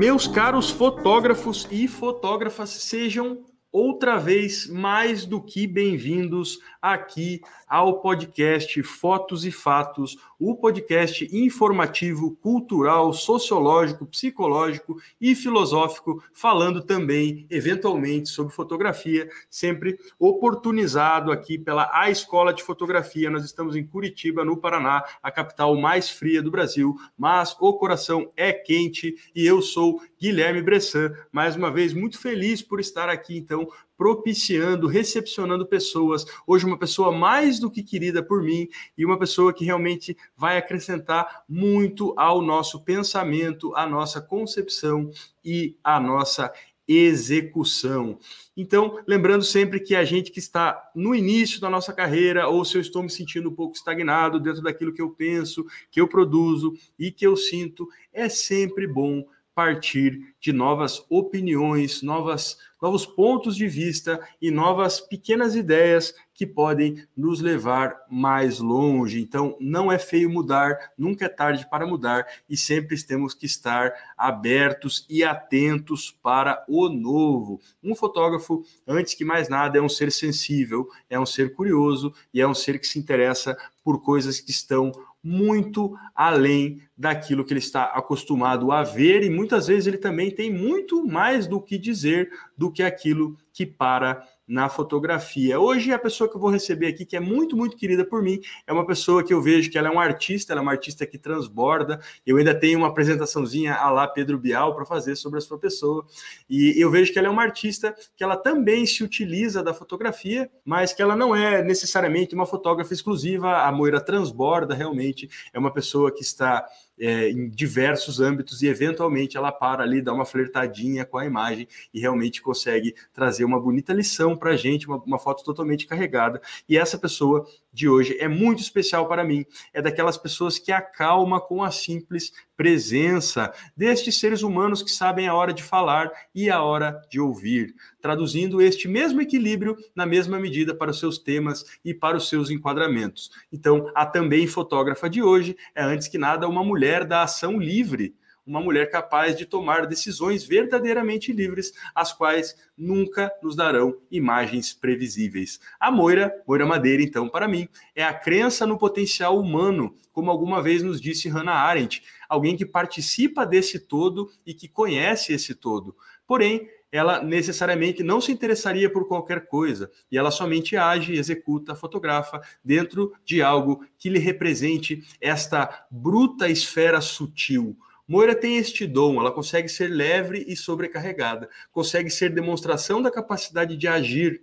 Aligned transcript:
Meus 0.00 0.26
caros 0.26 0.70
fotógrafos 0.70 1.68
e 1.70 1.86
fotógrafas, 1.86 2.70
sejam 2.70 3.44
outra 3.70 4.16
vez 4.16 4.66
mais 4.66 5.26
do 5.26 5.42
que 5.42 5.66
bem-vindos 5.66 6.58
aqui 6.80 7.42
ao 7.70 8.00
podcast 8.00 8.82
Fotos 8.82 9.44
e 9.44 9.52
Fatos, 9.52 10.18
o 10.40 10.56
podcast 10.56 11.28
informativo, 11.30 12.34
cultural, 12.42 13.12
sociológico, 13.12 14.06
psicológico 14.06 15.00
e 15.20 15.36
filosófico, 15.36 16.20
falando 16.32 16.82
também, 16.82 17.46
eventualmente, 17.48 18.28
sobre 18.28 18.52
fotografia, 18.52 19.30
sempre 19.48 19.96
oportunizado 20.18 21.30
aqui 21.30 21.56
pela 21.56 21.88
A 21.92 22.10
Escola 22.10 22.52
de 22.52 22.64
Fotografia. 22.64 23.30
Nós 23.30 23.44
estamos 23.44 23.76
em 23.76 23.86
Curitiba, 23.86 24.44
no 24.44 24.56
Paraná, 24.56 25.04
a 25.22 25.30
capital 25.30 25.76
mais 25.76 26.10
fria 26.10 26.42
do 26.42 26.50
Brasil, 26.50 26.96
mas 27.16 27.56
o 27.60 27.72
coração 27.74 28.32
é 28.36 28.52
quente 28.52 29.14
e 29.32 29.46
eu 29.46 29.62
sou 29.62 30.02
Guilherme 30.20 30.60
Bressan, 30.60 31.14
mais 31.30 31.54
uma 31.54 31.70
vez 31.70 31.94
muito 31.94 32.18
feliz 32.18 32.62
por 32.62 32.80
estar 32.80 33.08
aqui, 33.08 33.38
então, 33.38 33.68
propiciando, 34.00 34.86
recepcionando 34.86 35.66
pessoas. 35.66 36.24
Hoje, 36.46 36.64
uma 36.64 36.78
pessoa 36.78 37.12
mais 37.12 37.60
do 37.60 37.70
que 37.70 37.82
querida 37.82 38.22
por 38.22 38.42
mim 38.42 38.66
e 38.96 39.04
uma 39.04 39.18
pessoa 39.18 39.52
que 39.52 39.62
realmente 39.62 40.16
vai 40.34 40.56
acrescentar 40.56 41.44
muito 41.46 42.14
ao 42.16 42.40
nosso 42.40 42.82
pensamento, 42.82 43.76
à 43.76 43.86
nossa 43.86 44.18
concepção 44.18 45.10
e 45.44 45.76
à 45.84 46.00
nossa 46.00 46.50
execução. 46.88 48.18
Então, 48.56 48.98
lembrando 49.06 49.44
sempre 49.44 49.78
que 49.78 49.94
a 49.94 50.02
gente 50.02 50.32
que 50.32 50.38
está 50.38 50.90
no 50.96 51.14
início 51.14 51.60
da 51.60 51.68
nossa 51.68 51.92
carreira, 51.92 52.48
ou 52.48 52.64
se 52.64 52.78
eu 52.78 52.80
estou 52.80 53.02
me 53.02 53.10
sentindo 53.10 53.50
um 53.50 53.54
pouco 53.54 53.76
estagnado 53.76 54.40
dentro 54.40 54.62
daquilo 54.62 54.94
que 54.94 55.02
eu 55.02 55.10
penso, 55.10 55.66
que 55.90 56.00
eu 56.00 56.08
produzo 56.08 56.72
e 56.98 57.12
que 57.12 57.26
eu 57.26 57.36
sinto, 57.36 57.86
é 58.14 58.30
sempre 58.30 58.86
bom 58.86 59.26
partir 59.60 60.34
de 60.40 60.54
novas 60.54 61.04
opiniões, 61.10 62.00
novas, 62.00 62.56
novos 62.80 63.04
pontos 63.04 63.54
de 63.54 63.68
vista 63.68 64.18
e 64.40 64.50
novas 64.50 65.02
pequenas 65.02 65.54
ideias 65.54 66.14
que 66.32 66.46
podem 66.46 67.04
nos 67.14 67.42
levar 67.42 67.94
mais 68.10 68.58
longe. 68.58 69.20
Então, 69.20 69.54
não 69.60 69.92
é 69.92 69.98
feio 69.98 70.30
mudar, 70.30 70.92
nunca 70.96 71.26
é 71.26 71.28
tarde 71.28 71.68
para 71.68 71.86
mudar 71.86 72.26
e 72.48 72.56
sempre 72.56 72.96
temos 73.04 73.34
que 73.34 73.44
estar 73.44 73.92
abertos 74.16 75.04
e 75.10 75.22
atentos 75.22 76.10
para 76.22 76.64
o 76.66 76.88
novo. 76.88 77.60
Um 77.84 77.94
fotógrafo, 77.94 78.64
antes 78.88 79.12
que 79.12 79.26
mais 79.26 79.50
nada, 79.50 79.76
é 79.76 79.82
um 79.82 79.90
ser 79.90 80.10
sensível, 80.10 80.88
é 81.10 81.20
um 81.20 81.26
ser 81.26 81.52
curioso 81.52 82.14
e 82.32 82.40
é 82.40 82.48
um 82.48 82.54
ser 82.54 82.80
que 82.80 82.86
se 82.86 82.98
interessa 82.98 83.54
por 83.84 84.02
coisas 84.02 84.40
que 84.40 84.50
estão 84.50 84.90
muito 85.22 85.94
além 86.14 86.80
daquilo 86.96 87.44
que 87.44 87.52
ele 87.52 87.60
está 87.60 87.84
acostumado 87.84 88.72
a 88.72 88.82
ver, 88.82 89.22
e 89.22 89.30
muitas 89.30 89.66
vezes 89.66 89.86
ele 89.86 89.98
também 89.98 90.30
tem 90.30 90.52
muito 90.52 91.06
mais 91.06 91.46
do 91.46 91.60
que 91.60 91.78
dizer 91.78 92.30
do 92.56 92.70
que 92.70 92.82
aquilo 92.82 93.36
que 93.52 93.66
para 93.66 94.22
na 94.50 94.68
fotografia. 94.68 95.60
Hoje 95.60 95.92
a 95.92 95.98
pessoa 95.98 96.28
que 96.28 96.34
eu 96.34 96.40
vou 96.40 96.50
receber 96.50 96.88
aqui, 96.88 97.06
que 97.06 97.16
é 97.16 97.20
muito, 97.20 97.56
muito 97.56 97.76
querida 97.76 98.04
por 98.04 98.20
mim, 98.20 98.40
é 98.66 98.72
uma 98.72 98.84
pessoa 98.84 99.22
que 99.22 99.32
eu 99.32 99.40
vejo 99.40 99.70
que 99.70 99.78
ela 99.78 99.86
é 99.86 99.90
um 99.92 100.00
artista, 100.00 100.52
ela 100.52 100.60
é 100.60 100.62
uma 100.62 100.72
artista 100.72 101.06
que 101.06 101.16
transborda. 101.16 102.00
Eu 102.26 102.36
ainda 102.36 102.52
tenho 102.52 102.78
uma 102.78 102.88
apresentaçãozinha 102.88 103.76
a 103.76 103.88
lá 103.90 104.08
Pedro 104.08 104.36
Bial 104.36 104.74
para 104.74 104.84
fazer 104.84 105.14
sobre 105.14 105.38
a 105.38 105.40
sua 105.40 105.56
pessoa. 105.56 106.04
E 106.48 106.74
eu 106.76 106.90
vejo 106.90 107.12
que 107.12 107.18
ela 107.20 107.28
é 107.28 107.30
uma 107.30 107.44
artista 107.44 107.94
que 108.16 108.24
ela 108.24 108.36
também 108.36 108.84
se 108.86 109.04
utiliza 109.04 109.62
da 109.62 109.72
fotografia, 109.72 110.50
mas 110.64 110.92
que 110.92 111.00
ela 111.00 111.14
não 111.14 111.34
é 111.34 111.62
necessariamente 111.62 112.34
uma 112.34 112.44
fotógrafa 112.44 112.92
exclusiva. 112.92 113.62
A 113.62 113.70
Moira 113.70 114.00
transborda 114.00 114.74
realmente, 114.74 115.30
é 115.52 115.60
uma 115.60 115.72
pessoa 115.72 116.12
que 116.12 116.22
está 116.22 116.66
é, 117.00 117.30
em 117.30 117.48
diversos 117.48 118.20
âmbitos 118.20 118.62
e 118.62 118.66
eventualmente 118.66 119.36
ela 119.36 119.50
para 119.50 119.82
ali, 119.82 120.02
dá 120.02 120.12
uma 120.12 120.26
flertadinha 120.26 121.04
com 121.04 121.16
a 121.16 121.24
imagem 121.24 121.66
e 121.92 121.98
realmente 121.98 122.42
consegue 122.42 122.94
trazer 123.12 123.44
uma 123.44 123.58
bonita 123.58 123.92
lição 123.92 124.36
para 124.36 124.50
a 124.50 124.56
gente, 124.56 124.86
uma, 124.86 124.98
uma 124.98 125.18
foto 125.18 125.42
totalmente 125.42 125.86
carregada. 125.86 126.40
E 126.68 126.76
essa 126.76 126.98
pessoa 126.98 127.46
de 127.72 127.88
hoje 127.88 128.16
é 128.18 128.28
muito 128.28 128.60
especial 128.60 129.06
para 129.06 129.24
mim. 129.24 129.44
É 129.72 129.80
daquelas 129.80 130.16
pessoas 130.16 130.58
que 130.58 130.72
acalma 130.72 131.40
com 131.40 131.62
a 131.62 131.70
simples 131.70 132.32
presença 132.56 133.52
destes 133.76 134.18
seres 134.18 134.42
humanos 134.42 134.82
que 134.82 134.90
sabem 134.90 135.26
a 135.26 135.34
hora 135.34 135.52
de 135.52 135.62
falar 135.62 136.10
e 136.34 136.50
a 136.50 136.62
hora 136.62 137.00
de 137.10 137.18
ouvir, 137.18 137.74
traduzindo 138.02 138.60
este 138.60 138.86
mesmo 138.86 139.20
equilíbrio 139.20 139.76
na 139.94 140.04
mesma 140.04 140.38
medida 140.38 140.74
para 140.74 140.90
os 140.90 140.98
seus 140.98 141.18
temas 141.18 141.64
e 141.84 141.94
para 141.94 142.16
os 142.16 142.28
seus 142.28 142.50
enquadramentos. 142.50 143.30
Então, 143.52 143.90
a 143.94 144.04
também 144.04 144.46
fotógrafa 144.46 145.08
de 145.08 145.22
hoje 145.22 145.56
é 145.74 145.82
antes 145.82 146.08
que 146.08 146.18
nada 146.18 146.48
uma 146.48 146.64
mulher 146.64 147.04
da 147.04 147.22
ação 147.22 147.58
livre 147.58 148.14
uma 148.50 148.60
mulher 148.60 148.90
capaz 148.90 149.36
de 149.36 149.46
tomar 149.46 149.86
decisões 149.86 150.44
verdadeiramente 150.44 151.32
livres, 151.32 151.72
as 151.94 152.12
quais 152.12 152.56
nunca 152.76 153.30
nos 153.40 153.54
darão 153.54 153.96
imagens 154.10 154.74
previsíveis. 154.74 155.60
A 155.78 155.88
Moira, 155.88 156.34
Moira 156.46 156.66
Madeira, 156.66 157.00
então, 157.00 157.28
para 157.28 157.46
mim, 157.46 157.68
é 157.94 158.02
a 158.02 158.12
crença 158.12 158.66
no 158.66 158.76
potencial 158.76 159.38
humano, 159.38 159.94
como 160.12 160.32
alguma 160.32 160.60
vez 160.60 160.82
nos 160.82 161.00
disse 161.00 161.28
Hannah 161.28 161.54
Arendt, 161.54 162.02
alguém 162.28 162.56
que 162.56 162.66
participa 162.66 163.46
desse 163.46 163.78
todo 163.78 164.28
e 164.44 164.52
que 164.52 164.66
conhece 164.66 165.32
esse 165.32 165.54
todo. 165.54 165.94
Porém, 166.26 166.68
ela 166.90 167.22
necessariamente 167.22 168.02
não 168.02 168.20
se 168.20 168.32
interessaria 168.32 168.90
por 168.90 169.06
qualquer 169.06 169.46
coisa 169.46 169.88
e 170.10 170.18
ela 170.18 170.32
somente 170.32 170.76
age, 170.76 171.14
executa, 171.16 171.76
fotografa 171.76 172.40
dentro 172.64 173.12
de 173.24 173.40
algo 173.40 173.84
que 173.96 174.08
lhe 174.08 174.18
represente 174.18 175.04
esta 175.20 175.86
bruta 175.88 176.48
esfera 176.48 177.00
sutil, 177.00 177.76
Moira 178.10 178.34
tem 178.34 178.56
este 178.56 178.88
dom, 178.88 179.20
ela 179.20 179.30
consegue 179.30 179.68
ser 179.68 179.86
leve 179.86 180.44
e 180.48 180.56
sobrecarregada, 180.56 181.48
consegue 181.70 182.10
ser 182.10 182.30
demonstração 182.30 183.00
da 183.00 183.08
capacidade 183.08 183.76
de 183.76 183.86
agir, 183.86 184.42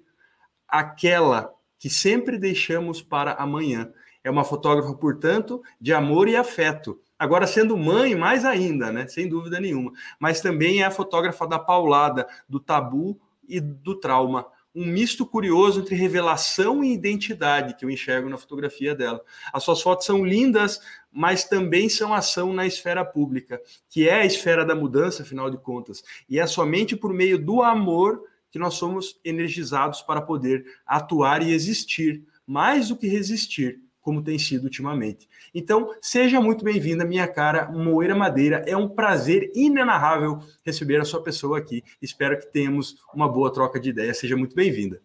aquela 0.66 1.53
que 1.77 1.89
sempre 1.89 2.38
deixamos 2.38 3.01
para 3.01 3.33
amanhã. 3.33 3.91
É 4.23 4.31
uma 4.31 4.45
fotógrafa, 4.45 4.94
portanto, 4.94 5.61
de 5.81 5.94
amor 5.94 6.29
e 6.29 6.38
afeto. 6.38 7.01
Agora, 7.19 7.45
sendo 7.45 7.75
mãe, 7.75 8.16
mais 8.16 8.45
ainda, 8.45 8.89
né? 8.89 9.06
Sem 9.06 9.27
dúvida 9.27 9.59
nenhuma. 9.59 9.91
Mas 10.17 10.39
também 10.39 10.81
é 10.81 10.85
a 10.85 10.91
fotógrafa 10.91 11.45
da 11.45 11.59
paulada, 11.59 12.25
do 12.47 12.61
tabu 12.61 13.19
e 13.45 13.59
do 13.59 14.00
trauma 14.00 14.47
um 14.75 14.85
misto 14.85 15.25
curioso 15.25 15.81
entre 15.81 15.95
revelação 15.95 16.83
e 16.83 16.94
identidade 16.94 17.75
que 17.75 17.83
eu 17.83 17.89
enxergo 17.89 18.29
na 18.29 18.38
fotografia 18.38 18.94
dela. 18.94 19.22
As 19.51 19.63
suas 19.63 19.81
fotos 19.81 20.05
são 20.05 20.23
lindas, 20.23 20.79
mas 21.11 21.45
também 21.45 21.89
são 21.89 22.13
ação 22.13 22.53
na 22.53 22.67
esfera 22.67 23.03
pública, 23.03 23.59
que 23.89 24.07
é 24.07 24.22
a 24.22 24.25
esfera 24.25 24.63
da 24.63 24.75
mudança, 24.75 25.23
afinal 25.23 25.50
de 25.50 25.57
contas. 25.57 26.03
E 26.29 26.39
é 26.39 26.45
somente 26.45 26.95
por 26.95 27.13
meio 27.13 27.44
do 27.44 27.63
amor 27.63 28.22
que 28.51 28.59
nós 28.59 28.75
somos 28.75 29.19
energizados 29.25 30.01
para 30.01 30.22
poder 30.22 30.66
atuar 30.85 31.41
e 31.41 31.51
existir, 31.51 32.23
mais 32.45 32.89
do 32.89 32.95
que 32.95 33.07
resistir 33.07 33.86
como 34.07 34.23
tem 34.23 34.40
sido 34.40 34.63
ultimamente. 34.63 35.28
Então, 35.53 35.94
seja 36.00 36.40
muito 36.40 36.63
bem-vinda, 36.63 37.03
minha 37.03 37.28
cara 37.28 37.69
Moeira 37.69 38.16
Madeira. 38.16 38.63
É 38.66 38.78
um 38.78 38.88
prazer 38.88 39.51
inenarrável 39.53 40.40
receber 40.66 41.01
a 41.01 41.03
sua 41.03 41.22
pessoa 41.22 41.57
aqui. 41.57 41.84
Espero 42.01 42.40
que 42.40 42.45
tenhamos 42.45 42.95
uma 43.13 43.28
boa 43.28 43.51
troca 43.51 43.78
de 43.78 43.90
ideias. 43.90 44.18
Seja 44.18 44.38
muito 44.38 44.56
bem-vinda. 44.56 45.01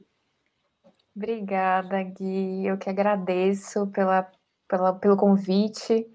Obrigada, 1.17 2.01
Gui. 2.01 2.65
Eu 2.65 2.79
que 2.79 2.89
agradeço 2.89 3.89
pela, 3.89 4.31
pela 4.69 4.93
pelo 4.93 5.17
convite 5.17 6.07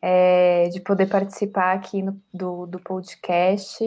é, 0.00 0.70
de 0.70 0.80
poder 0.80 1.10
participar 1.10 1.74
aqui 1.74 2.00
no, 2.00 2.18
do, 2.32 2.64
do 2.64 2.80
podcast 2.80 3.84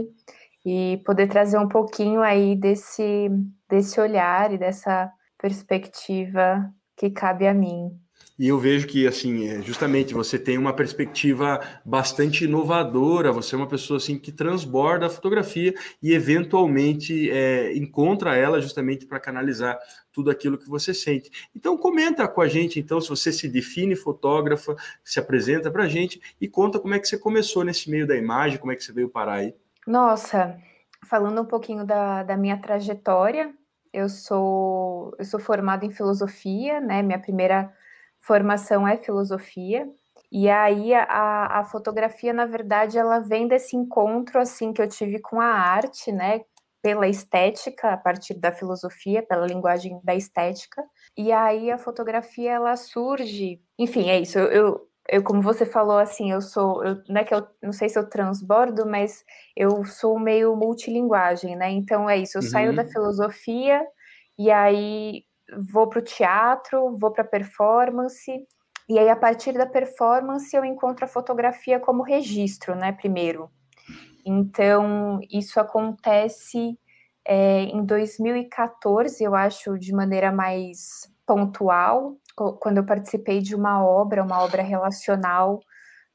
e 0.64 1.02
poder 1.04 1.26
trazer 1.26 1.58
um 1.58 1.68
pouquinho 1.68 2.22
aí 2.22 2.56
desse, 2.56 3.32
desse 3.68 4.00
olhar 4.00 4.54
e 4.54 4.60
dessa 4.60 5.12
perspectiva 5.40 6.72
que 6.96 7.10
cabe 7.10 7.48
a 7.48 7.54
mim. 7.56 8.00
E 8.38 8.48
eu 8.48 8.58
vejo 8.58 8.88
que, 8.88 9.06
assim, 9.06 9.48
é, 9.48 9.62
justamente 9.62 10.14
você 10.14 10.40
tem 10.40 10.58
uma 10.58 10.74
perspectiva 10.74 11.60
bastante 11.86 12.46
inovadora, 12.46 13.32
você 13.32 13.54
é 13.54 13.58
uma 13.58 13.68
pessoa, 13.68 13.98
assim, 13.98 14.18
que 14.18 14.32
transborda 14.32 15.06
a 15.06 15.10
fotografia 15.10 15.74
e, 16.02 16.14
eventualmente, 16.14 17.30
é, 17.30 17.76
encontra 17.78 18.36
ela 18.36 18.60
justamente 18.60 19.06
para 19.06 19.20
canalizar 19.20 19.78
tudo 20.12 20.32
aquilo 20.32 20.58
que 20.58 20.68
você 20.68 20.94
sente. 20.96 21.30
Então, 21.56 21.78
comenta 21.78 22.28
com 22.28 22.42
a 22.42 22.48
gente, 22.48 22.80
então, 22.80 23.00
se 23.00 23.10
você 23.10 23.32
se 23.32 23.48
define 23.48 23.96
fotógrafa, 23.96 24.76
se 25.04 25.20
apresenta 25.20 25.70
para 25.70 25.84
a 25.84 25.88
gente 25.88 26.20
e 26.42 26.48
conta 26.48 26.80
como 26.80 26.96
é 26.96 27.00
que 27.00 27.08
você 27.08 27.18
começou 27.18 27.64
nesse 27.64 27.90
meio 27.90 28.08
da 28.08 28.16
imagem, 28.16 28.58
como 28.58 28.72
é 28.72 28.76
que 28.76 28.84
você 28.84 28.92
veio 28.92 29.10
parar 29.10 29.36
aí. 29.36 29.56
Nossa, 29.86 30.58
falando 31.08 31.40
um 31.42 31.46
pouquinho 31.46 31.86
da, 31.86 32.24
da 32.24 32.36
minha 32.36 32.58
trajetória, 32.58 33.54
eu 33.92 34.10
sou, 34.10 35.14
eu 35.20 35.26
sou 35.26 35.40
formada 35.40 35.86
em 35.86 35.92
filosofia, 35.92 36.82
né, 36.82 37.04
minha 37.04 37.20
primeira 37.20 37.72
formação 38.26 38.88
é 38.88 38.98
filosofia. 38.98 39.88
E 40.32 40.50
aí 40.50 40.94
a, 40.94 41.60
a 41.60 41.66
fotografia, 41.66 42.34
na 42.34 42.46
verdade, 42.46 42.98
ela 42.98 43.20
vem 43.20 43.48
desse 43.48 43.76
encontro 43.76 44.40
assim 44.40 44.74
que 44.74 44.82
eu 44.82 44.88
tive 44.88 45.20
com 45.20 45.40
a 45.40 45.46
arte, 45.46 46.12
né? 46.12 46.42
Pela 46.82 47.08
estética, 47.08 47.94
a 47.94 47.98
partir 47.98 48.34
da 48.34 48.52
filosofia, 48.52 49.22
pela 49.22 49.46
linguagem 49.46 50.02
da 50.04 50.16
estética. 50.16 50.84
E 51.16 51.32
aí 51.32 51.70
a 51.70 51.78
fotografia 51.78 52.52
ela 52.52 52.76
surge. 52.76 53.62
Enfim, 53.78 54.10
é 54.10 54.20
isso. 54.20 54.40
Eu, 54.40 54.52
eu 54.52 54.94
eu, 55.10 55.22
como 55.22 55.42
você 55.42 55.66
falou, 55.66 55.98
assim, 55.98 56.32
eu 56.32 56.42
sou, 56.42 56.84
eu, 56.84 57.02
não 57.10 57.20
é 57.20 57.24
que 57.26 57.34
eu 57.34 57.46
não 57.62 57.74
sei 57.74 57.90
se 57.90 58.00
eu 58.00 58.10
transbordo, 58.10 58.86
mas 58.86 59.24
eu 59.56 59.84
sou 59.84 60.18
meio 60.18 60.56
multilinguagem, 60.56 61.56
né? 61.56 61.70
Então 61.72 62.10
é 62.10 62.18
isso, 62.18 62.38
eu 62.38 62.42
uhum. 62.42 62.50
saio 62.50 62.76
da 62.76 62.84
uhum. 62.84 62.90
filosofia 62.90 63.86
e 64.38 64.50
aí 64.50 65.24
vou 65.58 65.88
para 65.88 66.00
o 66.00 66.04
teatro, 66.04 66.96
vou 66.98 67.12
para 67.12 67.24
performance, 67.24 68.32
e 68.88 69.00
aí 69.00 69.10
a 69.10 69.16
partir 69.16 69.54
da 69.54 69.66
performance 69.66 70.56
eu 70.56 70.66
encontro 70.66 71.06
a 71.06 71.08
fotografia 71.08 71.80
como 71.80 72.04
registro, 72.04 72.76
né? 72.76 72.92
Primeiro. 72.92 73.50
Então, 74.26 75.20
isso 75.32 75.60
acontece 75.60 76.78
é, 77.26 77.64
em 77.64 77.84
2014, 77.86 79.24
eu 79.24 79.36
acho, 79.36 79.78
de 79.78 79.94
maneira 79.94 80.32
mais 80.32 81.12
pontual, 81.26 82.18
quando 82.60 82.78
eu 82.78 82.86
participei 82.86 83.42
de 83.42 83.56
uma 83.56 83.86
obra, 83.86 84.24
uma 84.24 84.44
obra 84.44 84.62
relacional 84.62 85.60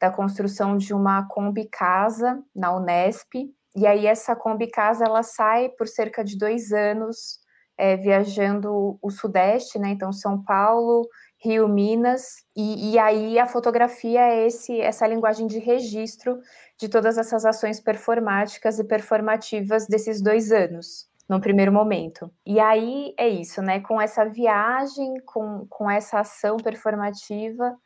da 0.00 0.10
construção 0.10 0.76
de 0.76 0.92
uma 0.92 1.26
Kombi 1.28 1.68
Casa 1.68 2.42
na 2.54 2.74
Unesp. 2.76 3.34
E 3.74 3.86
aí 3.86 4.06
essa 4.06 4.36
Kombi 4.36 4.68
Casa 4.70 5.04
ela 5.04 5.22
sai 5.22 5.70
por 5.70 5.86
cerca 5.86 6.24
de 6.24 6.36
dois 6.36 6.72
anos 6.72 7.37
é, 7.78 7.96
viajando 7.96 8.98
o 9.00 9.10
Sudeste, 9.10 9.78
né? 9.78 9.90
Então 9.90 10.12
São 10.12 10.42
Paulo, 10.42 11.08
Rio, 11.38 11.68
Minas. 11.68 12.44
E, 12.56 12.92
e 12.92 12.98
aí 12.98 13.38
a 13.38 13.46
fotografia 13.46 14.20
é 14.20 14.46
esse 14.46 14.80
essa 14.80 15.06
linguagem 15.06 15.46
de 15.46 15.58
registro 15.58 16.38
de 16.76 16.88
todas 16.88 17.16
essas 17.16 17.44
ações 17.44 17.80
performáticas 17.80 18.78
e 18.78 18.84
performativas 18.84 19.86
desses 19.86 20.20
dois 20.20 20.50
anos 20.50 21.08
no 21.28 21.40
primeiro 21.40 21.70
momento. 21.70 22.32
E 22.44 22.58
aí 22.58 23.14
é 23.18 23.28
isso, 23.28 23.60
né? 23.60 23.80
Com 23.80 24.00
essa 24.00 24.24
viagem, 24.24 25.20
com, 25.26 25.66
com 25.68 25.90
essa 25.90 26.20
ação 26.20 26.56
performativa, 26.56 27.76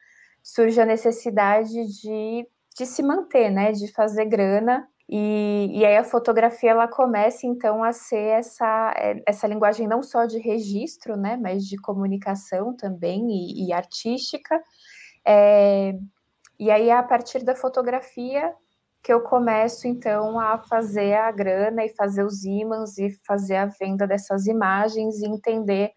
surge 0.42 0.80
a 0.80 0.86
necessidade 0.86 1.72
de, 2.00 2.48
de 2.76 2.86
se 2.86 3.02
manter, 3.02 3.50
né? 3.50 3.72
De 3.72 3.92
fazer 3.92 4.26
grana. 4.26 4.88
E, 5.14 5.68
e 5.78 5.84
aí 5.84 5.98
a 5.98 6.04
fotografia 6.04 6.70
ela 6.70 6.88
começa 6.88 7.46
então 7.46 7.84
a 7.84 7.92
ser 7.92 8.38
essa, 8.38 8.94
essa 9.26 9.46
linguagem 9.46 9.86
não 9.86 10.02
só 10.02 10.24
de 10.24 10.38
registro, 10.38 11.18
né? 11.18 11.36
Mas 11.36 11.66
de 11.66 11.76
comunicação 11.76 12.74
também 12.74 13.28
e, 13.30 13.66
e 13.66 13.72
artística. 13.74 14.58
É, 15.22 15.94
e 16.58 16.70
aí, 16.70 16.90
a 16.90 17.02
partir 17.02 17.44
da 17.44 17.54
fotografia, 17.54 18.54
que 19.02 19.12
eu 19.12 19.20
começo 19.20 19.86
então 19.86 20.40
a 20.40 20.56
fazer 20.56 21.12
a 21.14 21.30
grana 21.30 21.84
e 21.84 21.90
fazer 21.90 22.24
os 22.24 22.44
ímãs 22.44 22.96
e 22.96 23.10
fazer 23.26 23.56
a 23.56 23.66
venda 23.66 24.06
dessas 24.06 24.46
imagens 24.46 25.20
e 25.20 25.26
entender 25.26 25.92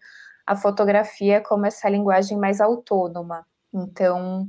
a 0.46 0.54
fotografia 0.54 1.40
como 1.40 1.64
essa 1.64 1.88
linguagem 1.88 2.36
mais 2.36 2.60
autônoma. 2.60 3.46
Então, 3.72 4.46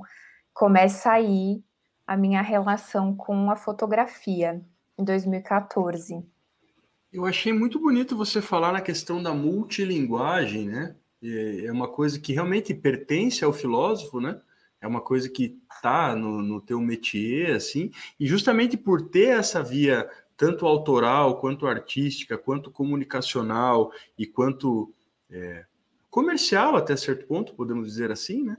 começa 0.53 1.09
aí 1.11 1.63
a 2.07 2.15
minha 2.17 2.41
relação 2.41 3.13
com 3.13 3.51
a 3.51 3.55
fotografia 3.55 4.61
em 4.97 5.03
2014. 5.03 6.25
Eu 7.11 7.25
achei 7.25 7.53
muito 7.53 7.79
bonito 7.79 8.15
você 8.15 8.41
falar 8.41 8.71
na 8.71 8.81
questão 8.81 9.21
da 9.21 9.33
multilinguagem, 9.33 10.67
né? 10.67 10.95
É 11.21 11.71
uma 11.71 11.87
coisa 11.87 12.19
que 12.19 12.33
realmente 12.33 12.73
pertence 12.73 13.43
ao 13.43 13.51
filósofo, 13.51 14.21
né? 14.21 14.39
é 14.81 14.87
uma 14.87 15.01
coisa 15.01 15.29
que 15.29 15.59
tá 15.81 16.15
no, 16.15 16.41
no 16.41 16.61
teu 16.61 16.79
métier, 16.79 17.55
assim, 17.55 17.91
e 18.19 18.27
justamente 18.27 18.77
por 18.77 19.01
ter 19.01 19.37
essa 19.39 19.63
via 19.63 20.09
tanto 20.35 20.67
autoral, 20.67 21.39
quanto 21.39 21.65
artística, 21.65 22.37
quanto 22.37 22.69
comunicacional 22.69 23.91
e 24.17 24.27
quanto 24.27 24.93
é, 25.31 25.65
comercial 26.09 26.75
até 26.75 26.95
certo 26.95 27.25
ponto, 27.25 27.55
podemos 27.55 27.87
dizer 27.87 28.11
assim, 28.11 28.43
né? 28.43 28.57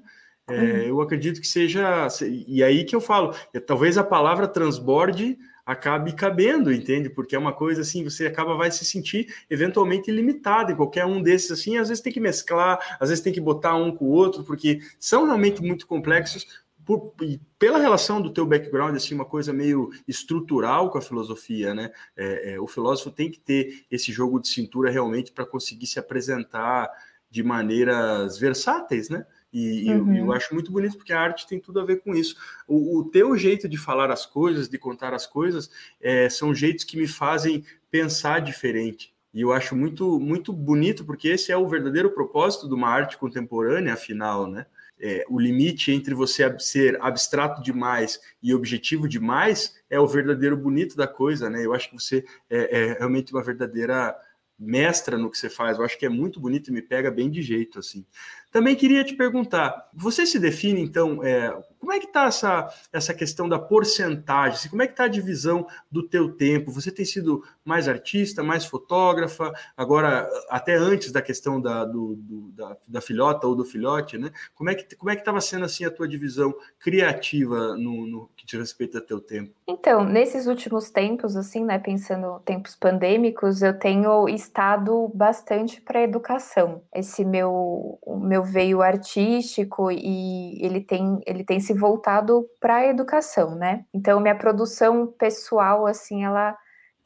É. 0.49 0.89
Eu 0.89 1.01
acredito 1.01 1.41
que 1.41 1.47
seja, 1.47 2.09
e 2.47 2.63
aí 2.63 2.85
que 2.85 2.97
eu 2.97 3.01
falo, 3.01 3.35
é, 3.53 3.61
talvez 3.61 3.99
a 3.99 4.05
palavra 4.05 4.49
transborde 4.49 5.39
acabe 5.65 6.15
cabendo, 6.15 6.73
entende? 6.73 7.11
Porque 7.11 7.37
é 7.37 7.39
uma 7.39 7.53
coisa 7.53 7.83
assim, 7.83 8.03
você 8.03 8.27
acaba 8.27 8.57
vai 8.57 8.71
se 8.71 8.87
sentir 8.87 9.27
eventualmente 9.51 10.11
limitado 10.11 10.73
em 10.73 10.77
qualquer 10.77 11.05
um 11.05 11.23
desses 11.23 11.51
assim, 11.51 11.77
às 11.77 11.89
vezes 11.89 12.03
tem 12.03 12.13
que 12.13 12.21
mesclar, 12.21 12.97
às 12.99 13.11
vezes 13.11 13.23
tem 13.23 13.33
que 13.33 13.41
botar 13.41 13.75
um 13.75 13.95
com 13.95 14.07
o 14.07 14.13
outro, 14.13 14.43
porque 14.45 14.81
são 14.99 15.27
realmente 15.27 15.61
muito 15.61 15.87
complexos 15.87 16.47
por, 16.89 17.13
pela 17.59 17.79
relação 17.79 18.19
do 18.19 18.33
teu 18.33 18.47
background, 18.47 18.97
assim, 18.97 19.15
uma 19.15 19.27
coisa 19.27 19.53
meio 19.53 19.91
estrutural 20.09 20.91
com 20.91 20.97
a 20.97 21.03
filosofia, 21.03 21.75
né? 21.75 21.91
É, 22.17 22.55
é, 22.55 22.61
o 22.61 22.67
filósofo 22.67 23.11
tem 23.11 23.31
que 23.31 23.39
ter 23.39 23.85
esse 23.91 24.11
jogo 24.11 24.41
de 24.41 24.49
cintura 24.49 24.91
realmente 24.91 25.31
para 25.31 25.45
conseguir 25.45 25.87
se 25.87 25.99
apresentar 25.99 26.91
de 27.31 27.43
maneiras 27.43 28.39
versáteis, 28.39 29.11
né? 29.11 29.27
E, 29.53 29.91
uhum. 29.91 30.15
eu, 30.15 30.27
eu, 30.27 30.33
acho 30.33 30.53
muito 30.53 30.71
bonito 30.71 30.97
porque 30.97 31.13
a 31.13 31.21
arte 31.21 31.47
tem 31.47 31.59
tudo 31.59 31.81
a 31.81 31.85
ver 31.85 32.03
com 32.03 32.15
isso. 32.15 32.37
O, 32.67 32.99
o 32.99 33.05
teu 33.05 33.37
jeito 33.37 33.69
de 33.69 33.79
falar 33.79 34.11
as 34.11 34.27
coisas, 34.27 34.69
de 34.69 34.79
contar 34.79 35.15
as 35.15 35.27
coisas, 35.27 35.71
é, 36.01 36.29
são 36.29 36.55
jeitos 36.55 36.85
que 36.85 36.97
me 36.97 37.09
fazem 37.09 37.65
pensar 37.91 38.41
diferente. 38.41 39.15
E 39.33 39.41
eu 39.41 39.53
acho 39.53 39.77
muito, 39.77 40.19
muito 40.19 40.53
bonito 40.53 41.05
porque 41.05 41.29
esse 41.29 41.53
é 41.53 41.57
o 41.57 41.69
verdadeiro 41.69 42.11
propósito 42.11 42.69
de 42.69 42.75
uma 42.75 42.89
arte 42.89 43.17
contemporânea, 43.17 43.95
afinal, 43.95 44.47
né? 44.47 44.67
É, 45.01 45.25
o 45.29 45.39
limite 45.39 45.93
entre 45.93 46.13
você 46.13 46.59
ser 46.59 47.01
abstrato 47.01 47.63
demais 47.63 48.21
e 48.43 48.53
objetivo 48.53 49.09
demais 49.09 49.77
é 49.89 50.01
o 50.01 50.09
verdadeiro 50.09 50.57
bonito 50.57 50.97
da 50.97 51.07
coisa, 51.07 51.49
né? 51.49 51.65
Eu 51.65 51.73
acho 51.73 51.89
que 51.89 51.95
você 51.95 52.25
é, 52.51 52.81
é 52.81 52.93
realmente 52.95 53.33
uma 53.33 53.43
verdadeira 53.43 54.17
mestra 54.59 55.17
no 55.17 55.31
que 55.31 55.39
você 55.39 55.49
faz. 55.49 55.79
Eu 55.79 55.85
acho 55.85 55.97
que 55.97 56.05
é 56.05 56.09
muito 56.09 56.41
bonito 56.41 56.69
e 56.69 56.73
me 56.73 56.83
pega 56.83 57.11
bem 57.11 57.31
de 57.31 57.41
jeito, 57.43 57.79
assim. 57.79 58.05
Também 58.51 58.75
queria 58.75 59.05
te 59.05 59.15
perguntar, 59.15 59.89
você 59.95 60.25
se 60.25 60.39
define, 60.39 60.81
então, 60.81 61.23
é, 61.23 61.55
como 61.79 61.93
é 61.93 61.99
que 61.99 62.07
está 62.07 62.25
essa, 62.25 62.69
essa 62.93 63.15
questão 63.15 63.49
da 63.49 63.59
porcentagem? 63.59 64.71
Como 64.71 64.83
é 64.83 64.87
que 64.87 64.93
está 64.93 65.05
a 65.05 65.09
divisão 65.09 65.67
do 65.91 66.03
teu 66.03 66.33
tempo? 66.33 66.73
Você 66.73 66.91
tem 66.91 67.05
sido 67.05 67.43
mais 67.65 67.89
artista, 67.89 68.43
mais 68.43 68.65
fotógrafa, 68.65 69.53
agora, 69.77 70.29
até 70.49 70.75
antes 70.75 71.13
da 71.13 71.23
questão 71.23 71.61
da, 71.61 71.85
do, 71.85 72.17
do, 72.17 72.49
da, 72.53 72.77
da, 72.87 73.01
filhota 73.01 73.47
ou 73.47 73.55
do 73.55 73.65
filhote, 73.65 74.19
né? 74.19 74.31
Como 74.55 74.71
é 74.71 74.75
que 74.75 74.97
como 74.97 75.11
é 75.11 75.15
que 75.15 75.23
estava 75.23 75.41
sendo, 75.41 75.65
assim, 75.65 75.85
a 75.85 75.91
tua 75.91 76.09
divisão 76.09 76.55
criativa 76.79 77.77
no, 77.77 78.07
no 78.07 78.31
que 78.37 78.45
diz 78.45 78.59
respeito 78.59 78.99
ao 78.99 79.05
teu 79.05 79.21
tempo? 79.21 79.53
Então, 79.67 80.05
nesses 80.05 80.47
últimos 80.47 80.91
tempos, 80.91 81.37
assim, 81.37 81.65
né, 81.65 81.79
pensando 81.79 82.41
tempos 82.41 82.75
pandêmicos, 82.75 83.63
eu 83.63 83.79
tenho 83.79 84.29
estado 84.29 85.11
bastante 85.15 85.81
para 85.81 86.03
educação. 86.03 86.83
Esse 86.93 87.25
meu 87.25 87.99
meu 88.21 88.43
veio 88.43 88.83
artístico 88.83 89.91
e 89.91 90.59
ele 90.65 90.81
tem, 90.81 91.21
ele 91.27 91.45
tem 91.45 91.61
voltado 91.75 92.47
para 92.61 92.77
a 92.77 92.87
educação, 92.87 93.55
né? 93.55 93.85
Então, 93.93 94.21
minha 94.21 94.37
produção 94.37 95.07
pessoal, 95.07 95.87
assim, 95.87 96.25
ela 96.25 96.57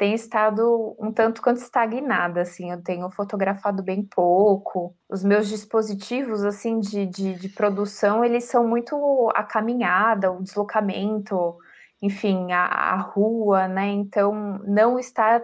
tem 0.03 0.15
estado 0.15 0.97
um 0.99 1.13
tanto 1.13 1.41
quanto 1.41 1.59
estagnada, 1.59 2.41
assim, 2.41 2.73
eu 2.73 2.83
tenho 2.83 3.09
fotografado 3.13 3.85
bem 3.85 4.03
pouco, 4.03 4.97
os 5.09 5.23
meus 5.23 5.49
dispositivos, 5.49 6.43
assim, 6.45 6.81
de, 6.81 7.07
de, 7.07 7.35
de 7.35 7.49
produção, 7.49 8.25
eles 8.25 8.43
são 8.43 8.67
muito 8.67 9.31
a 9.33 9.45
caminhada, 9.45 10.33
o 10.33 10.43
deslocamento, 10.43 11.57
enfim, 12.03 12.51
a, 12.51 12.65
a 12.65 12.97
rua, 12.97 13.69
né, 13.69 13.87
então 13.87 14.59
não 14.67 14.99
estar 14.99 15.41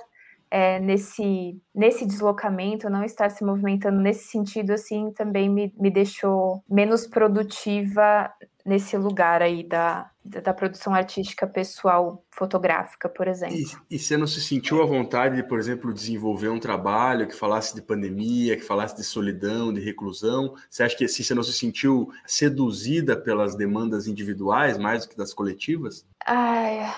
é, 0.50 0.80
nesse, 0.80 1.60
nesse 1.74 2.04
deslocamento, 2.04 2.90
não 2.90 3.04
estar 3.04 3.30
se 3.30 3.44
movimentando 3.44 4.00
nesse 4.00 4.28
sentido, 4.28 4.72
assim, 4.72 5.12
também 5.12 5.48
me, 5.48 5.72
me 5.78 5.90
deixou 5.90 6.64
menos 6.68 7.06
produtiva 7.06 8.28
nesse 8.68 8.96
lugar 8.96 9.40
aí 9.40 9.64
da, 9.64 10.10
da 10.22 10.52
produção 10.52 10.94
artística 10.94 11.46
pessoal 11.46 12.22
fotográfica, 12.30 13.08
por 13.08 13.26
exemplo. 13.26 13.56
E, 13.56 13.96
e, 13.96 13.98
você 13.98 14.16
não 14.16 14.26
se 14.26 14.40
sentiu 14.40 14.82
à 14.82 14.86
vontade 14.86 15.36
de, 15.36 15.42
por 15.42 15.58
exemplo, 15.58 15.92
desenvolver 15.92 16.50
um 16.50 16.60
trabalho 16.60 17.26
que 17.26 17.34
falasse 17.34 17.74
de 17.74 17.80
pandemia, 17.80 18.56
que 18.56 18.62
falasse 18.62 18.94
de 18.94 19.02
solidão, 19.02 19.72
de 19.72 19.80
reclusão? 19.80 20.54
Você 20.68 20.82
acha 20.82 20.96
que 20.96 21.04
assim, 21.04 21.22
você 21.22 21.34
não 21.34 21.42
se 21.42 21.54
sentiu 21.54 22.10
seduzida 22.26 23.16
pelas 23.16 23.56
demandas 23.56 24.06
individuais 24.06 24.76
mais 24.76 25.04
do 25.04 25.10
que 25.10 25.16
das 25.16 25.32
coletivas? 25.32 26.06
Ai, 26.26 26.94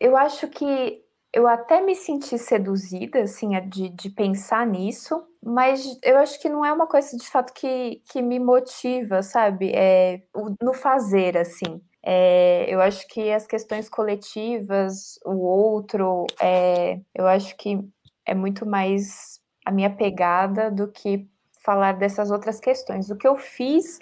eu 0.00 0.16
acho 0.16 0.48
que 0.48 1.02
eu 1.36 1.46
até 1.46 1.82
me 1.82 1.94
senti 1.94 2.38
seduzida, 2.38 3.22
assim, 3.22 3.50
de, 3.68 3.90
de 3.90 4.08
pensar 4.08 4.66
nisso, 4.66 5.22
mas 5.46 5.96
eu 6.02 6.18
acho 6.18 6.40
que 6.40 6.48
não 6.48 6.64
é 6.64 6.72
uma 6.72 6.88
coisa 6.88 7.16
de 7.16 7.24
fato 7.30 7.52
que, 7.52 8.02
que 8.10 8.20
me 8.20 8.40
motiva, 8.40 9.22
sabe? 9.22 9.70
É, 9.72 10.22
no 10.60 10.74
fazer, 10.74 11.38
assim. 11.38 11.80
É, 12.02 12.66
eu 12.68 12.80
acho 12.80 13.06
que 13.06 13.30
as 13.30 13.46
questões 13.46 13.88
coletivas, 13.88 15.20
o 15.24 15.36
outro, 15.36 16.26
é, 16.40 16.98
eu 17.14 17.28
acho 17.28 17.56
que 17.56 17.78
é 18.24 18.34
muito 18.34 18.66
mais 18.66 19.40
a 19.64 19.70
minha 19.70 19.88
pegada 19.88 20.68
do 20.68 20.88
que 20.88 21.28
falar 21.64 21.92
dessas 21.92 22.32
outras 22.32 22.58
questões. 22.58 23.08
O 23.08 23.16
que 23.16 23.28
eu 23.28 23.36
fiz 23.36 24.00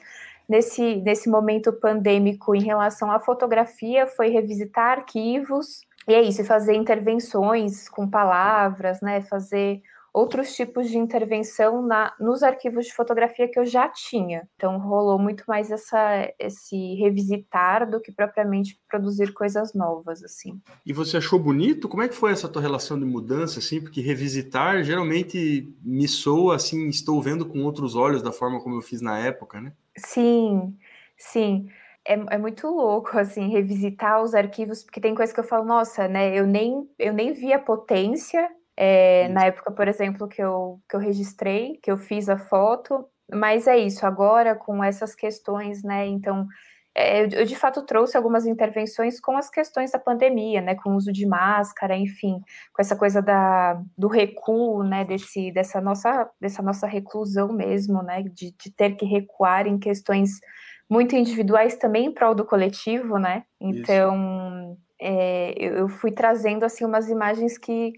nesse, 0.48 0.96
nesse 0.96 1.28
momento 1.28 1.74
pandêmico 1.74 2.54
em 2.54 2.62
relação 2.62 3.10
à 3.10 3.20
fotografia 3.20 4.06
foi 4.06 4.30
revisitar 4.30 4.98
arquivos, 4.98 5.82
e 6.08 6.14
é 6.14 6.22
isso, 6.22 6.42
fazer 6.44 6.74
intervenções 6.74 7.86
com 7.86 8.08
palavras, 8.08 9.02
né? 9.02 9.20
Fazer 9.22 9.82
outros 10.14 10.54
tipos 10.54 10.88
de 10.88 10.96
intervenção 10.96 11.82
na, 11.82 12.14
nos 12.20 12.44
arquivos 12.44 12.86
de 12.86 12.94
fotografia 12.94 13.48
que 13.48 13.58
eu 13.58 13.66
já 13.66 13.88
tinha. 13.88 14.48
Então 14.54 14.78
rolou 14.78 15.18
muito 15.18 15.42
mais 15.48 15.72
essa, 15.72 16.32
esse 16.38 16.94
revisitar 16.94 17.90
do 17.90 18.00
que 18.00 18.12
propriamente 18.12 18.80
produzir 18.88 19.32
coisas 19.32 19.74
novas, 19.74 20.22
assim. 20.22 20.60
E 20.86 20.92
você 20.92 21.16
achou 21.16 21.38
bonito? 21.38 21.88
Como 21.88 22.04
é 22.04 22.08
que 22.08 22.14
foi 22.14 22.30
essa 22.30 22.48
tua 22.48 22.62
relação 22.62 22.96
de 22.96 23.04
mudança, 23.04 23.58
assim? 23.58 23.80
Porque 23.80 24.00
revisitar 24.00 24.84
geralmente 24.84 25.74
me 25.82 26.06
soa 26.06 26.54
assim, 26.54 26.86
estou 26.88 27.20
vendo 27.20 27.44
com 27.44 27.64
outros 27.64 27.96
olhos 27.96 28.22
da 28.22 28.30
forma 28.30 28.62
como 28.62 28.76
eu 28.76 28.82
fiz 28.82 29.00
na 29.00 29.18
época, 29.18 29.60
né? 29.60 29.72
Sim, 29.96 30.76
sim 31.18 31.68
é, 32.06 32.14
é, 32.34 32.38
muito 32.38 32.68
louco, 32.68 33.18
assim, 33.18 33.48
revisitar 33.48 34.22
os 34.22 34.34
arquivos, 34.34 34.84
porque 34.84 35.00
tem 35.00 35.14
coisa 35.14 35.32
que 35.32 35.40
eu 35.40 35.44
falo, 35.44 35.64
nossa, 35.64 36.06
né, 36.06 36.38
eu 36.38 36.46
nem, 36.46 36.86
eu 36.98 37.14
nem 37.14 37.32
vi 37.32 37.52
a 37.52 37.58
potência 37.58 38.46
é, 38.76 39.28
na 39.28 39.46
época, 39.46 39.70
por 39.70 39.88
exemplo, 39.88 40.28
que 40.28 40.42
eu, 40.42 40.80
que 40.88 40.96
eu 40.96 41.00
registrei, 41.00 41.78
que 41.82 41.90
eu 41.90 41.96
fiz 41.96 42.28
a 42.28 42.38
foto, 42.38 43.06
mas 43.32 43.66
é 43.66 43.76
isso, 43.76 44.06
agora 44.06 44.54
com 44.54 44.82
essas 44.82 45.14
questões, 45.14 45.82
né, 45.82 46.06
então, 46.06 46.46
é, 46.94 47.22
eu, 47.24 47.28
eu 47.30 47.44
de 47.44 47.56
fato 47.56 47.82
trouxe 47.82 48.16
algumas 48.16 48.46
intervenções 48.46 49.20
com 49.20 49.36
as 49.36 49.50
questões 49.50 49.92
da 49.92 49.98
pandemia, 49.98 50.60
né, 50.60 50.74
com 50.74 50.90
o 50.90 50.96
uso 50.96 51.12
de 51.12 51.26
máscara, 51.26 51.96
enfim, 51.96 52.40
com 52.72 52.82
essa 52.82 52.96
coisa 52.96 53.22
da, 53.22 53.80
do 53.96 54.08
recuo, 54.08 54.82
né, 54.82 55.04
desse, 55.04 55.52
dessa, 55.52 55.80
nossa, 55.80 56.30
dessa 56.40 56.62
nossa 56.62 56.86
reclusão 56.86 57.52
mesmo, 57.52 58.02
né, 58.02 58.22
de, 58.22 58.52
de 58.52 58.70
ter 58.70 58.96
que 58.96 59.06
recuar 59.06 59.66
em 59.66 59.78
questões 59.78 60.40
muito 60.88 61.16
individuais 61.16 61.76
também 61.76 62.06
em 62.06 62.12
prol 62.12 62.34
do 62.34 62.44
coletivo, 62.44 63.18
né? 63.18 63.44
Então, 63.60 64.76
é, 65.00 65.52
eu 65.58 65.88
fui 65.88 66.12
trazendo 66.12 66.64
assim 66.64 66.84
umas 66.84 67.08
imagens 67.08 67.58
que, 67.58 67.92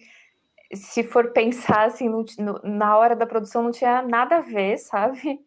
se 0.74 1.02
for 1.04 1.32
pensar 1.32 1.86
assim, 1.86 2.08
no, 2.08 2.24
no, 2.38 2.60
na 2.64 2.96
hora 2.96 3.14
da 3.14 3.26
produção 3.26 3.62
não 3.62 3.70
tinha 3.70 4.02
nada 4.02 4.38
a 4.38 4.40
ver, 4.40 4.78
sabe? 4.78 5.40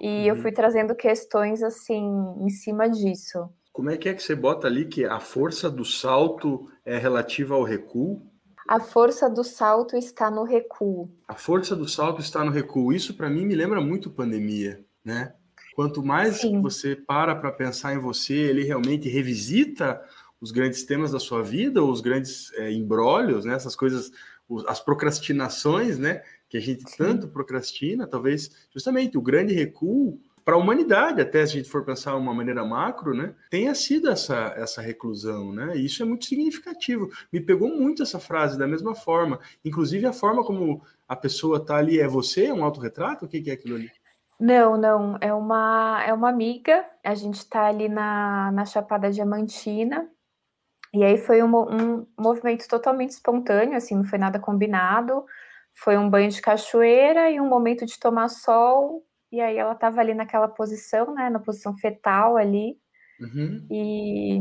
E 0.00 0.06
uhum. 0.06 0.24
eu 0.24 0.36
fui 0.36 0.52
trazendo 0.52 0.94
questões 0.94 1.62
assim 1.62 2.04
em 2.40 2.50
cima 2.50 2.88
disso. 2.88 3.48
Como 3.72 3.90
é 3.90 3.96
que 3.96 4.08
é 4.08 4.14
que 4.14 4.22
você 4.22 4.34
bota 4.34 4.66
ali 4.66 4.86
que 4.86 5.04
a 5.04 5.20
força 5.20 5.70
do 5.70 5.84
salto 5.84 6.70
é 6.84 6.98
relativa 6.98 7.54
ao 7.54 7.62
recuo? 7.62 8.22
A 8.66 8.80
força 8.80 9.30
do 9.30 9.44
salto 9.44 9.96
está 9.96 10.30
no 10.30 10.42
recuo. 10.42 11.10
A 11.28 11.34
força 11.34 11.76
do 11.76 11.88
salto 11.88 12.20
está 12.20 12.44
no 12.44 12.50
recuo. 12.50 12.92
Isso 12.92 13.14
para 13.14 13.30
mim 13.30 13.46
me 13.46 13.54
lembra 13.54 13.80
muito 13.80 14.10
pandemia, 14.10 14.84
né? 15.04 15.34
Quanto 15.74 16.02
mais 16.02 16.40
Sim. 16.40 16.60
você 16.62 16.96
para 16.96 17.34
para 17.34 17.52
pensar 17.52 17.94
em 17.94 17.98
você, 17.98 18.34
ele 18.34 18.64
realmente 18.64 19.08
revisita 19.08 20.02
os 20.40 20.50
grandes 20.50 20.84
temas 20.84 21.12
da 21.12 21.20
sua 21.20 21.42
vida, 21.42 21.82
os 21.82 22.00
grandes 22.00 22.52
é, 22.54 22.72
embrólios, 22.72 23.44
né? 23.44 23.54
essas 23.54 23.76
coisas, 23.76 24.10
as 24.66 24.80
procrastinações, 24.80 25.98
né? 25.98 26.22
Que 26.48 26.56
a 26.56 26.60
gente 26.60 26.88
Sim. 26.88 26.96
tanto 26.96 27.28
procrastina, 27.28 28.06
talvez 28.06 28.68
justamente 28.72 29.18
o 29.18 29.22
grande 29.22 29.52
recuo 29.52 30.20
para 30.46 30.54
a 30.54 30.58
humanidade, 30.58 31.20
até 31.20 31.44
se 31.44 31.54
a 31.54 31.56
gente 31.56 31.68
for 31.68 31.84
pensar 31.84 32.12
de 32.12 32.18
uma 32.18 32.32
maneira 32.32 32.64
macro, 32.64 33.12
né, 33.12 33.34
tenha 33.50 33.74
sido 33.74 34.08
essa, 34.08 34.54
essa 34.56 34.80
reclusão, 34.80 35.52
né? 35.52 35.76
E 35.76 35.86
isso 35.86 36.04
é 36.04 36.06
muito 36.06 36.24
significativo. 36.24 37.10
Me 37.32 37.40
pegou 37.40 37.68
muito 37.68 38.04
essa 38.04 38.20
frase 38.20 38.56
da 38.56 38.64
mesma 38.64 38.94
forma. 38.94 39.40
Inclusive 39.64 40.06
a 40.06 40.12
forma 40.12 40.44
como 40.44 40.84
a 41.08 41.16
pessoa 41.16 41.56
está 41.56 41.78
ali 41.78 41.98
é 41.98 42.06
você, 42.06 42.46
é 42.46 42.54
um 42.54 42.62
autorretrato? 42.62 43.24
O 43.24 43.28
que, 43.28 43.42
que 43.42 43.50
é 43.50 43.54
aquilo 43.54 43.74
ali? 43.74 43.90
Não, 44.38 44.76
não, 44.76 45.18
é 45.20 45.34
uma 45.34 46.04
é 46.06 46.12
uma 46.12 46.28
amiga, 46.28 46.84
a 47.02 47.14
gente 47.14 47.38
está 47.38 47.66
ali 47.66 47.88
na 47.88 48.52
na 48.52 48.64
Chapada 48.64 49.10
Diamantina, 49.10 50.08
e 50.96 51.04
aí 51.04 51.18
foi 51.18 51.42
um 51.42 51.54
um 52.00 52.06
movimento 52.18 52.66
totalmente 52.68 53.10
espontâneo, 53.12 53.76
assim, 53.76 53.94
não 53.96 54.04
foi 54.04 54.18
nada 54.18 54.38
combinado, 54.40 55.24
foi 55.74 55.96
um 55.98 56.08
banho 56.10 56.30
de 56.30 56.40
cachoeira 56.42 57.30
e 57.30 57.40
um 57.40 57.48
momento 57.48 57.86
de 57.86 57.98
tomar 57.98 58.28
sol, 58.28 59.04
e 59.32 59.40
aí 59.40 59.56
ela 59.58 59.72
estava 59.74 60.00
ali 60.00 60.14
naquela 60.14 60.48
posição, 60.48 61.14
né, 61.14 61.30
na 61.30 61.40
posição 61.40 61.76
fetal 61.78 62.36
ali, 62.36 62.78
Uhum. 63.20 63.70
e 63.70 64.38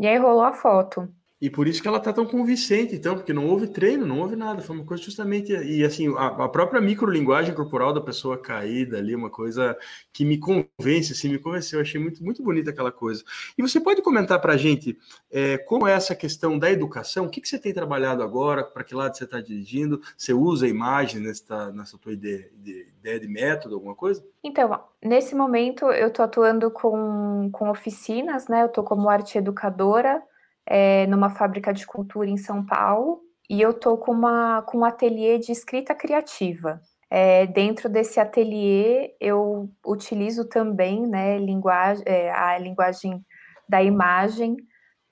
e 0.00 0.06
aí 0.08 0.16
rolou 0.18 0.44
a 0.44 0.52
foto. 0.52 1.08
E 1.40 1.48
por 1.48 1.68
isso 1.68 1.80
que 1.80 1.86
ela 1.86 2.00
tá 2.00 2.12
tão 2.12 2.26
convincente, 2.26 2.96
então, 2.96 3.14
porque 3.14 3.32
não 3.32 3.46
houve 3.46 3.68
treino, 3.68 4.04
não 4.04 4.18
houve 4.18 4.34
nada, 4.34 4.60
foi 4.60 4.74
uma 4.74 4.84
coisa 4.84 5.02
justamente. 5.02 5.52
E 5.52 5.84
assim, 5.84 6.12
a, 6.16 6.26
a 6.26 6.48
própria 6.48 6.80
microlinguagem 6.80 7.54
corporal 7.54 7.92
da 7.92 8.00
pessoa 8.00 8.36
caída 8.36 8.98
ali, 8.98 9.14
uma 9.14 9.30
coisa 9.30 9.76
que 10.12 10.24
me 10.24 10.36
convence, 10.38 11.12
assim, 11.12 11.28
me 11.28 11.38
convenceu. 11.38 11.78
Eu 11.78 11.82
achei 11.82 12.00
muito, 12.00 12.24
muito 12.24 12.42
bonita 12.42 12.70
aquela 12.70 12.90
coisa. 12.90 13.22
E 13.56 13.62
você 13.62 13.80
pode 13.80 14.02
comentar 14.02 14.40
para 14.40 14.54
a 14.54 14.56
gente 14.56 14.98
é, 15.30 15.56
como 15.58 15.86
é 15.86 15.92
essa 15.92 16.12
questão 16.12 16.58
da 16.58 16.72
educação? 16.72 17.26
O 17.26 17.30
que, 17.30 17.40
que 17.40 17.48
você 17.48 17.58
tem 17.58 17.72
trabalhado 17.72 18.20
agora? 18.20 18.64
Para 18.64 18.82
que 18.82 18.94
lado 18.94 19.16
você 19.16 19.22
está 19.22 19.40
dirigindo? 19.40 20.00
Você 20.16 20.32
usa 20.32 20.66
imagem 20.66 21.20
nessa, 21.20 21.70
nessa 21.70 21.96
tua 21.98 22.14
ideia 22.14 22.50
de, 22.56 22.88
ideia 22.98 23.20
de 23.20 23.28
método, 23.28 23.76
alguma 23.76 23.94
coisa? 23.94 24.24
Então, 24.42 24.82
nesse 25.00 25.36
momento 25.36 25.84
eu 25.92 26.08
estou 26.08 26.24
atuando 26.24 26.68
com, 26.68 27.48
com 27.52 27.70
oficinas, 27.70 28.48
né? 28.48 28.62
Eu 28.62 28.66
estou 28.66 28.82
como 28.82 29.08
arte 29.08 29.38
educadora 29.38 30.20
é, 30.68 31.06
numa 31.06 31.30
fábrica 31.30 31.72
de 31.72 31.86
cultura 31.86 32.28
em 32.28 32.36
São 32.36 32.64
Paulo 32.64 33.22
e 33.48 33.60
eu 33.60 33.72
tô 33.72 33.96
com, 33.96 34.12
uma, 34.12 34.62
com 34.62 34.78
um 34.78 34.84
ateliê 34.84 35.38
de 35.38 35.50
escrita 35.50 35.94
criativa. 35.94 36.80
É, 37.10 37.46
dentro 37.46 37.88
desse 37.88 38.20
ateliê 38.20 39.16
eu 39.18 39.70
utilizo 39.86 40.44
também 40.46 41.06
né, 41.06 41.38
linguagem, 41.38 42.04
é, 42.06 42.30
a 42.30 42.58
linguagem 42.58 43.24
da 43.66 43.82
imagem 43.82 44.56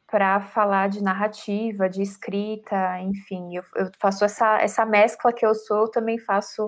para 0.06 0.40
falar 0.40 0.88
de 0.88 1.02
narrativa, 1.02 1.88
de 1.88 2.02
escrita, 2.02 3.00
enfim, 3.00 3.56
eu, 3.56 3.62
eu, 3.74 3.90
faço 3.98 4.24
essa, 4.24 4.60
essa 4.60 4.84
mescla 4.84 5.32
que 5.32 5.44
eu 5.44 5.54
sou, 5.54 5.84
eu 5.84 5.90
também 5.90 6.18
faço 6.18 6.66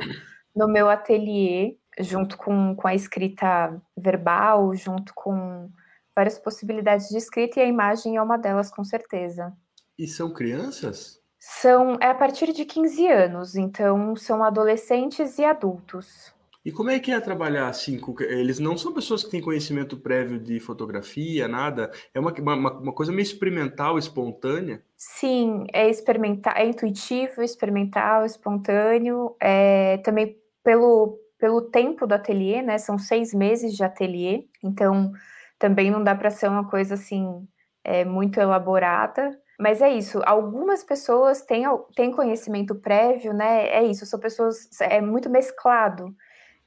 no 0.57 0.67
meu 0.67 0.89
ateliê, 0.89 1.77
junto 2.01 2.37
com, 2.39 2.75
com 2.75 2.89
a 2.89 2.95
escrita 2.95 3.81
verbal, 3.97 4.75
junto 4.75 5.13
com 5.15 5.71
várias 6.19 6.37
possibilidades 6.37 7.09
de 7.09 7.17
escrita 7.17 7.61
e 7.61 7.63
a 7.63 7.67
imagem 7.67 8.17
é 8.17 8.23
uma 8.23 8.37
delas, 8.37 8.73
com 8.73 8.83
certeza. 8.83 9.53
E 9.97 10.09
são 10.09 10.33
crianças? 10.33 11.23
São 11.39 11.97
é 12.01 12.07
a 12.07 12.15
partir 12.15 12.53
de 12.53 12.65
15 12.65 13.07
anos, 13.07 13.55
então 13.55 14.17
são 14.17 14.43
adolescentes 14.43 15.39
e 15.39 15.45
adultos. 15.45 16.35
E 16.65 16.73
como 16.73 16.91
é 16.91 16.99
que 16.99 17.13
é 17.13 17.21
trabalhar 17.21 17.69
assim? 17.69 18.01
Eles 18.19 18.59
não 18.59 18.77
são 18.77 18.93
pessoas 18.93 19.23
que 19.23 19.31
têm 19.31 19.41
conhecimento 19.41 19.97
prévio 19.97 20.41
de 20.41 20.59
fotografia, 20.59 21.47
nada. 21.47 21.89
É 22.13 22.19
uma, 22.19 22.33
uma, 22.33 22.73
uma 22.81 22.93
coisa 22.93 23.13
meio 23.13 23.23
experimental, 23.23 23.97
espontânea. 23.97 24.83
Sim, 24.97 25.67
é 25.73 25.89
experimental, 25.89 26.53
é 26.57 26.67
intuitivo, 26.67 27.43
experimental, 27.43 28.27
espontâneo. 28.27 29.37
É, 29.41 29.99
também 29.99 30.37
pelo, 30.65 31.17
pelo 31.39 31.63
tempo 31.63 32.09
do 32.09 32.15
ateliê, 32.15 32.61
né? 32.61 32.77
São 32.77 32.99
seis 32.99 33.33
meses 33.33 33.73
de 33.75 33.85
ateliê, 33.85 34.45
então 34.63 35.13
também 35.59 35.91
não 35.91 36.03
dá 36.03 36.15
para 36.15 36.31
ser 36.31 36.49
uma 36.49 36.69
coisa 36.69 36.95
assim 36.95 37.47
é, 37.85 38.05
muito 38.05 38.39
elaborada. 38.41 39.39
Mas 39.59 39.83
é 39.83 39.91
isso, 39.91 40.21
algumas 40.25 40.85
pessoas 40.85 41.43
têm, 41.43 41.65
têm 41.97 42.13
conhecimento 42.13 42.77
prévio, 42.77 43.33
né? 43.33 43.69
É 43.69 43.83
isso, 43.83 44.07
são 44.07 44.21
pessoas, 44.21 44.69
é 44.81 45.01
muito 45.01 45.29
mesclado 45.29 46.15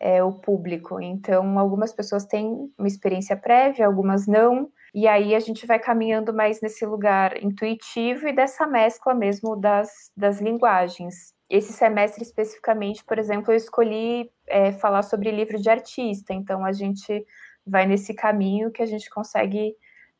é, 0.01 0.21
o 0.23 0.33
público. 0.33 0.99
Então, 0.99 1.57
algumas 1.59 1.93
pessoas 1.93 2.25
têm 2.25 2.69
uma 2.77 2.87
experiência 2.87 3.37
prévia, 3.37 3.85
algumas 3.85 4.27
não. 4.27 4.69
E 4.93 5.07
aí 5.07 5.35
a 5.35 5.39
gente 5.39 5.65
vai 5.65 5.79
caminhando 5.79 6.33
mais 6.33 6.59
nesse 6.59 6.85
lugar 6.85 7.41
intuitivo 7.41 8.27
e 8.27 8.33
dessa 8.33 8.67
mescla 8.67 9.13
mesmo 9.13 9.55
das, 9.55 10.11
das 10.17 10.41
linguagens. 10.41 11.33
Esse 11.49 11.71
semestre 11.71 12.23
especificamente, 12.23 13.05
por 13.05 13.19
exemplo, 13.19 13.53
eu 13.53 13.57
escolhi 13.57 14.29
é, 14.47 14.71
falar 14.73 15.03
sobre 15.03 15.31
livro 15.31 15.61
de 15.61 15.69
artista. 15.69 16.33
Então, 16.33 16.65
a 16.65 16.71
gente 16.73 17.25
vai 17.65 17.85
nesse 17.85 18.13
caminho 18.13 18.71
que 18.71 18.81
a 18.81 18.85
gente 18.85 19.09
consegue 19.09 19.75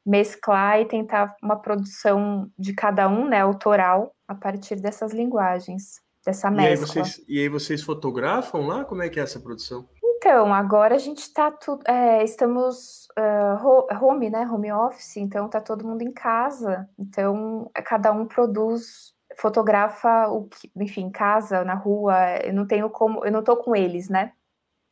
mesclar 0.06 0.80
e 0.80 0.86
tentar 0.86 1.36
uma 1.42 1.56
produção 1.56 2.50
de 2.58 2.74
cada 2.74 3.08
um, 3.08 3.28
né, 3.28 3.42
autoral, 3.42 4.16
a 4.28 4.34
partir 4.34 4.76
dessas 4.76 5.12
linguagens, 5.12 6.02
dessa 6.26 6.50
mescla. 6.50 6.70
E 6.70 6.72
aí 6.72 6.76
vocês, 6.78 7.26
e 7.28 7.40
aí 7.40 7.50
vocês 7.50 7.84
fotografam 7.84 8.66
lá? 8.66 8.84
Como 8.84 9.04
é 9.04 9.10
que 9.10 9.20
é 9.20 9.24
essa 9.24 9.40
produção? 9.40 9.88
Então, 10.04 10.54
agora 10.54 10.96
a 10.96 11.00
gente 11.00 11.20
está 11.20 11.50
tudo, 11.50 11.82
é, 11.88 12.24
estamos 12.24 13.08
uh, 13.18 14.06
home, 14.06 14.30
né, 14.30 14.48
home 14.48 14.72
office, 14.72 15.18
então 15.18 15.50
tá 15.50 15.60
todo 15.60 15.86
mundo 15.86 16.04
em 16.04 16.12
casa, 16.12 16.88
então 16.98 17.72
cada 17.84 18.12
um 18.12 18.28
produz, 18.28 19.16
fotografa 19.36 20.28
o 20.28 20.48
que, 20.48 20.72
enfim, 20.76 21.06
em 21.06 21.12
casa, 21.12 21.64
na 21.64 21.74
rua, 21.74 22.38
eu 22.44 22.54
não 22.54 22.68
tenho 22.68 22.88
como, 22.92 23.26
eu 23.26 23.32
não 23.32 23.44
tô 23.44 23.58
com 23.58 23.76
eles, 23.76 24.10
né, 24.10 24.32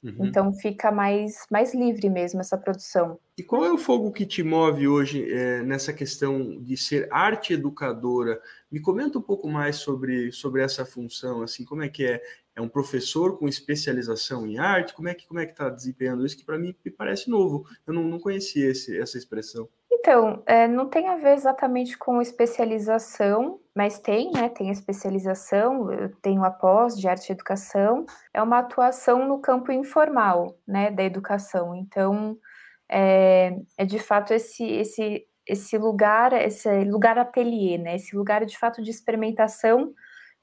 Uhum. 0.01 0.27
Então 0.27 0.53
fica 0.53 0.91
mais, 0.91 1.45
mais 1.51 1.73
livre 1.73 2.09
mesmo 2.09 2.39
essa 2.39 2.57
produção. 2.57 3.19
E 3.37 3.43
qual 3.43 3.65
é 3.65 3.71
o 3.71 3.77
fogo 3.77 4.11
que 4.11 4.25
te 4.25 4.41
move 4.43 4.87
hoje 4.87 5.29
é, 5.31 5.61
nessa 5.61 5.91
questão 5.91 6.61
de 6.61 6.77
ser 6.77 7.07
arte 7.11 7.53
educadora? 7.53 8.41
Me 8.71 8.79
comenta 8.79 9.17
um 9.17 9.21
pouco 9.21 9.49
mais 9.49 9.77
sobre, 9.77 10.31
sobre 10.31 10.61
essa 10.61 10.85
função, 10.85 11.41
assim, 11.41 11.65
como 11.65 11.83
é 11.83 11.89
que 11.89 12.05
é? 12.05 12.21
É 12.55 12.61
um 12.61 12.67
professor 12.67 13.37
com 13.37 13.47
especialização 13.47 14.45
em 14.45 14.57
arte? 14.57 14.93
Como 14.93 15.07
é 15.07 15.13
que 15.13 15.25
como 15.25 15.39
é 15.39 15.45
que 15.45 15.53
está 15.53 15.69
desempenhando 15.69 16.25
isso? 16.25 16.37
Que 16.37 16.43
para 16.43 16.59
mim 16.59 16.75
me 16.83 16.91
parece 16.91 17.29
novo. 17.29 17.65
Eu 17.87 17.93
não, 17.93 18.03
não 18.03 18.19
conhecia 18.19 18.69
esse, 18.69 18.97
essa 18.97 19.17
expressão. 19.17 19.69
Então, 20.09 20.41
é, 20.47 20.67
não 20.67 20.89
tem 20.89 21.07
a 21.07 21.17
ver 21.17 21.33
exatamente 21.35 21.95
com 21.95 22.19
especialização, 22.19 23.59
mas 23.75 23.99
tem, 23.99 24.31
né? 24.31 24.49
Tem 24.49 24.71
especialização, 24.71 25.93
eu 25.93 26.09
tenho 26.15 26.43
a 26.43 26.49
pós 26.49 26.97
de 26.97 27.07
arte 27.07 27.29
e 27.29 27.33
educação, 27.33 28.07
é 28.33 28.41
uma 28.41 28.57
atuação 28.57 29.27
no 29.27 29.39
campo 29.39 29.71
informal, 29.71 30.57
né, 30.67 30.89
da 30.89 31.03
educação. 31.03 31.75
Então, 31.75 32.35
é, 32.89 33.55
é 33.77 33.85
de 33.85 33.99
fato 33.99 34.33
esse, 34.33 34.63
esse, 34.63 35.27
esse 35.45 35.77
lugar, 35.77 36.33
esse 36.33 36.67
lugar 36.85 37.19
ateliê, 37.19 37.77
né? 37.77 37.95
Esse 37.95 38.15
lugar 38.15 38.43
de 38.45 38.57
fato 38.57 38.81
de 38.81 38.89
experimentação 38.89 39.93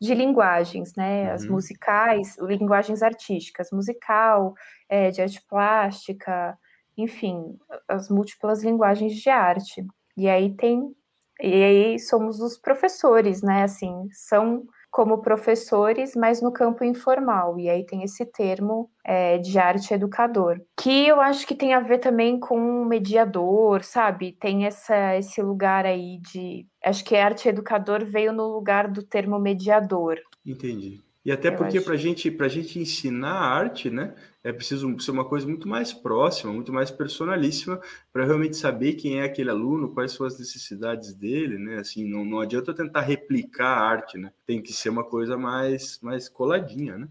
de 0.01 0.15
linguagens, 0.15 0.93
né? 0.97 1.25
Uhum. 1.25 1.35
As 1.35 1.45
musicais, 1.45 2.37
linguagens 2.39 3.03
artísticas, 3.03 3.73
musical, 3.73 4.55
é, 4.89 5.11
de 5.11 5.23
arte 5.23 5.43
plástica, 5.49 6.57
enfim, 6.97 7.59
as 7.89 8.09
múltiplas 8.09 8.63
linguagens 8.63 9.15
de 9.15 9.29
arte. 9.29 9.87
E 10.17 10.29
aí 10.29 10.55
tem, 10.55 10.95
e 11.41 11.63
aí 11.63 11.99
somos 11.99 12.41
os 12.41 12.57
professores, 12.57 13.43
né? 13.43 13.65
Assim, 13.65 14.09
são 14.13 14.67
como 14.97 15.21
professores, 15.21 16.15
mas 16.17 16.41
no 16.41 16.51
campo 16.51 16.83
informal. 16.83 17.59
E 17.59 17.69
aí 17.69 17.85
tem 17.85 18.03
esse 18.03 18.25
termo 18.25 18.91
é, 19.05 19.37
de 19.37 19.59
arte 19.59 19.93
educador, 19.93 20.59
que 20.75 21.07
eu 21.07 21.21
acho 21.21 21.47
que 21.47 21.55
tem 21.55 21.75
a 21.75 21.81
ver 21.81 21.99
também 21.99 22.41
com 22.41 22.83
mediador, 22.87 23.85
sabe? 23.85 24.33
Tem 24.41 24.65
essa, 24.65 25.15
esse 25.17 25.43
lugar 25.43 25.85
aí 25.85 26.19
de. 26.33 26.67
Acho 26.83 27.05
que 27.05 27.15
arte 27.15 27.47
educador 27.47 28.07
veio 28.07 28.33
no 28.33 28.47
lugar 28.47 28.89
do 28.89 29.03
termo 29.03 29.39
mediador. 29.39 30.19
Entendi. 30.47 31.05
E 31.27 31.31
até 31.31 31.49
eu 31.49 31.57
porque 31.57 31.81
para 31.81 31.97
gente, 31.97 32.35
a 32.41 32.49
gente 32.49 32.79
ensinar 32.79 33.35
arte, 33.35 33.91
né, 33.91 34.15
é 34.47 34.53
preciso 34.53 34.97
ser 35.01 35.11
uma 35.11 35.25
coisa 35.25 35.45
muito 35.45 35.69
mais 35.69 35.93
próxima, 35.93 36.53
muito 36.53 36.73
mais 36.73 36.89
personalíssima, 36.89 37.81
para 38.13 38.25
realmente 38.25 38.57
saber 38.57 38.95
quem 38.95 39.19
é 39.19 39.25
aquele 39.25 39.51
aluno, 39.51 39.93
quais 39.93 40.13
são 40.13 40.25
as 40.25 40.39
necessidades 40.39 41.13
dele, 41.13 41.59
né? 41.59 41.79
Assim, 41.79 42.09
não, 42.09 42.25
não 42.25 42.39
adianta 42.39 42.73
tentar 42.73 43.01
replicar 43.01 43.67
a 43.67 43.81
arte, 43.81 44.17
né? 44.17 44.33
Tem 44.47 44.63
que 44.63 44.73
ser 44.73 44.89
uma 44.89 45.03
coisa 45.03 45.37
mais, 45.37 45.99
mais 46.01 46.29
coladinha, 46.29 46.97
né? 46.97 47.09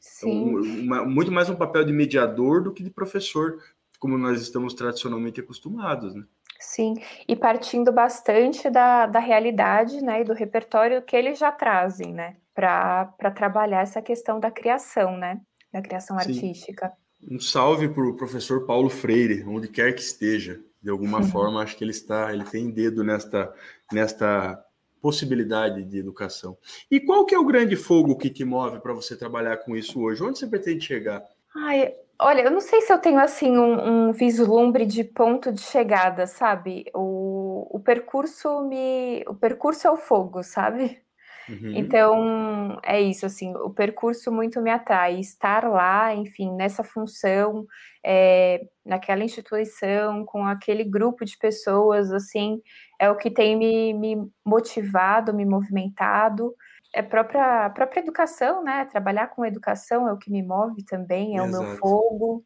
Sim. 0.00 0.48
Então, 0.48 0.62
uma, 0.82 1.04
muito 1.04 1.30
mais 1.30 1.48
um 1.48 1.54
papel 1.54 1.84
de 1.84 1.92
mediador 1.92 2.60
do 2.60 2.72
que 2.72 2.82
de 2.82 2.90
professor, 2.90 3.62
como 4.00 4.18
nós 4.18 4.42
estamos 4.42 4.74
tradicionalmente 4.74 5.40
acostumados, 5.40 6.12
né? 6.12 6.24
Sim, 6.58 6.94
e 7.28 7.36
partindo 7.36 7.92
bastante 7.92 8.68
da, 8.68 9.06
da 9.06 9.20
realidade, 9.20 10.02
né, 10.02 10.22
e 10.22 10.24
do 10.24 10.32
repertório 10.32 11.02
que 11.02 11.14
eles 11.14 11.38
já 11.38 11.52
trazem, 11.52 12.12
né? 12.12 12.36
para 12.54 13.30
trabalhar 13.34 13.80
essa 13.80 14.00
questão 14.00 14.38
da 14.38 14.50
criação, 14.50 15.16
né? 15.16 15.40
Da 15.74 15.82
criação 15.82 16.16
Sim. 16.20 16.30
artística. 16.30 16.92
Um 17.28 17.40
salve 17.40 17.88
para 17.88 18.04
o 18.04 18.14
professor 18.14 18.64
Paulo 18.64 18.88
Freire, 18.88 19.42
onde 19.44 19.66
quer 19.66 19.92
que 19.92 20.00
esteja. 20.00 20.60
De 20.80 20.88
alguma 20.88 21.20
forma, 21.24 21.60
acho 21.60 21.76
que 21.76 21.82
ele 21.82 21.90
está, 21.90 22.32
ele 22.32 22.44
tem 22.44 22.70
dedo 22.70 23.02
nesta, 23.02 23.52
nesta 23.90 24.64
possibilidade 25.02 25.82
de 25.82 25.98
educação. 25.98 26.56
E 26.88 27.00
qual 27.00 27.26
que 27.26 27.34
é 27.34 27.38
o 27.40 27.44
grande 27.44 27.74
fogo 27.74 28.16
que 28.16 28.30
te 28.30 28.44
move 28.44 28.78
para 28.78 28.94
você 28.94 29.16
trabalhar 29.16 29.56
com 29.56 29.74
isso 29.74 30.00
hoje? 30.00 30.22
Onde 30.22 30.38
você 30.38 30.46
pretende 30.46 30.84
chegar? 30.84 31.24
Ai, 31.56 31.92
olha, 32.20 32.42
eu 32.42 32.52
não 32.52 32.60
sei 32.60 32.80
se 32.80 32.92
eu 32.92 32.98
tenho 32.98 33.18
assim 33.18 33.58
um, 33.58 34.10
um 34.10 34.12
vislumbre 34.12 34.86
de 34.86 35.02
ponto 35.02 35.50
de 35.50 35.60
chegada, 35.60 36.24
sabe? 36.28 36.84
O, 36.94 37.66
o 37.68 37.80
percurso 37.80 38.62
me, 38.68 39.24
o 39.26 39.34
percurso 39.34 39.88
é 39.88 39.90
o 39.90 39.96
fogo, 39.96 40.44
sabe? 40.44 41.03
Uhum. 41.48 41.72
Então, 41.74 42.80
é 42.82 43.00
isso, 43.00 43.26
assim, 43.26 43.54
o 43.56 43.70
percurso 43.70 44.32
muito 44.32 44.60
me 44.62 44.70
atrai, 44.70 45.18
estar 45.18 45.68
lá, 45.68 46.14
enfim, 46.14 46.52
nessa 46.54 46.82
função, 46.82 47.66
é, 48.02 48.60
naquela 48.84 49.24
instituição, 49.24 50.24
com 50.24 50.46
aquele 50.46 50.84
grupo 50.84 51.24
de 51.24 51.36
pessoas, 51.36 52.12
assim, 52.12 52.60
é 52.98 53.10
o 53.10 53.16
que 53.16 53.30
tem 53.30 53.56
me, 53.56 53.92
me 53.92 54.30
motivado, 54.44 55.34
me 55.34 55.44
movimentado, 55.44 56.54
é 56.94 57.00
a 57.00 57.02
própria, 57.02 57.66
a 57.66 57.70
própria 57.70 58.00
educação, 58.00 58.62
né, 58.62 58.84
trabalhar 58.86 59.28
com 59.28 59.44
educação 59.44 60.08
é 60.08 60.12
o 60.12 60.18
que 60.18 60.30
me 60.30 60.42
move 60.42 60.84
também, 60.84 61.36
é 61.36 61.42
Exato. 61.42 61.62
o 61.62 61.66
meu 61.66 61.76
fogo, 61.78 62.44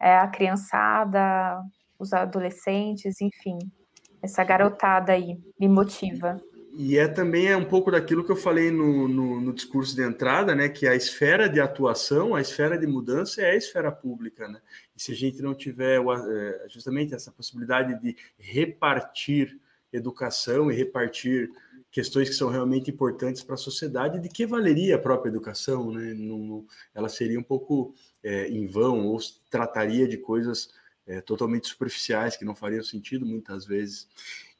é 0.00 0.16
a 0.16 0.28
criançada, 0.28 1.60
os 1.98 2.12
adolescentes, 2.12 3.20
enfim, 3.20 3.58
essa 4.22 4.44
garotada 4.44 5.12
aí 5.12 5.38
me 5.58 5.68
motiva. 5.68 6.40
E 6.72 6.96
é 6.96 7.08
também 7.08 7.48
é 7.48 7.56
um 7.56 7.64
pouco 7.64 7.90
daquilo 7.90 8.24
que 8.24 8.30
eu 8.30 8.36
falei 8.36 8.70
no, 8.70 9.08
no, 9.08 9.40
no, 9.40 9.52
discurso 9.52 9.94
de 9.94 10.02
entrada, 10.02 10.54
né? 10.54 10.68
Que 10.68 10.86
a 10.86 10.94
esfera 10.94 11.48
de 11.48 11.60
atuação, 11.60 12.34
a 12.34 12.40
esfera 12.40 12.78
de 12.78 12.86
mudança 12.86 13.42
é 13.42 13.50
a 13.50 13.56
esfera 13.56 13.90
pública, 13.90 14.46
né? 14.46 14.60
E 14.96 15.02
se 15.02 15.12
a 15.12 15.14
gente 15.14 15.42
não 15.42 15.54
tiver 15.54 16.00
é, 16.00 16.66
justamente 16.68 17.14
essa 17.14 17.32
possibilidade 17.32 18.00
de 18.00 18.16
repartir 18.38 19.58
educação 19.92 20.70
e 20.70 20.74
repartir 20.74 21.50
questões 21.90 22.28
que 22.28 22.36
são 22.36 22.48
realmente 22.48 22.88
importantes 22.88 23.42
para 23.42 23.54
a 23.54 23.58
sociedade, 23.58 24.20
de 24.20 24.28
que 24.28 24.46
valeria 24.46 24.94
a 24.94 24.98
própria 24.98 25.30
educação, 25.30 25.90
né? 25.90 26.14
Não, 26.14 26.64
ela 26.94 27.08
seria 27.08 27.38
um 27.38 27.42
pouco 27.42 27.94
é, 28.22 28.48
em 28.48 28.66
vão 28.66 29.06
ou 29.08 29.18
trataria 29.50 30.06
de 30.06 30.16
coisas 30.16 30.70
é, 31.04 31.20
totalmente 31.20 31.66
superficiais 31.66 32.36
que 32.36 32.44
não 32.44 32.54
fariam 32.54 32.84
sentido 32.84 33.26
muitas 33.26 33.66
vezes. 33.66 34.08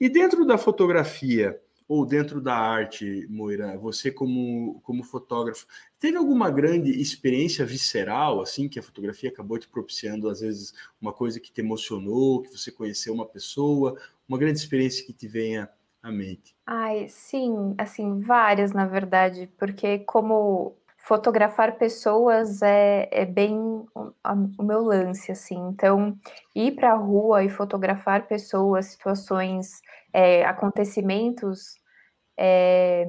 E 0.01 0.09
dentro 0.09 0.45
da 0.45 0.59
fotografia, 0.59 1.61
ou 1.91 2.07
dentro 2.07 2.41
da 2.41 2.55
arte, 2.55 3.27
Moira, 3.29 3.77
você 3.77 4.13
como, 4.13 4.81
como 4.85 5.03
fotógrafo, 5.03 5.67
teve 5.99 6.17
alguma 6.17 6.49
grande 6.49 6.89
experiência 6.93 7.67
visceral, 7.67 8.41
assim, 8.41 8.69
que 8.69 8.79
a 8.79 8.83
fotografia 8.83 9.29
acabou 9.29 9.59
te 9.59 9.67
propiciando, 9.67 10.29
às 10.29 10.39
vezes, 10.39 10.73
uma 11.03 11.13
coisa 11.13 11.41
que 11.41 11.51
te 11.51 11.61
emocionou, 11.61 12.43
que 12.43 12.57
você 12.57 12.71
conheceu 12.71 13.13
uma 13.13 13.27
pessoa, 13.27 13.99
uma 14.29 14.39
grande 14.39 14.61
experiência 14.61 15.05
que 15.05 15.13
te 15.13 15.27
venha 15.27 15.69
à 16.01 16.13
mente? 16.13 16.55
Ai, 16.65 17.09
sim, 17.09 17.75
assim, 17.77 18.21
várias, 18.21 18.71
na 18.71 18.87
verdade, 18.87 19.51
porque 19.59 19.99
como 19.99 20.77
fotografar 20.97 21.77
pessoas 21.77 22.63
é, 22.63 23.09
é 23.11 23.25
bem 23.25 23.57
o, 23.57 24.13
o 24.59 24.63
meu 24.63 24.81
lance, 24.85 25.33
assim, 25.33 25.59
então, 25.69 26.17
ir 26.55 26.77
para 26.77 26.93
a 26.93 26.97
rua 26.97 27.43
e 27.43 27.49
fotografar 27.49 28.29
pessoas, 28.29 28.87
situações, 28.87 29.83
é, 30.13 30.45
acontecimentos 30.45 31.75
é, 32.39 33.07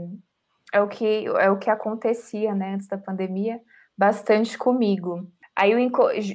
é, 0.74 0.82
o 0.82 0.88
que, 0.88 1.26
é 1.28 1.50
o 1.52 1.58
que 1.60 1.70
acontecia 1.70 2.56
né, 2.56 2.76
antes 2.76 2.88
da 2.88 2.98
pandemia 2.98 3.60
bastante 3.98 4.58
comigo. 4.58 5.28
Aí 5.56 5.74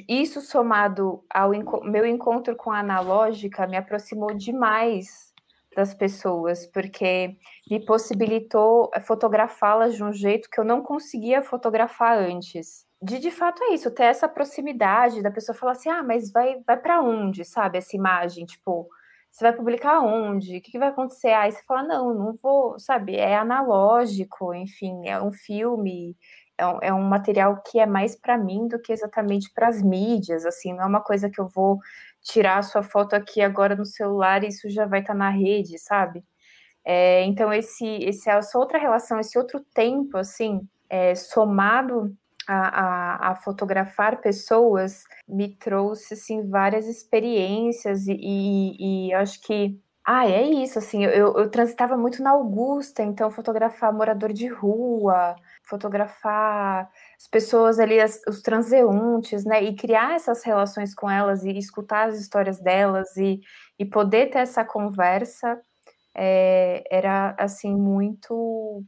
isso 0.09 0.41
somado 0.41 1.25
ao 1.31 1.51
meu 1.85 2.07
encontro 2.07 2.55
com 2.57 2.71
a 2.71 2.81
analógica 2.81 3.67
me 3.67 3.77
aproximou 3.77 4.35
demais 4.35 5.33
das 5.77 5.95
pessoas, 5.95 6.67
porque 6.67 7.37
me 7.71 7.85
possibilitou 7.85 8.91
fotografá-las 9.03 9.95
de 9.95 10.03
um 10.05 10.13
jeito 10.13 10.49
que 10.51 10.59
eu 10.61 10.65
não 10.65 10.83
conseguia 10.83 11.43
fotografar 11.43 12.17
antes. 12.19 12.87
De 13.03 13.19
de 13.19 13.31
fato 13.31 13.63
é 13.65 13.75
isso, 13.75 13.91
ter 13.91 14.05
essa 14.05 14.29
proximidade 14.29 15.23
da 15.23 15.31
pessoa 15.31 15.55
falar 15.57 15.73
assim: 15.73 15.91
"Ah, 15.91 16.03
mas 16.03 16.31
vai 16.33 16.57
vai 16.67 16.77
para 16.79 17.03
onde?", 17.03 17.45
sabe, 17.45 17.79
essa 17.79 17.95
imagem, 17.97 18.47
tipo, 18.47 18.89
você 19.37 19.45
vai 19.45 19.53
publicar 19.53 20.01
onde? 20.01 20.57
O 20.57 20.63
que, 20.63 20.71
que, 20.73 20.79
vai 20.79 20.89
acontecer? 20.89 21.29
Aí 21.29 21.53
você 21.53 21.63
fala, 21.65 21.83
não, 21.83 22.15
não 22.15 22.35
vou, 22.43 22.79
sabe? 22.79 23.17
É 23.17 23.37
analógico, 23.37 24.55
enfim, 24.55 25.07
é 25.07 25.21
um 25.21 25.31
filme, 25.31 26.17
é 26.57 26.67
um, 26.67 26.79
é 26.81 26.95
um 26.95 27.03
material 27.03 27.63
que 27.63 27.79
é 27.79 27.85
mais 27.85 28.17
para 28.17 28.39
mim 28.39 28.67
do 28.67 28.81
que 28.81 28.95
exatamente 28.95 29.53
para 29.53 29.69
as 29.69 29.83
mídias, 29.83 30.47
assim, 30.47 30.73
não 30.73 30.85
é 30.85 30.87
uma 30.87 31.03
coisa 31.03 31.29
que 31.29 31.39
eu 31.39 31.47
vou 31.49 31.79
tirar 32.23 32.59
a 32.59 32.63
sua 32.63 32.83
foto 32.83 33.13
aqui 33.13 33.43
agora 33.43 33.77
no 33.77 33.85
celular 33.85 34.43
e 34.43 34.49
isso 34.49 34.71
já 34.71 34.87
vai 34.87 35.01
estar 35.01 35.13
tá 35.13 35.19
na 35.19 35.29
rede, 35.29 35.79
sabe? 35.79 36.25
É, 36.83 37.23
então, 37.25 37.53
esse, 37.53 37.87
esse, 38.05 38.31
essa 38.31 38.59
outra 38.59 38.79
relação, 38.79 39.21
esse 39.21 39.37
outro 39.37 39.61
tempo, 39.75 40.17
assim, 40.17 40.67
é, 40.89 41.15
somado 41.15 42.17
a, 42.49 43.29
a, 43.29 43.33
a, 43.33 43.37
fotografar 43.37 44.21
pessoas 44.21 45.05
me 45.29 45.55
trouxe 45.57 46.15
assim 46.15 46.49
várias 46.49 46.87
experiências 46.87 48.07
e, 48.07 48.13
e, 48.13 49.09
e 49.09 49.15
acho 49.15 49.41
que 49.43 49.81
ah, 50.09 50.25
é 50.29 50.43
isso, 50.49 50.79
assim, 50.79 51.05
eu, 51.05 51.35
eu 51.37 51.51
transitava 51.51 51.97
muito 51.97 52.23
na 52.23 52.31
Augusta, 52.31 53.03
então 53.03 53.29
fotografar 53.29 53.93
morador 53.93 54.33
de 54.33 54.47
rua, 54.47 55.35
fotografar 55.65 56.89
as 57.19 57.27
pessoas 57.27 57.81
ali, 57.81 57.99
as, 58.01 58.21
os 58.29 58.41
transeuntes, 58.41 59.45
né, 59.45 59.65
e 59.65 59.75
criar 59.75 60.15
essas 60.15 60.45
relações 60.45 60.95
com 60.95 61.11
elas 61.11 61.45
e 61.45 61.51
escutar 61.59 62.09
as 62.09 62.21
histórias 62.21 62.61
delas 62.61 63.17
e, 63.17 63.41
e 63.79 63.85
poder 63.85 64.31
ter 64.31 64.39
essa 64.39 64.65
conversa 64.65 65.61
é, 66.15 66.85
era, 66.91 67.35
assim, 67.39 67.75
muito 67.75 68.85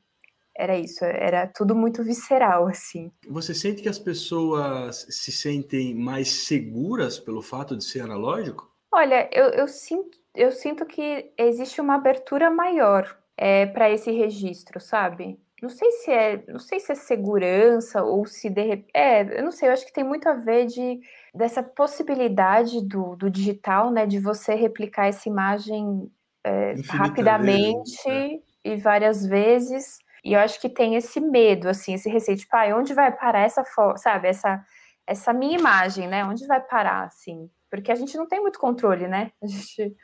era 0.59 0.77
isso, 0.77 1.05
era 1.05 1.47
tudo 1.47 1.75
muito 1.75 2.03
visceral, 2.03 2.67
assim. 2.67 3.13
Você 3.29 3.55
sente 3.55 3.81
que 3.81 3.89
as 3.89 3.99
pessoas 3.99 5.07
se 5.09 5.31
sentem 5.31 5.95
mais 5.95 6.29
seguras 6.29 7.19
pelo 7.19 7.41
fato 7.41 7.77
de 7.77 7.85
ser 7.85 8.01
analógico? 8.01 8.69
Olha, 8.93 9.31
eu, 9.33 9.51
eu 9.51 9.69
sinto, 9.69 10.19
eu 10.35 10.51
sinto 10.51 10.85
que 10.85 11.33
existe 11.39 11.81
uma 11.81 11.95
abertura 11.95 12.51
maior 12.51 13.17
é, 13.37 13.67
para 13.67 13.89
esse 13.89 14.11
registro, 14.11 14.81
sabe? 14.81 15.39
Não 15.63 15.69
sei 15.69 15.91
se 15.93 16.11
é, 16.11 16.45
não 16.49 16.59
sei 16.59 16.81
se 16.81 16.91
é 16.91 16.95
segurança 16.95 18.03
ou 18.03 18.27
se 18.27 18.51
de 18.51 18.63
repente, 18.63 18.91
é, 18.95 19.39
eu 19.39 19.45
não 19.45 19.51
sei, 19.53 19.69
eu 19.69 19.73
acho 19.73 19.87
que 19.87 19.93
tem 19.93 20.05
muito 20.05 20.29
a 20.29 20.35
ver 20.35 20.67
de, 20.67 21.01
dessa 21.35 21.63
possibilidade 21.63 22.85
do, 22.85 23.15
do 23.17 23.31
digital, 23.31 23.93
né, 23.93 24.07
de 24.07 24.19
você 24.19 24.55
replicar 24.55 25.07
essa 25.07 25.29
imagem 25.29 26.11
é, 26.45 26.75
rapidamente 26.89 28.03
vezes, 28.05 28.05
né? 28.07 28.39
e 28.65 28.77
várias 28.77 29.25
vezes. 29.25 29.99
E 30.25 30.33
eu 30.33 30.41
acho 30.41 30.61
que 30.61 30.69
tem 30.69 30.95
esse 30.97 31.21
medo, 31.21 31.69
assim, 31.69 31.95
esse 31.95 32.09
receio, 32.09 32.37
tipo, 32.39 32.55
ah, 32.57 32.77
onde 32.77 32.95
vai 32.95 33.11
parar 33.17 33.41
essa 33.41 33.65
foto, 33.65 33.99
sabe, 33.99 34.29
essa, 34.29 34.65
essa 35.07 35.33
minha 35.33 35.59
imagem, 35.59 36.09
né? 36.09 36.25
Onde 36.25 36.47
vai 36.47 36.61
parar, 36.61 37.05
assim? 37.05 37.51
Porque 37.71 37.93
a 37.93 37.95
gente 37.95 38.17
não 38.17 38.27
tem 38.27 38.41
muito 38.41 38.59
controle, 38.59 39.07
né? 39.09 39.31
A 39.43 39.47
gente, 39.47 39.95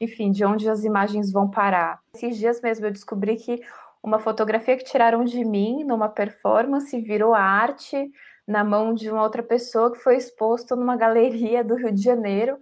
enfim, 0.00 0.30
de 0.30 0.44
onde 0.44 0.68
as 0.68 0.84
imagens 0.84 1.32
vão 1.32 1.50
parar. 1.50 2.00
Esses 2.14 2.36
dias 2.36 2.60
mesmo 2.60 2.86
eu 2.86 2.92
descobri 2.92 3.36
que 3.36 3.60
uma 4.02 4.18
fotografia 4.18 4.76
que 4.76 4.84
tiraram 4.84 5.24
de 5.24 5.44
mim 5.44 5.84
numa 5.84 6.08
performance 6.08 6.98
virou 7.00 7.34
arte 7.34 8.10
na 8.46 8.62
mão 8.62 8.94
de 8.94 9.10
uma 9.10 9.22
outra 9.22 9.42
pessoa 9.42 9.92
que 9.92 9.98
foi 9.98 10.16
exposto 10.16 10.76
numa 10.76 10.96
galeria 10.96 11.64
do 11.64 11.74
Rio 11.74 11.92
de 11.92 12.02
Janeiro. 12.02 12.56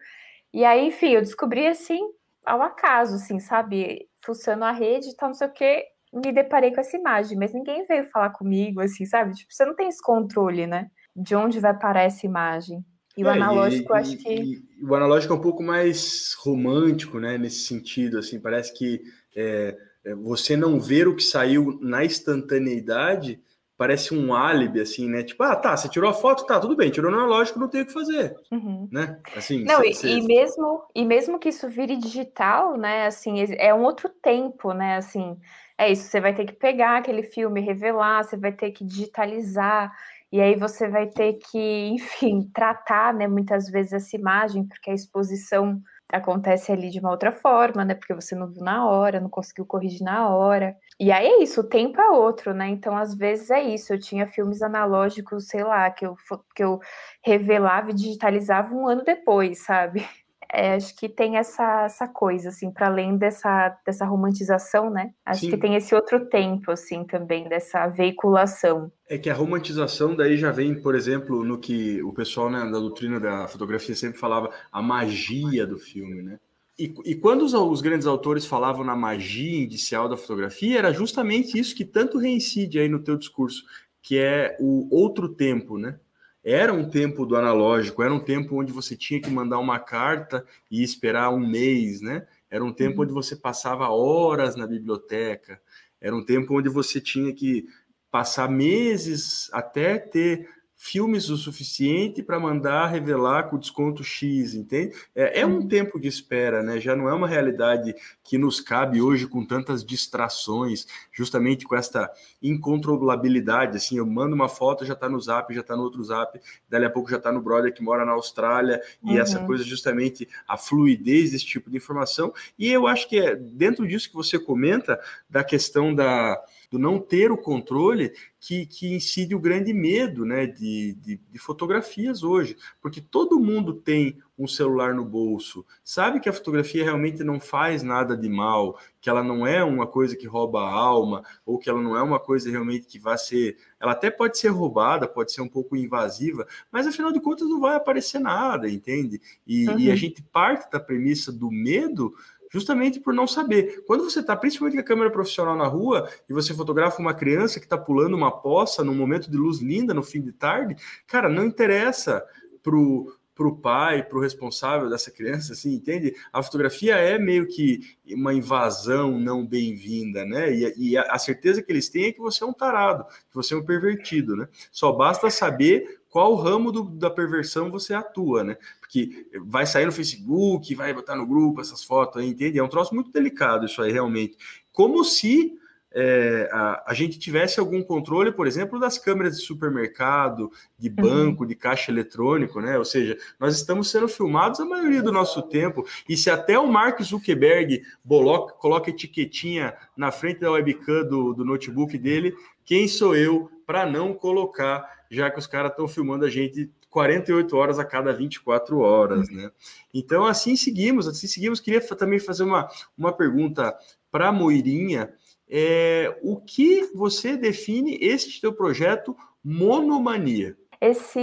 E 0.52 0.64
aí, 0.64 0.86
enfim, 0.86 1.10
eu 1.10 1.20
descobri 1.20 1.66
assim, 1.66 2.00
ao 2.44 2.62
acaso, 2.62 3.16
assim, 3.16 3.38
sabe? 3.40 4.08
Fuçando 4.24 4.64
a 4.64 4.72
rede 4.72 5.10
e 5.10 5.16
tal, 5.16 5.28
não 5.28 5.34
sei 5.34 5.48
o 5.48 5.52
quê, 5.52 5.84
me 6.14 6.32
deparei 6.32 6.72
com 6.72 6.80
essa 6.80 6.96
imagem, 6.96 7.36
mas 7.36 7.52
ninguém 7.52 7.84
veio 7.86 8.04
falar 8.06 8.30
comigo, 8.30 8.80
assim, 8.80 9.04
sabe? 9.04 9.34
Tipo, 9.34 9.52
você 9.52 9.64
não 9.64 9.74
tem 9.74 9.88
esse 9.88 10.02
controle, 10.02 10.66
né? 10.66 10.88
De 11.14 11.34
onde 11.34 11.60
vai 11.60 11.76
parar 11.78 12.02
essa 12.02 12.26
imagem. 12.26 12.84
E 13.16 13.24
o 13.24 13.28
é, 13.28 13.32
analógico, 13.32 13.94
e, 13.94 13.96
acho 13.96 14.16
que. 14.18 14.32
E, 14.32 14.84
o 14.84 14.94
analógico 14.94 15.32
é 15.32 15.36
um 15.36 15.40
pouco 15.40 15.62
mais 15.62 16.34
romântico, 16.38 17.18
né? 17.18 17.38
Nesse 17.38 17.66
sentido, 17.66 18.18
assim, 18.18 18.40
parece 18.40 18.72
que 18.72 19.02
é, 19.36 19.76
é 20.04 20.14
você 20.14 20.56
não 20.56 20.80
ver 20.80 21.08
o 21.08 21.16
que 21.16 21.22
saiu 21.22 21.78
na 21.80 22.04
instantaneidade 22.04 23.40
parece 23.76 24.14
um 24.14 24.32
álibi, 24.32 24.80
assim, 24.80 25.08
né? 25.08 25.22
Tipo, 25.22 25.42
ah, 25.42 25.56
tá, 25.56 25.76
você 25.76 25.88
tirou 25.88 26.08
a 26.08 26.14
foto, 26.14 26.46
tá, 26.46 26.60
tudo 26.60 26.76
bem, 26.76 26.90
tirou 26.90 27.10
no 27.10 27.18
analógico, 27.18 27.58
não 27.58 27.68
tem 27.68 27.82
o 27.82 27.86
que 27.86 27.92
fazer, 27.92 28.34
uhum. 28.50 28.88
né? 28.90 29.18
Assim, 29.36 29.64
não, 29.64 29.80
cê, 29.80 29.88
e, 29.88 29.94
cê... 29.94 30.08
e, 30.08 30.22
mesmo, 30.22 30.84
e 30.94 31.04
mesmo 31.04 31.38
que 31.38 31.48
isso 31.48 31.68
vire 31.68 31.96
digital, 31.96 32.76
né, 32.76 33.06
assim, 33.06 33.44
é 33.58 33.74
um 33.74 33.82
outro 33.82 34.08
tempo, 34.08 34.72
né, 34.72 34.96
assim, 34.96 35.36
é 35.78 35.90
isso, 35.90 36.04
você 36.04 36.20
vai 36.20 36.34
ter 36.34 36.44
que 36.46 36.52
pegar 36.52 36.98
aquele 36.98 37.22
filme, 37.22 37.60
revelar, 37.60 38.24
você 38.24 38.36
vai 38.36 38.52
ter 38.52 38.70
que 38.72 38.84
digitalizar, 38.84 39.92
e 40.32 40.40
aí 40.40 40.56
você 40.56 40.88
vai 40.88 41.06
ter 41.06 41.34
que, 41.34 41.58
enfim, 41.94 42.50
tratar, 42.54 43.14
né, 43.14 43.26
muitas 43.28 43.68
vezes 43.70 43.92
essa 43.92 44.16
imagem, 44.16 44.66
porque 44.66 44.90
a 44.90 44.94
exposição 44.94 45.82
acontece 46.12 46.70
ali 46.72 46.90
de 46.90 47.00
uma 47.00 47.10
outra 47.10 47.32
forma, 47.32 47.84
né? 47.84 47.94
Porque 47.94 48.14
você 48.14 48.34
não 48.34 48.48
viu 48.48 48.62
na 48.62 48.86
hora, 48.86 49.20
não 49.20 49.28
conseguiu 49.28 49.66
corrigir 49.66 50.02
na 50.02 50.28
hora. 50.28 50.76
E 51.00 51.10
aí 51.10 51.26
é 51.26 51.42
isso, 51.42 51.60
o 51.60 51.68
tempo 51.68 52.00
é 52.00 52.10
outro, 52.10 52.54
né? 52.54 52.68
Então, 52.68 52.96
às 52.96 53.14
vezes 53.14 53.50
é 53.50 53.62
isso. 53.62 53.92
Eu 53.92 53.98
tinha 53.98 54.26
filmes 54.26 54.62
analógicos, 54.62 55.48
sei 55.48 55.64
lá, 55.64 55.90
que 55.90 56.06
eu, 56.06 56.16
que 56.54 56.62
eu 56.62 56.80
revelava 57.24 57.90
e 57.90 57.94
digitalizava 57.94 58.74
um 58.74 58.86
ano 58.86 59.02
depois, 59.04 59.64
sabe? 59.64 60.06
É, 60.56 60.74
acho 60.74 60.96
que 60.96 61.08
tem 61.08 61.36
essa, 61.36 61.82
essa 61.86 62.06
coisa, 62.06 62.50
assim, 62.50 62.70
para 62.70 62.86
além 62.86 63.16
dessa, 63.16 63.76
dessa 63.84 64.06
romantização, 64.06 64.88
né? 64.88 65.12
Acho 65.26 65.40
Sim. 65.40 65.50
que 65.50 65.56
tem 65.56 65.74
esse 65.74 65.92
outro 65.94 66.26
tempo, 66.26 66.70
assim, 66.70 67.02
também, 67.02 67.48
dessa 67.48 67.88
veiculação. 67.88 68.92
É 69.08 69.18
que 69.18 69.28
a 69.28 69.34
romantização 69.34 70.14
daí 70.14 70.36
já 70.36 70.52
vem, 70.52 70.80
por 70.80 70.94
exemplo, 70.94 71.42
no 71.42 71.58
que 71.58 72.00
o 72.04 72.12
pessoal 72.12 72.48
né, 72.48 72.60
da 72.60 72.78
doutrina 72.78 73.18
da 73.18 73.48
fotografia 73.48 73.96
sempre 73.96 74.16
falava, 74.16 74.50
a 74.70 74.80
magia 74.80 75.66
do 75.66 75.76
filme, 75.76 76.22
né? 76.22 76.38
E, 76.78 76.94
e 77.04 77.14
quando 77.14 77.42
os, 77.42 77.52
os, 77.54 77.80
grandes 77.80 78.06
autores 78.06 78.46
falavam 78.46 78.84
na 78.84 78.96
magia 78.96 79.62
inicial 79.62 80.08
da 80.08 80.16
fotografia, 80.16 80.78
era 80.78 80.92
justamente 80.92 81.58
isso 81.58 81.74
que 81.74 81.84
tanto 81.84 82.18
reincide 82.18 82.78
aí 82.78 82.88
no 82.88 82.98
teu 82.98 83.16
discurso, 83.16 83.64
que 84.02 84.18
é 84.18 84.56
o 84.60 84.88
outro 84.94 85.28
tempo, 85.28 85.78
né? 85.78 85.98
Era 86.44 86.74
um 86.74 86.88
tempo 86.88 87.24
do 87.24 87.36
analógico, 87.36 88.02
era 88.02 88.12
um 88.12 88.20
tempo 88.20 88.60
onde 88.60 88.70
você 88.70 88.94
tinha 88.94 89.20
que 89.20 89.30
mandar 89.30 89.58
uma 89.58 89.78
carta 89.78 90.44
e 90.70 90.82
esperar 90.82 91.30
um 91.30 91.38
mês, 91.38 92.02
né? 92.02 92.26
Era 92.50 92.62
um 92.62 92.72
tempo 92.72 92.98
uhum. 92.98 93.04
onde 93.04 93.12
você 93.12 93.34
passava 93.34 93.88
horas 93.88 94.54
na 94.54 94.66
biblioteca, 94.66 95.58
era 96.00 96.14
um 96.14 96.24
tempo 96.24 96.58
onde 96.58 96.68
você 96.68 97.00
tinha 97.00 97.32
que 97.32 97.66
passar 98.10 98.48
meses 98.48 99.48
até 99.52 99.98
ter 99.98 100.48
filmes 100.84 101.30
o 101.30 101.36
suficiente 101.38 102.22
para 102.22 102.38
mandar 102.38 102.88
revelar 102.88 103.44
com 103.44 103.58
desconto 103.58 104.04
X, 104.04 104.52
entende? 104.54 104.94
É, 105.14 105.40
é, 105.40 105.46
um 105.46 105.54
uhum. 105.54 105.66
tempo 105.66 105.98
de 105.98 106.06
espera, 106.06 106.62
né? 106.62 106.78
Já 106.78 106.94
não 106.94 107.08
é 107.08 107.14
uma 107.14 107.26
realidade 107.26 107.94
que 108.22 108.36
nos 108.36 108.60
cabe 108.60 109.00
hoje 109.00 109.26
com 109.26 109.46
tantas 109.46 109.82
distrações, 109.82 110.86
justamente 111.10 111.64
com 111.64 111.74
esta 111.74 112.12
incontrolabilidade. 112.42 113.78
Assim, 113.78 113.96
eu 113.96 114.04
mando 114.04 114.34
uma 114.34 114.46
foto, 114.46 114.84
já 114.84 114.92
está 114.92 115.08
no 115.08 115.18
Zap, 115.18 115.54
já 115.54 115.62
está 115.62 115.74
no 115.74 115.84
outro 115.84 116.04
Zap, 116.04 116.38
dali 116.68 116.84
a 116.84 116.90
pouco 116.90 117.10
já 117.10 117.16
está 117.16 117.32
no 117.32 117.40
brother 117.40 117.72
que 117.72 117.82
mora 117.82 118.04
na 118.04 118.12
Austrália, 118.12 118.78
uhum. 119.02 119.14
e 119.14 119.18
essa 119.18 119.38
coisa, 119.46 119.64
justamente, 119.64 120.28
a 120.46 120.58
fluidez 120.58 121.30
desse 121.30 121.46
tipo 121.46 121.70
de 121.70 121.78
informação. 121.78 122.30
E 122.58 122.70
eu 122.70 122.86
acho 122.86 123.08
que 123.08 123.18
é 123.18 123.34
dentro 123.34 123.88
disso 123.88 124.10
que 124.10 124.14
você 124.14 124.38
comenta, 124.38 125.00
da 125.30 125.42
questão 125.42 125.94
da 125.94 126.38
do 126.70 126.78
não 126.78 126.98
ter 126.98 127.30
o 127.30 127.38
controle 127.38 128.12
que, 128.44 128.66
que 128.66 128.92
incide 128.92 129.34
o 129.34 129.40
grande 129.40 129.72
medo 129.72 130.26
né, 130.26 130.46
de, 130.46 130.92
de, 131.00 131.18
de, 131.30 131.38
fotografias 131.38 132.22
hoje, 132.22 132.56
porque 132.78 133.00
todo 133.00 133.40
mundo 133.40 133.72
tem 133.72 134.18
um 134.36 134.46
celular 134.46 134.92
no 134.92 135.04
bolso, 135.04 135.64
sabe 135.82 136.20
que 136.20 136.28
a 136.28 136.32
fotografia 136.32 136.84
realmente 136.84 137.24
não 137.24 137.40
faz 137.40 137.82
nada 137.82 138.14
de 138.14 138.28
mal, 138.28 138.78
que 139.00 139.08
ela 139.08 139.22
não 139.22 139.46
é 139.46 139.64
uma 139.64 139.86
coisa 139.86 140.14
que 140.16 140.26
rouba 140.26 140.60
a 140.60 140.70
alma, 140.70 141.22
ou 141.46 141.58
que 141.58 141.70
ela 141.70 141.80
não 141.80 141.96
é 141.96 142.02
uma 142.02 142.18
coisa 142.18 142.50
realmente 142.50 142.86
que 142.86 142.98
vai 142.98 143.16
ser. 143.16 143.56
Ela 143.80 143.92
até 143.92 144.10
pode 144.10 144.36
ser 144.36 144.48
roubada, 144.48 145.06
pode 145.06 145.32
ser 145.32 145.40
um 145.40 145.48
pouco 145.48 145.76
invasiva, 145.76 146.46
mas 146.70 146.86
afinal 146.86 147.12
de 147.12 147.20
contas 147.20 147.48
não 147.48 147.60
vai 147.60 147.76
aparecer 147.76 148.18
nada, 148.18 148.68
entende? 148.68 149.20
E, 149.46 149.68
uhum. 149.68 149.78
e 149.78 149.88
a 149.88 149.90
uhum. 149.90 149.96
gente 149.96 150.22
parte 150.22 150.70
da 150.70 150.80
premissa 150.80 151.32
do 151.32 151.50
medo 151.50 152.14
justamente 152.54 153.00
por 153.00 153.12
não 153.12 153.26
saber. 153.26 153.82
Quando 153.84 154.04
você 154.04 154.20
está, 154.20 154.36
principalmente 154.36 154.76
com 154.76 154.80
a 154.80 154.84
câmera 154.84 155.10
profissional 155.10 155.56
na 155.56 155.66
rua, 155.66 156.08
e 156.28 156.32
você 156.32 156.54
fotografa 156.54 157.00
uma 157.00 157.12
criança 157.12 157.58
que 157.58 157.66
está 157.66 157.76
pulando 157.76 158.14
uma 158.14 158.30
poça 158.30 158.84
num 158.84 158.94
momento 158.94 159.28
de 159.28 159.36
luz 159.36 159.58
linda 159.58 159.92
no 159.92 160.04
fim 160.04 160.22
de 160.22 160.30
tarde, 160.30 160.76
cara, 161.04 161.28
não 161.28 161.44
interessa 161.44 162.24
pro 162.62 163.12
para 163.34 163.48
o 163.48 163.56
pai, 163.56 164.04
para 164.04 164.16
o 164.16 164.20
responsável 164.20 164.88
dessa 164.88 165.10
criança, 165.10 165.54
assim, 165.54 165.74
entende? 165.74 166.14
A 166.32 166.40
fotografia 166.40 166.94
é 166.94 167.18
meio 167.18 167.48
que 167.48 167.80
uma 168.06 168.32
invasão 168.32 169.18
não 169.18 169.44
bem-vinda, 169.44 170.24
né? 170.24 170.54
E, 170.54 170.90
e 170.90 170.96
a, 170.96 171.02
a, 171.02 171.18
certeza 171.18 171.60
que 171.60 171.72
eles 171.72 171.88
têm 171.88 172.04
é 172.04 172.12
que 172.12 172.20
você 172.20 172.44
é 172.44 172.46
um 172.46 172.52
tarado, 172.52 173.04
que 173.04 173.34
você 173.34 173.54
é 173.54 173.56
um 173.56 173.64
pervertido, 173.64 174.36
né? 174.36 174.46
Só 174.70 174.92
basta 174.92 175.28
saber 175.30 176.02
qual 176.14 176.36
ramo 176.36 176.70
do, 176.70 176.84
da 176.84 177.10
perversão 177.10 177.72
você 177.72 177.92
atua, 177.92 178.44
né? 178.44 178.56
Porque 178.78 179.26
vai 179.46 179.66
sair 179.66 179.84
no 179.84 179.90
Facebook, 179.90 180.72
vai 180.72 180.94
botar 180.94 181.16
no 181.16 181.26
grupo 181.26 181.60
essas 181.60 181.82
fotos 181.82 182.22
aí, 182.22 182.28
entende? 182.28 182.56
É 182.56 182.62
um 182.62 182.68
troço 182.68 182.94
muito 182.94 183.10
delicado 183.10 183.66
isso 183.66 183.82
aí, 183.82 183.90
realmente. 183.90 184.36
Como 184.70 185.02
se 185.02 185.58
é, 185.92 186.48
a, 186.52 186.84
a, 186.86 186.94
gente 186.94 187.18
tivesse 187.18 187.58
algum 187.58 187.82
controle, 187.82 188.30
por 188.30 188.46
exemplo, 188.46 188.78
das 188.78 188.96
câmeras 188.96 189.36
de 189.36 189.44
supermercado, 189.44 190.52
de 190.78 190.88
uhum. 190.88 190.94
banco, 190.94 191.42
uhum. 191.42 191.48
de 191.48 191.56
caixa 191.56 191.90
eletrônico, 191.90 192.60
né? 192.60 192.78
Ou 192.78 192.84
seja, 192.84 193.18
nós 193.40 193.56
estamos 193.56 193.90
sendo 193.90 194.06
filmados 194.06 194.60
a 194.60 194.64
maioria 194.64 195.02
do 195.02 195.10
nosso 195.10 195.42
tempo. 195.42 195.84
E 196.08 196.16
se 196.16 196.30
até 196.30 196.56
o 196.56 196.68
Mark 196.68 197.02
Zuckerberg 197.02 197.82
coloca, 198.06 198.54
coloca 198.54 198.88
etiquetinha 198.88 199.74
na 199.96 200.12
frente 200.12 200.38
da 200.38 200.52
webcam 200.52 201.08
do, 201.08 201.34
do 201.34 201.44
notebook 201.44 201.98
dele, 201.98 202.36
quem 202.64 202.86
sou 202.86 203.16
eu 203.16 203.50
para 203.66 203.86
não 203.86 204.14
colocar 204.14 204.88
já 205.10 205.30
que 205.30 205.38
os 205.38 205.46
caras 205.46 205.70
estão 205.70 205.86
filmando 205.86 206.24
a 206.24 206.30
gente 206.30 206.70
48 206.90 207.56
horas 207.56 207.78
a 207.78 207.84
cada 207.84 208.12
24 208.12 208.78
horas, 208.78 209.28
né? 209.28 209.50
Então, 209.92 210.24
assim 210.24 210.54
seguimos, 210.54 211.08
assim 211.08 211.26
seguimos. 211.26 211.58
Queria 211.58 211.80
também 211.80 212.20
fazer 212.20 212.44
uma, 212.44 212.68
uma 212.96 213.12
pergunta 213.12 213.76
para 214.12 214.28
a 214.28 214.32
Moirinha. 214.32 215.12
É, 215.50 216.16
o 216.22 216.36
que 216.36 216.88
você 216.94 217.36
define 217.36 217.98
este 218.00 218.40
teu 218.40 218.52
projeto 218.52 219.16
Monomania? 219.42 220.56
Esse, 220.80 221.20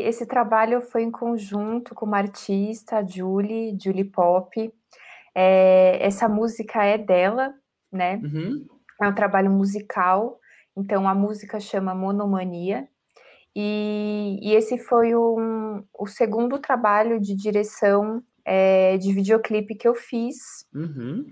esse 0.00 0.26
trabalho 0.26 0.80
foi 0.80 1.02
em 1.02 1.10
conjunto 1.10 1.94
com 1.94 2.04
uma 2.04 2.18
artista, 2.18 2.98
a 2.98 3.06
Julie, 3.06 3.78
Julie 3.80 4.04
Pop. 4.04 4.72
É, 5.34 6.04
essa 6.04 6.28
música 6.28 6.84
é 6.84 6.98
dela, 6.98 7.54
né? 7.92 8.16
Uhum. 8.16 8.66
É 9.00 9.06
um 9.06 9.14
trabalho 9.14 9.50
musical. 9.50 10.40
Então, 10.76 11.08
a 11.08 11.14
música 11.14 11.60
chama 11.60 11.94
Monomania. 11.94 12.88
E, 13.54 14.38
e 14.42 14.54
esse 14.54 14.78
foi 14.78 15.14
um, 15.14 15.84
o 15.98 16.06
segundo 16.06 16.58
trabalho 16.58 17.20
de 17.20 17.34
direção 17.34 18.22
é, 18.44 18.96
de 18.96 19.12
videoclipe 19.12 19.74
que 19.74 19.86
eu 19.86 19.94
fiz. 19.94 20.66
Uhum. 20.74 21.26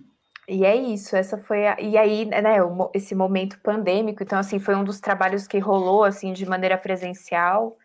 E 0.49 0.65
é 0.65 0.75
isso, 0.75 1.15
essa 1.15 1.39
foi 1.39 1.67
a, 1.67 1.81
e 1.81 1.97
aí, 1.97 2.25
né, 2.25 2.57
esse 2.93 3.15
momento 3.15 3.61
pandêmico, 3.63 4.23
então 4.23 4.37
assim, 4.37 4.59
foi 4.59 4.75
um 4.75 4.83
dos 4.83 4.99
trabalhos 4.99 5.47
que 5.47 5.61
rolou 5.61 6.03
assim 6.03 6.33
de 6.33 6.45
maneira 6.45 6.77
presencial. 6.77 7.77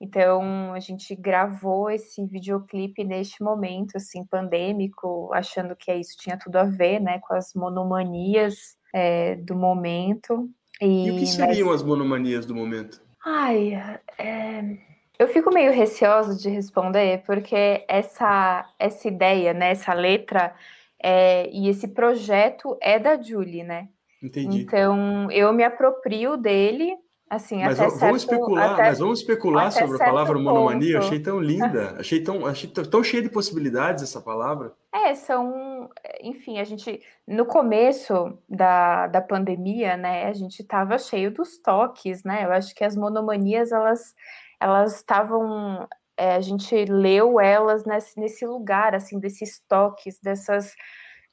Então, 0.00 0.72
a 0.72 0.80
gente 0.80 1.14
gravou 1.14 1.90
esse 1.90 2.24
videoclipe 2.26 3.04
neste 3.04 3.42
momento 3.42 3.96
assim 3.96 4.24
pandêmico, 4.24 5.30
achando 5.32 5.76
que 5.76 5.92
isso 5.92 6.16
tinha 6.18 6.38
tudo 6.38 6.56
a 6.56 6.64
ver, 6.64 7.00
né, 7.00 7.18
com 7.20 7.34
as 7.34 7.52
monomanias 7.54 8.78
é, 8.94 9.36
do 9.36 9.54
momento. 9.54 10.48
E, 10.80 11.06
e 11.06 11.10
o 11.10 11.18
que 11.18 11.26
seriam 11.26 11.68
mas... 11.68 11.80
as 11.80 11.86
monomanias 11.86 12.46
do 12.46 12.54
momento? 12.54 13.00
Ai, 13.24 13.74
é... 14.18 14.86
Eu 15.18 15.28
fico 15.28 15.52
meio 15.52 15.72
receosa 15.72 16.36
de 16.36 16.50
responder, 16.50 17.22
porque 17.24 17.84
essa, 17.88 18.68
essa 18.78 19.08
ideia, 19.08 19.54
né, 19.54 19.70
essa 19.70 19.94
letra 19.94 20.54
é, 21.02 21.48
e 21.50 21.68
esse 21.68 21.88
projeto 21.88 22.76
é 22.82 22.98
da 22.98 23.20
Julie, 23.20 23.62
né? 23.62 23.88
Entendi. 24.22 24.60
Então, 24.60 25.30
eu 25.30 25.52
me 25.52 25.64
aproprio 25.64 26.36
dele, 26.36 26.94
assim, 27.28 27.62
mas 27.62 27.78
vamos, 27.78 28.22
especular, 28.22 28.72
até, 28.72 28.82
mas 28.82 28.98
vamos 28.98 29.20
especular 29.20 29.72
sobre 29.72 29.96
a 29.96 30.04
palavra 30.04 30.34
ponto. 30.34 30.44
monomania. 30.44 30.98
Achei 30.98 31.20
tão 31.20 31.40
linda, 31.40 31.96
achei 32.00 32.22
tão, 32.22 32.46
achei 32.46 32.70
tão 32.70 33.02
cheia 33.02 33.22
de 33.22 33.28
possibilidades 33.28 34.02
essa 34.02 34.20
palavra. 34.20 34.72
É, 34.92 35.14
são, 35.14 35.90
enfim, 36.20 36.58
a 36.58 36.64
gente 36.64 37.00
no 37.26 37.44
começo 37.44 38.38
da, 38.48 39.06
da 39.08 39.20
pandemia, 39.20 39.96
né, 39.96 40.26
a 40.26 40.32
gente 40.32 40.60
estava 40.60 40.98
cheio 40.98 41.32
dos 41.32 41.58
toques, 41.58 42.22
né? 42.24 42.44
Eu 42.44 42.52
acho 42.52 42.74
que 42.74 42.84
as 42.84 42.96
monomanias 42.96 43.72
elas 43.72 44.14
elas 44.60 44.96
estavam 44.96 45.86
é, 46.16 46.34
a 46.34 46.40
gente 46.40 46.74
leu 46.86 47.38
elas 47.38 47.84
nesse, 47.84 48.18
nesse 48.18 48.46
lugar, 48.46 48.94
assim, 48.94 49.18
desses 49.18 49.60
toques, 49.68 50.18
dessas 50.18 50.74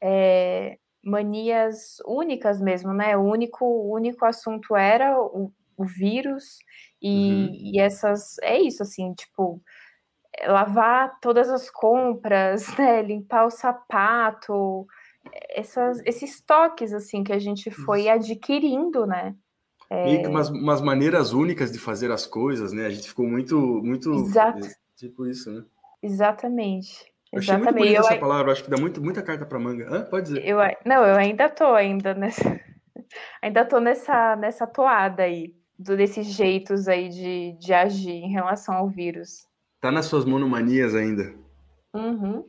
é, 0.02 0.78
manias 1.04 1.98
únicas 2.06 2.60
mesmo, 2.60 2.94
né? 2.94 3.16
O 3.16 3.22
único, 3.22 3.66
o 3.66 3.94
único 3.94 4.26
assunto 4.26 4.76
era 4.76 5.18
o, 5.18 5.52
o 5.78 5.86
vírus 5.86 6.60
e, 7.02 7.10
uhum. 7.10 7.50
e, 7.52 7.80
essas. 7.80 8.38
É 8.42 8.60
isso, 8.60 8.84
assim, 8.84 9.14
tipo, 9.14 9.62
lavar 10.48 11.20
todas 11.22 11.50
as 11.50 11.70
compras, 11.70 12.66
né? 12.78 13.02
Limpar 13.02 13.46
o 13.46 13.52
sapato, 13.52 14.86
essas, 15.50 16.02
esses 16.06 16.42
toques, 16.42 16.94
assim, 16.94 17.24
que 17.24 17.34
a 17.34 17.40
gente 17.40 17.70
foi 17.72 18.10
adquirindo, 18.10 19.06
né? 19.06 19.36
É... 19.90 20.06
Meio 20.06 20.22
que 20.22 20.28
umas, 20.28 20.50
umas, 20.50 20.82
maneiras 20.82 21.34
únicas 21.34 21.72
de 21.72 21.80
fazer 21.80 22.12
as 22.12 22.26
coisas, 22.26 22.72
né? 22.74 22.86
A 22.86 22.90
gente 22.90 23.08
ficou 23.08 23.28
muito, 23.28 23.58
muito. 23.84 24.12
Exato. 24.12 24.68
Tipo 24.96 25.28
isso, 25.28 25.52
né? 25.52 25.64
Exatamente. 26.02 27.14
Eu 27.32 27.40
achei 27.40 27.58
muito 27.58 27.74
bonita 27.74 28.00
essa 28.00 28.18
palavra, 28.18 28.52
acho 28.52 28.64
que 28.64 28.70
dá 28.70 28.78
muito, 28.78 29.02
muita 29.02 29.24
carta 29.24 29.44
para 29.44 29.58
manga. 29.58 29.88
Hã? 29.90 30.04
Pode 30.04 30.28
dizer. 30.28 30.48
Eu, 30.48 30.58
não, 30.86 31.04
eu 31.04 31.16
ainda 31.16 31.50
tô 31.50 31.74
ainda 31.74 32.14
nessa, 32.14 32.60
ainda 33.42 33.66
tô 33.66 33.80
nessa, 33.80 34.36
nessa 34.36 34.68
toada 34.68 35.24
aí, 35.24 35.56
desses 35.84 36.28
jeitos 36.28 36.88
aí 36.88 37.10
de, 37.10 37.54
de 37.60 37.74
agir 37.74 38.12
em 38.12 38.32
relação 38.32 38.76
ao 38.76 38.90
vírus. 38.90 39.48
Tá 39.80 39.92
nas 39.92 40.06
suas 40.06 40.26
monomanias 40.26 40.96
ainda. 40.96 41.34
Uhum. 41.94 42.46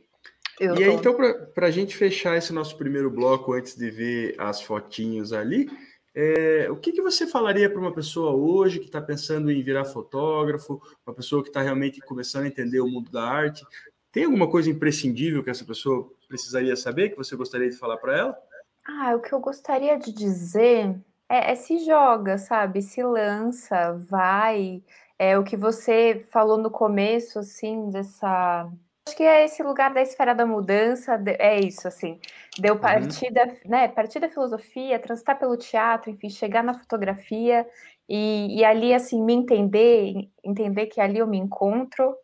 Eu 0.59 0.73
e 0.75 0.77
tô. 0.77 0.83
aí, 0.83 0.93
então, 0.93 1.15
para 1.53 1.67
a 1.67 1.71
gente 1.71 1.95
fechar 1.95 2.37
esse 2.37 2.53
nosso 2.53 2.77
primeiro 2.77 3.11
bloco, 3.11 3.53
antes 3.53 3.75
de 3.75 3.89
ver 3.89 4.35
as 4.39 4.61
fotinhos 4.61 5.33
ali, 5.33 5.69
é, 6.13 6.71
o 6.71 6.77
que, 6.77 6.93
que 6.93 7.01
você 7.01 7.27
falaria 7.27 7.69
para 7.69 7.79
uma 7.79 7.93
pessoa 7.93 8.31
hoje 8.31 8.79
que 8.79 8.85
está 8.85 9.01
pensando 9.01 9.51
em 9.51 9.61
virar 9.61 9.83
fotógrafo, 9.83 10.81
uma 11.05 11.13
pessoa 11.13 11.43
que 11.43 11.49
está 11.49 11.61
realmente 11.61 11.99
começando 11.99 12.45
a 12.45 12.47
entender 12.47 12.79
o 12.79 12.87
mundo 12.87 13.11
da 13.11 13.23
arte? 13.23 13.65
Tem 14.13 14.23
alguma 14.23 14.49
coisa 14.49 14.69
imprescindível 14.69 15.43
que 15.43 15.49
essa 15.49 15.65
pessoa 15.65 16.09
precisaria 16.29 16.73
saber, 16.77 17.09
que 17.09 17.17
você 17.17 17.35
gostaria 17.35 17.69
de 17.69 17.75
falar 17.75 17.97
para 17.97 18.17
ela? 18.17 18.37
Ah, 18.87 19.13
o 19.13 19.19
que 19.19 19.33
eu 19.33 19.41
gostaria 19.41 19.99
de 19.99 20.13
dizer 20.13 20.95
é, 21.29 21.51
é, 21.51 21.55
se 21.55 21.79
joga, 21.85 22.37
sabe? 22.37 22.81
Se 22.81 23.01
lança, 23.03 23.93
vai. 24.09 24.83
É 25.17 25.37
o 25.37 25.43
que 25.43 25.55
você 25.55 26.25
falou 26.31 26.57
no 26.57 26.69
começo, 26.69 27.39
assim, 27.39 27.89
dessa. 27.89 28.69
Acho 29.07 29.17
que 29.17 29.23
é 29.23 29.45
esse 29.45 29.61
lugar 29.61 29.93
da 29.93 30.01
esfera 30.01 30.33
da 30.33 30.45
mudança, 30.45 31.21
é 31.39 31.59
isso, 31.59 31.87
assim. 31.87 32.19
Deu 32.59 32.79
partida, 32.79 33.45
uhum. 33.45 33.71
né? 33.71 33.87
Partir 33.87 34.19
da 34.19 34.29
filosofia, 34.29 34.99
transitar 34.99 35.37
pelo 35.37 35.57
teatro, 35.57 36.09
enfim, 36.09 36.29
chegar 36.29 36.63
na 36.63 36.73
fotografia 36.73 37.67
e, 38.09 38.59
e 38.59 38.65
ali, 38.65 38.93
assim, 38.93 39.21
me 39.23 39.33
entender, 39.33 40.29
entender 40.43 40.87
que 40.87 40.99
ali 40.99 41.19
eu 41.19 41.27
me 41.27 41.37
encontro 41.37 42.15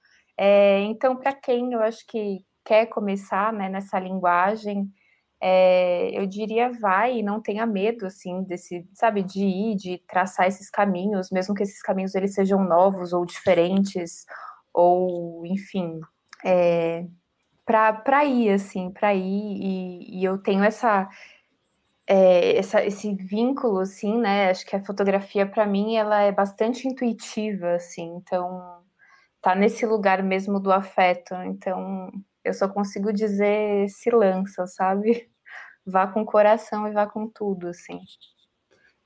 é, 0.44 0.80
então, 0.86 1.16
para 1.16 1.34
quem 1.34 1.72
eu 1.74 1.82
acho 1.84 2.04
que 2.08 2.44
quer 2.66 2.88
começar 2.88 3.54
né, 3.54 3.70
nessa 3.70 4.00
linguagem, 4.00 4.92
é, 5.41 6.12
eu 6.13 6.27
diria 6.27 6.71
vai 6.71 7.17
e 7.19 7.23
não 7.23 7.41
tenha 7.41 7.65
medo, 7.65 8.06
assim, 8.06 8.43
desse, 8.43 8.88
sabe, 8.93 9.23
de 9.23 9.43
ir, 9.43 9.75
de 9.75 9.97
traçar 10.08 10.47
esses 10.47 10.69
caminhos, 10.69 11.32
mesmo 11.32 11.56
que 11.56 11.63
esses 11.63 11.82
caminhos 11.82 12.13
eles 12.15 12.36
sejam 12.36 12.63
novos 12.63 13.12
ou 13.13 13.25
diferentes, 13.25 14.25
ou, 14.73 15.45
enfim, 15.45 15.99
é, 16.45 17.06
para 17.65 18.25
ir, 18.25 18.51
assim, 18.51 18.91
para 18.91 19.13
ir, 19.15 19.21
e, 19.23 20.19
e, 20.19 20.23
eu 20.25 20.38
tenho 20.38 20.63
essa, 20.63 21.10
é, 22.08 22.58
essa, 22.58 22.84
esse 22.86 23.13
vínculo, 23.15 23.80
assim, 23.80 24.19
né, 24.19 24.49
acho 24.51 24.65
que 24.65 24.75
a 24.75 24.84
fotografia, 24.86 25.45
para 25.47 25.65
mim, 25.65 25.95
ela 25.95 26.21
é 26.21 26.32
bastante 26.32 26.88
intuitiva, 26.88 27.73
assim, 27.75 28.15
então 28.17 28.82
tá 29.41 29.56
nesse 29.56 29.86
lugar 29.86 30.23
mesmo 30.23 30.60
do 30.60 30.71
afeto. 30.71 31.34
Então, 31.45 32.12
eu 32.43 32.54
só 32.54 32.67
consigo 32.69 33.12
dizer 33.13 33.89
se 33.89 34.12
lança, 34.12 34.67
sabe? 34.67 35.31
Vá 35.86 36.08
com 36.08 36.22
o 36.22 36.26
coração 36.26 36.88
e 36.88 36.91
vá 36.91 37.08
com 37.08 37.28
tudo, 37.28 37.67
assim. 37.67 38.00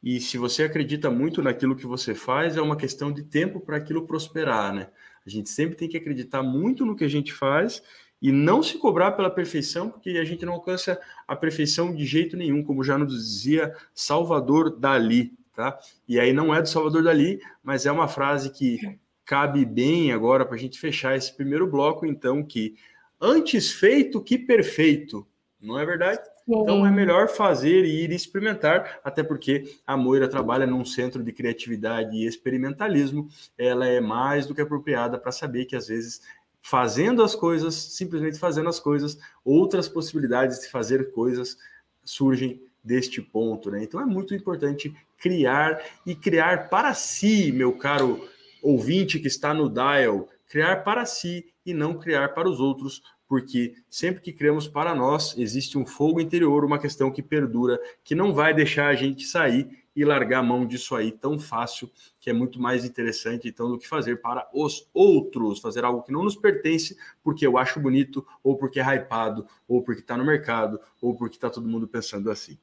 E 0.04 0.20
se 0.20 0.38
você 0.38 0.64
acredita 0.64 1.10
muito 1.10 1.42
naquilo 1.42 1.76
que 1.76 1.88
você 1.88 2.14
faz, 2.14 2.56
é 2.56 2.62
uma 2.62 2.76
questão 2.76 3.12
de 3.12 3.24
tempo 3.24 3.60
para 3.60 3.78
aquilo 3.78 4.06
prosperar, 4.06 4.74
né? 4.74 4.90
A 5.26 5.30
gente 5.30 5.50
sempre 5.50 5.76
tem 5.76 5.90
que 5.90 5.98
acreditar 5.98 6.44
muito 6.44 6.86
no 6.86 6.96
que 6.96 7.04
a 7.04 7.10
gente 7.10 7.34
faz 7.34 7.82
e 8.22 8.32
não 8.32 8.62
se 8.62 8.78
cobrar 8.78 9.14
pela 9.14 9.30
perfeição, 9.30 9.90
porque 9.90 10.12
a 10.12 10.24
gente 10.24 10.46
não 10.46 10.54
alcança 10.54 11.00
a 11.28 11.36
perfeição 11.36 11.94
de 11.94 12.06
jeito 12.06 12.38
nenhum, 12.38 12.64
como 12.64 12.84
já 12.84 12.98
nos 12.98 13.14
dizia 13.14 13.76
Salvador 13.94 14.78
Dali, 14.78 15.34
tá? 15.56 15.80
E 16.08 16.20
aí 16.20 16.32
não 16.32 16.54
é 16.54 16.62
do 16.62 16.70
Salvador 16.70 17.04
Dali, 17.04 17.42
mas 17.64 17.86
é 17.86 17.92
uma 17.92 18.08
frase 18.08 18.52
que 18.52 18.80
cabe 19.26 19.66
bem 19.66 20.12
agora 20.12 20.46
para 20.46 20.56
a 20.56 20.60
gente 20.60 20.80
fechar 20.80 21.18
esse 21.18 21.34
primeiro 21.36 21.66
bloco, 21.66 22.06
então, 22.06 22.44
que 22.44 22.76
antes 23.20 23.72
feito 23.72 24.22
que 24.22 24.38
perfeito, 24.38 25.26
não 25.60 25.80
é 25.80 25.86
verdade? 25.86 26.22
Sim. 26.46 26.62
Então 26.62 26.86
é 26.86 26.92
melhor 26.92 27.28
fazer 27.28 27.86
e 27.86 28.04
ir 28.04 28.12
experimentar, 28.12 29.00
até 29.04 29.24
porque 29.24 29.76
a 29.86 29.98
Moira 29.98 30.28
trabalha 30.28 30.68
num 30.68 30.86
centro 30.86 31.24
de 31.24 31.32
criatividade 31.32 32.16
e 32.16 32.26
experimentalismo, 32.26 33.28
ela 33.58 33.88
é 33.88 34.00
mais 34.00 34.46
do 34.46 34.54
que 34.54 34.62
apropriada 34.62 35.18
para 35.18 35.32
saber 35.32 35.66
que 35.66 35.76
às 35.76 35.88
vezes 35.88 36.22
fazendo 36.62 37.24
as 37.24 37.36
coisas, 37.36 37.76
simplesmente 37.76 38.40
fazendo 38.40 38.70
as 38.70 38.80
coisas, 38.80 39.18
outras 39.44 39.88
possibilidades 39.88 40.60
de 40.60 40.70
fazer 40.70 41.12
coisas 41.12 41.58
surgem 42.04 42.62
deste 42.84 43.22
ponto, 43.22 43.72
né? 43.72 43.84
Então 43.84 44.00
é 44.00 44.06
muito 44.06 44.34
importante 44.36 44.96
criar 45.18 45.82
e 46.06 46.14
criar 46.14 46.70
para 46.70 46.94
si, 46.94 47.52
meu 47.52 47.74
caro 47.74 48.28
ouvinte 48.62 49.20
que 49.20 49.28
está 49.28 49.54
no 49.54 49.70
dial, 49.70 50.28
criar 50.48 50.84
para 50.84 51.06
si 51.06 51.46
e 51.66 51.74
não 51.74 51.98
criar 51.98 52.30
para 52.30 52.50
os 52.50 52.60
outros, 52.60 53.02
porque 53.28 53.76
sempre 53.90 54.22
que 54.22 54.32
criamos 54.32 54.68
para 54.68 54.94
nós, 54.94 55.36
existe 55.38 55.78
um 55.78 55.86
fogo 55.86 56.20
interior, 56.20 56.64
uma 56.64 56.80
questão 56.80 57.12
que 57.12 57.22
perdura, 57.22 57.80
que 58.04 58.16
não 58.16 58.34
vai 58.34 58.54
deixar 58.54 58.88
a 58.88 58.96
gente 58.96 59.26
sair 59.26 59.86
e 59.96 60.04
largar 60.04 60.40
a 60.40 60.44
mão 60.44 60.66
disso 60.66 60.94
aí 60.94 61.12
tão 61.12 61.40
fácil, 61.40 61.90
que 62.20 62.30
é 62.30 62.34
muito 62.34 62.60
mais 62.62 62.84
interessante 62.84 63.48
então 63.48 63.70
do 63.70 63.78
que 63.78 63.88
fazer 63.88 64.22
para 64.22 64.48
os 64.54 64.90
outros, 64.94 65.60
fazer 65.60 65.86
algo 65.86 66.04
que 66.04 66.12
não 66.12 66.24
nos 66.24 66.36
pertence, 66.36 66.98
porque 67.24 67.48
eu 67.48 67.58
acho 67.58 67.80
bonito, 67.80 68.26
ou 68.44 68.58
porque 68.58 68.80
é 68.80 68.84
hypado, 68.84 69.48
ou 69.68 69.82
porque 69.82 70.02
está 70.02 70.18
no 70.18 70.26
mercado, 70.26 70.80
ou 71.02 71.16
porque 71.16 71.38
está 71.38 71.50
todo 71.50 71.68
mundo 71.68 71.88
pensando 71.88 72.30
assim. 72.30 72.58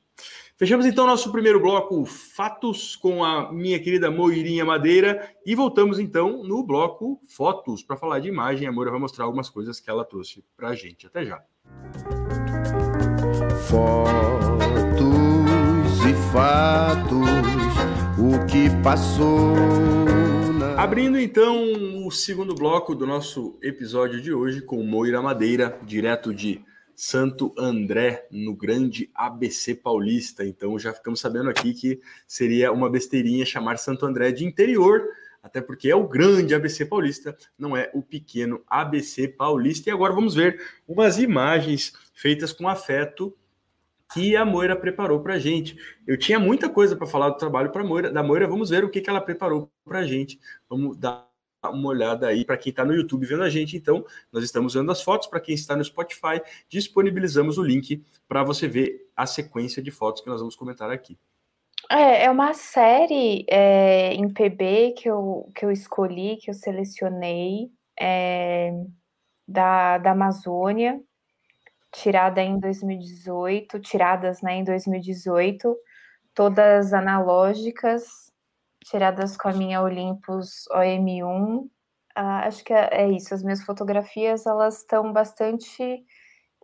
Fechamos 0.56 0.86
então 0.86 1.06
nosso 1.06 1.32
primeiro 1.32 1.58
bloco 1.58 2.04
Fatos 2.04 2.94
com 2.94 3.24
a 3.24 3.52
minha 3.52 3.80
querida 3.80 4.10
Moirinha 4.10 4.64
Madeira 4.64 5.28
e 5.44 5.54
voltamos 5.54 5.98
então 5.98 6.42
no 6.44 6.62
bloco 6.62 7.20
Fotos 7.28 7.82
para 7.82 7.96
falar 7.96 8.20
de 8.20 8.28
imagem. 8.28 8.68
A 8.68 8.72
Moira 8.72 8.90
vai 8.90 9.00
mostrar 9.00 9.24
algumas 9.24 9.50
coisas 9.50 9.80
que 9.80 9.90
ela 9.90 10.04
trouxe 10.04 10.44
para 10.56 10.68
a 10.68 10.74
gente. 10.74 11.06
Até 11.06 11.24
já. 11.24 11.42
Fotos 13.68 14.42
e 16.04 16.32
fatos, 16.32 17.28
o 18.18 18.46
que 18.46 18.68
passou. 18.82 19.54
Na... 20.58 20.82
Abrindo 20.82 21.18
então 21.18 22.06
o 22.06 22.10
segundo 22.10 22.54
bloco 22.54 22.94
do 22.94 23.06
nosso 23.06 23.58
episódio 23.62 24.20
de 24.20 24.32
hoje 24.32 24.60
com 24.60 24.82
Moira 24.82 25.22
Madeira, 25.22 25.78
direto 25.84 26.34
de 26.34 26.62
Santo 26.94 27.54
André, 27.58 28.26
no 28.30 28.54
grande 28.54 29.10
ABC 29.14 29.74
paulista. 29.74 30.44
Então 30.44 30.78
já 30.78 30.92
ficamos 30.92 31.20
sabendo 31.20 31.50
aqui 31.50 31.74
que 31.74 32.00
seria 32.26 32.72
uma 32.72 32.90
besteirinha 32.90 33.44
chamar 33.44 33.78
Santo 33.78 34.06
André 34.06 34.32
de 34.32 34.44
interior, 34.44 35.02
até 35.42 35.60
porque 35.60 35.90
é 35.90 35.96
o 35.96 36.06
grande 36.06 36.54
ABC 36.54 36.84
paulista, 36.86 37.36
não 37.58 37.76
é 37.76 37.90
o 37.92 38.02
pequeno 38.02 38.62
ABC 38.66 39.28
paulista. 39.28 39.90
E 39.90 39.92
agora 39.92 40.12
vamos 40.12 40.34
ver 40.34 40.60
umas 40.86 41.18
imagens 41.18 41.92
feitas 42.14 42.52
com 42.52 42.68
afeto 42.68 43.36
que 44.12 44.36
a 44.36 44.44
Moira 44.44 44.76
preparou 44.76 45.20
para 45.20 45.34
a 45.34 45.38
gente. 45.38 45.76
Eu 46.06 46.18
tinha 46.18 46.38
muita 46.38 46.68
coisa 46.68 46.94
para 46.94 47.06
falar 47.06 47.30
do 47.30 47.38
trabalho 47.38 47.72
Moira, 47.84 48.12
da 48.12 48.22
Moira. 48.22 48.46
Vamos 48.46 48.70
ver 48.70 48.84
o 48.84 48.90
que, 48.90 49.00
que 49.00 49.08
ela 49.08 49.20
preparou 49.20 49.70
para 49.84 50.00
a 50.00 50.06
gente. 50.06 50.38
Vamos 50.68 50.96
dar 50.96 51.31
uma 51.70 51.88
olhada 51.88 52.26
aí 52.26 52.44
para 52.44 52.56
quem 52.56 52.70
está 52.70 52.84
no 52.84 52.94
YouTube 52.94 53.26
vendo 53.26 53.42
a 53.42 53.50
gente. 53.50 53.76
Então, 53.76 54.04
nós 54.32 54.42
estamos 54.42 54.74
vendo 54.74 54.90
as 54.90 55.02
fotos. 55.02 55.28
Para 55.28 55.40
quem 55.40 55.54
está 55.54 55.76
no 55.76 55.84
Spotify, 55.84 56.40
disponibilizamos 56.68 57.58
o 57.58 57.62
link 57.62 58.04
para 58.28 58.42
você 58.42 58.66
ver 58.66 59.08
a 59.16 59.26
sequência 59.26 59.82
de 59.82 59.90
fotos 59.90 60.22
que 60.22 60.28
nós 60.28 60.40
vamos 60.40 60.56
comentar 60.56 60.90
aqui. 60.90 61.18
É, 61.90 62.24
é 62.24 62.30
uma 62.30 62.54
série 62.54 63.44
é, 63.48 64.14
em 64.14 64.28
PB 64.28 64.94
que 64.96 65.08
eu, 65.08 65.50
que 65.54 65.64
eu 65.64 65.70
escolhi, 65.70 66.36
que 66.36 66.50
eu 66.50 66.54
selecionei, 66.54 67.70
é, 67.98 68.72
da, 69.46 69.98
da 69.98 70.12
Amazônia, 70.12 71.00
tirada 71.92 72.40
em 72.40 72.58
2018, 72.58 73.78
tiradas 73.80 74.40
né, 74.40 74.54
em 74.54 74.64
2018, 74.64 75.76
todas 76.34 76.94
analógicas, 76.94 78.31
tiradas 78.84 79.36
com 79.36 79.48
a 79.48 79.52
minha 79.52 79.82
Olympus 79.82 80.64
OM1. 80.72 81.68
Ah, 82.14 82.46
acho 82.46 82.64
que 82.64 82.72
é, 82.72 82.88
é, 82.92 83.10
isso, 83.10 83.34
as 83.34 83.42
minhas 83.42 83.62
fotografias 83.62 84.46
elas 84.46 84.78
estão 84.78 85.12
bastante 85.12 86.04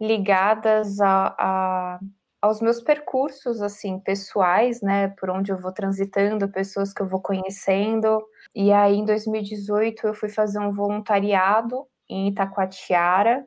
ligadas 0.00 1.00
a, 1.00 1.34
a 1.38 2.00
aos 2.40 2.60
meus 2.60 2.80
percursos 2.80 3.60
assim 3.60 3.98
pessoais, 3.98 4.80
né, 4.80 5.08
por 5.08 5.30
onde 5.30 5.50
eu 5.52 5.58
vou 5.58 5.72
transitando, 5.72 6.48
pessoas 6.48 6.92
que 6.92 7.02
eu 7.02 7.08
vou 7.08 7.20
conhecendo. 7.20 8.24
E 8.54 8.72
aí 8.72 8.96
em 8.96 9.04
2018 9.04 10.06
eu 10.06 10.14
fui 10.14 10.28
fazer 10.28 10.58
um 10.60 10.72
voluntariado 10.72 11.86
em 12.08 12.28
Itacoatiara, 12.28 13.46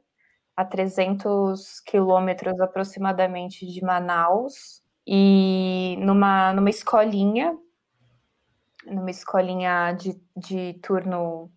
a 0.55 0.65
300 0.65 1.79
quilômetros 1.81 2.59
aproximadamente 2.59 3.65
de 3.65 3.81
Manaus, 3.83 4.81
e 5.07 5.95
numa, 5.99 6.53
numa 6.53 6.69
escolinha, 6.69 7.57
numa 8.85 9.09
escolinha 9.09 9.91
de, 9.93 10.19
de 10.35 10.73
turno 10.81 11.51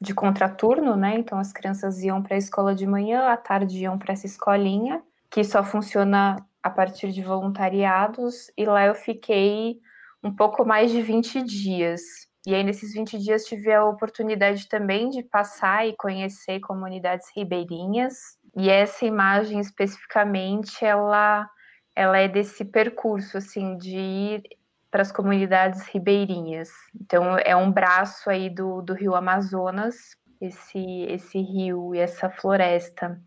de 0.00 0.14
contraturno, 0.14 0.96
né? 0.96 1.16
Então 1.18 1.38
as 1.38 1.52
crianças 1.52 2.02
iam 2.02 2.22
para 2.22 2.34
a 2.34 2.38
escola 2.38 2.74
de 2.74 2.86
manhã, 2.86 3.28
à 3.28 3.36
tarde 3.36 3.78
iam 3.78 3.98
para 3.98 4.12
essa 4.12 4.26
escolinha, 4.26 5.02
que 5.30 5.42
só 5.42 5.64
funciona 5.64 6.36
a 6.62 6.70
partir 6.70 7.10
de 7.12 7.22
voluntariados, 7.22 8.50
e 8.56 8.64
lá 8.64 8.86
eu 8.86 8.94
fiquei 8.94 9.80
um 10.22 10.34
pouco 10.34 10.64
mais 10.64 10.90
de 10.90 11.02
20 11.02 11.42
dias. 11.42 12.28
E 12.46 12.54
aí, 12.54 12.62
nesses 12.62 12.92
20 12.94 13.18
dias, 13.18 13.44
tive 13.44 13.72
a 13.72 13.84
oportunidade 13.84 14.68
também 14.68 15.10
de 15.10 15.22
passar 15.22 15.86
e 15.86 15.94
conhecer 15.96 16.60
comunidades 16.60 17.26
ribeirinhas. 17.36 18.38
E 18.56 18.70
essa 18.70 19.04
imagem, 19.04 19.60
especificamente, 19.60 20.84
ela, 20.84 21.48
ela 21.94 22.18
é 22.18 22.26
desse 22.26 22.64
percurso, 22.64 23.36
assim, 23.36 23.76
de 23.76 23.96
ir 23.96 24.42
para 24.90 25.02
as 25.02 25.12
comunidades 25.12 25.86
ribeirinhas. 25.86 26.70
Então, 27.00 27.36
é 27.38 27.54
um 27.54 27.70
braço 27.70 28.30
aí 28.30 28.48
do, 28.48 28.80
do 28.80 28.94
rio 28.94 29.14
Amazonas, 29.14 30.16
esse, 30.40 31.02
esse 31.08 31.38
rio 31.38 31.94
e 31.94 31.98
essa 31.98 32.30
floresta. 32.30 33.20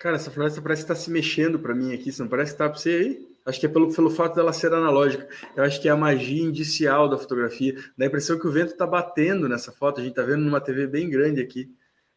Cara, 0.00 0.16
essa 0.16 0.30
floresta 0.30 0.62
parece 0.62 0.82
estar 0.82 0.94
tá 0.94 1.00
se 1.00 1.10
mexendo 1.10 1.58
para 1.58 1.74
mim 1.74 1.94
aqui, 1.94 2.10
não 2.18 2.28
parece 2.28 2.52
que 2.52 2.58
tá 2.58 2.68
para 2.68 2.78
você 2.78 2.90
aí? 2.90 3.28
Acho 3.48 3.60
que 3.60 3.66
é 3.66 3.68
pelo, 3.68 3.92
pelo 3.92 4.10
fato 4.10 4.34
dela 4.34 4.52
ser 4.52 4.74
analógica. 4.74 5.26
Eu 5.56 5.64
acho 5.64 5.80
que 5.80 5.88
é 5.88 5.90
a 5.90 5.96
magia 5.96 6.42
indicial 6.44 7.08
da 7.08 7.16
fotografia. 7.16 7.74
Dá 7.96 8.04
a 8.04 8.08
impressão 8.08 8.38
que 8.38 8.46
o 8.46 8.52
vento 8.52 8.72
está 8.72 8.86
batendo 8.86 9.48
nessa 9.48 9.72
foto. 9.72 10.00
A 10.00 10.02
gente 10.02 10.10
está 10.10 10.22
vendo 10.22 10.42
numa 10.42 10.60
TV 10.60 10.86
bem 10.86 11.08
grande 11.08 11.40
aqui. 11.40 11.74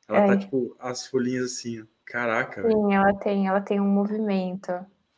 Ela 0.10 0.20
tá, 0.20 0.26
é. 0.26 0.28
tá 0.28 0.38
tipo 0.38 0.76
as 0.78 1.08
folhinhas 1.08 1.46
assim. 1.46 1.86
Caraca. 2.06 2.62
Sim, 2.62 2.68
véio. 2.68 2.92
ela 2.92 3.14
tem, 3.14 3.48
ela 3.48 3.62
tem 3.62 3.80
um 3.80 3.88
movimento. 3.88 4.74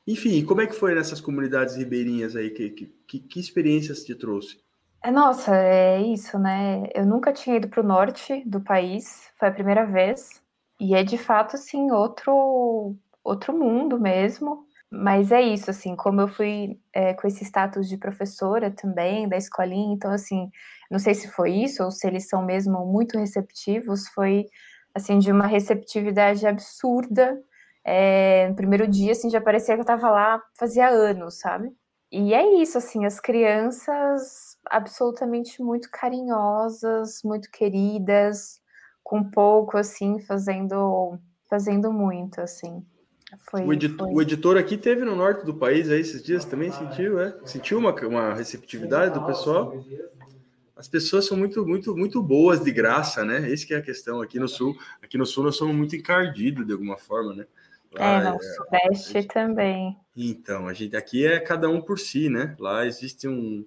Enfim, 0.08 0.44
como 0.46 0.62
é 0.62 0.68
que 0.68 0.76
foi 0.76 0.94
nessas 0.94 1.22
comunidades 1.22 1.76
ribeirinhas 1.76 2.36
aí? 2.36 2.50
Que, 2.50 2.70
que, 2.70 3.20
que 3.20 3.39
experiências 3.39 4.04
te 4.04 4.13
trouxe? 4.13 4.62
É, 5.02 5.12
nossa, 5.12 5.56
é 5.56 6.02
isso, 6.02 6.39
né? 6.39 6.84
Eu 6.94 7.06
nunca 7.06 7.34
tinha 7.34 7.58
ido 7.58 7.68
para 7.68 7.82
o 7.82 7.88
norte 7.88 8.44
do 8.46 8.62
país, 8.62 9.30
foi 9.38 9.50
a 9.50 9.52
primeira 9.52 9.86
vez. 9.86 10.42
E 10.80 10.96
é 10.96 11.04
de 11.04 11.18
fato, 11.18 11.56
assim, 11.56 11.92
outro, 11.92 12.96
outro 13.24 13.58
mundo 13.58 14.00
mesmo. 14.00 14.66
Mas 14.89 15.32
é 15.32 15.42
isso, 15.42 15.72
assim, 15.72 15.96
como 15.96 16.22
eu 16.22 16.28
fui 16.28 16.80
é, 16.94 17.13
com 17.16 17.28
esse 17.28 17.44
status 17.44 17.89
de 17.89 17.98
professora 17.98 18.70
também, 18.70 19.28
da 19.28 19.36
escolinha, 19.36 19.94
então, 19.94 20.12
assim, 20.12 20.52
não 20.92 21.00
sei 21.00 21.16
se 21.16 21.28
foi 21.32 21.52
isso 21.52 21.84
ou 21.84 21.92
se 21.92 22.06
eles 22.06 22.28
são 22.30 22.46
mesmo 22.46 22.86
muito 22.86 23.18
receptivos, 23.18 24.08
foi, 24.10 24.46
assim, 24.94 25.18
de 25.18 25.32
uma 25.32 25.48
receptividade 25.48 26.46
absurda. 26.46 27.42
É, 27.86 28.48
no 28.48 28.56
primeiro 28.56 28.88
dia, 28.88 29.12
assim, 29.12 29.30
já 29.30 29.41
parecia 29.41 29.76
que 29.76 29.80
eu 29.80 29.84
estava 29.84 30.10
lá 30.10 30.41
fazia 30.58 30.88
anos, 30.89 31.39
sabe? 31.39 31.72
E 32.12 32.34
é 32.34 32.62
isso, 32.62 32.78
assim, 32.78 33.06
as 33.06 33.19
crianças 33.19 34.58
absolutamente 34.65 35.62
muito 35.62 35.89
carinhosas, 35.91 37.22
muito 37.24 37.50
queridas, 37.52 38.62
com 39.04 39.24
pouco, 39.24 39.78
assim, 39.78 40.19
fazendo, 40.19 41.17
fazendo 41.50 41.91
muito, 41.91 42.39
assim. 42.39 42.86
Foi, 43.50 43.65
o, 43.65 43.74
editor, 43.74 44.08
foi... 44.08 44.15
o, 44.15 44.22
editor, 44.22 44.58
aqui 44.58 44.78
teve 44.78 45.04
no 45.04 45.15
norte 45.15 45.43
do 45.43 45.56
país 45.56 45.89
aí 45.89 46.00
esses 46.00 46.22
dias 46.22 46.46
também 46.46 46.72
sentiu, 46.72 47.19
é? 47.19 47.36
Sentiu 47.46 47.80
uma, 47.80 47.91
uma 48.06 48.34
receptividade 48.34 49.13
do 49.13 49.26
pessoal? 49.26 49.74
As 50.76 50.88
pessoas 50.88 51.26
são 51.26 51.38
muito, 51.38 51.65
muito, 51.65 51.96
muito 51.96 52.22
boas 52.22 52.63
de 52.63 52.72
graça, 52.72 53.24
né? 53.26 53.50
Esse 53.50 53.65
que 53.65 53.74
é 53.74 53.78
a 53.78 53.82
questão 53.82 54.22
aqui 54.22 54.39
no 54.39 54.48
sul. 54.48 54.76
Aqui 55.02 55.17
no 55.17 55.26
sul 55.26 55.43
nós 55.43 55.56
somos 55.56 55.76
muito 55.76 55.96
encardidos 55.96 56.65
de 56.65 56.74
alguma 56.74 56.98
forma, 56.98 57.34
né? 57.34 57.48
Lá, 57.95 58.06
é, 58.06 58.29
no 58.29 58.36
é, 58.36 58.39
sudeste 58.39 59.13
gente... 59.13 59.27
também. 59.27 59.97
Então, 60.15 60.67
a 60.67 60.73
gente 60.73 60.95
aqui 60.95 61.25
é 61.25 61.39
cada 61.39 61.69
um 61.69 61.82
por 61.82 61.99
si, 61.99 62.29
né? 62.29 62.56
Lá 62.60 62.86
existe 62.86 63.27
um, 63.27 63.65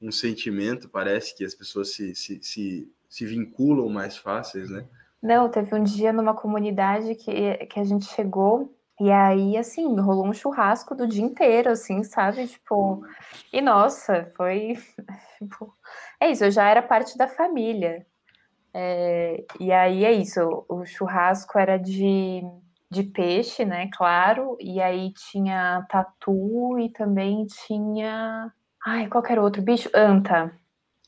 um 0.00 0.10
sentimento, 0.10 0.88
parece 0.88 1.36
que 1.36 1.44
as 1.44 1.54
pessoas 1.54 1.90
se, 1.90 2.14
se, 2.14 2.42
se 2.42 2.92
se 3.12 3.26
vinculam 3.26 3.90
mais 3.90 4.16
fáceis, 4.16 4.70
né? 4.70 4.86
Não, 5.22 5.50
teve 5.50 5.74
um 5.74 5.82
dia 5.82 6.14
numa 6.14 6.32
comunidade 6.32 7.14
que, 7.14 7.54
que 7.66 7.78
a 7.78 7.84
gente 7.84 8.06
chegou 8.06 8.74
e 8.98 9.10
aí, 9.10 9.54
assim, 9.58 9.84
rolou 10.00 10.26
um 10.26 10.32
churrasco 10.32 10.94
do 10.94 11.06
dia 11.06 11.22
inteiro, 11.22 11.68
assim, 11.70 12.02
sabe? 12.02 12.46
Tipo, 12.46 13.04
e 13.52 13.60
nossa, 13.60 14.30
foi. 14.34 14.78
Tipo, 15.38 15.74
é 16.20 16.30
isso, 16.30 16.44
eu 16.44 16.50
já 16.52 16.68
era 16.70 16.80
parte 16.80 17.18
da 17.18 17.26
família. 17.26 18.06
É, 18.72 19.44
e 19.58 19.72
aí 19.72 20.04
é 20.04 20.12
isso, 20.12 20.64
o 20.68 20.84
churrasco 20.86 21.58
era 21.58 21.76
de, 21.76 22.42
de 22.92 23.02
peixe, 23.02 23.64
né? 23.64 23.88
Claro, 23.94 24.56
e 24.60 24.80
aí 24.80 25.12
tinha 25.14 25.84
tatu 25.88 26.78
e 26.78 26.90
também 26.90 27.46
tinha. 27.46 28.52
Ai, 28.84 29.08
qual 29.08 29.24
era 29.26 29.42
outro 29.42 29.62
bicho? 29.62 29.88
Anta. 29.94 30.52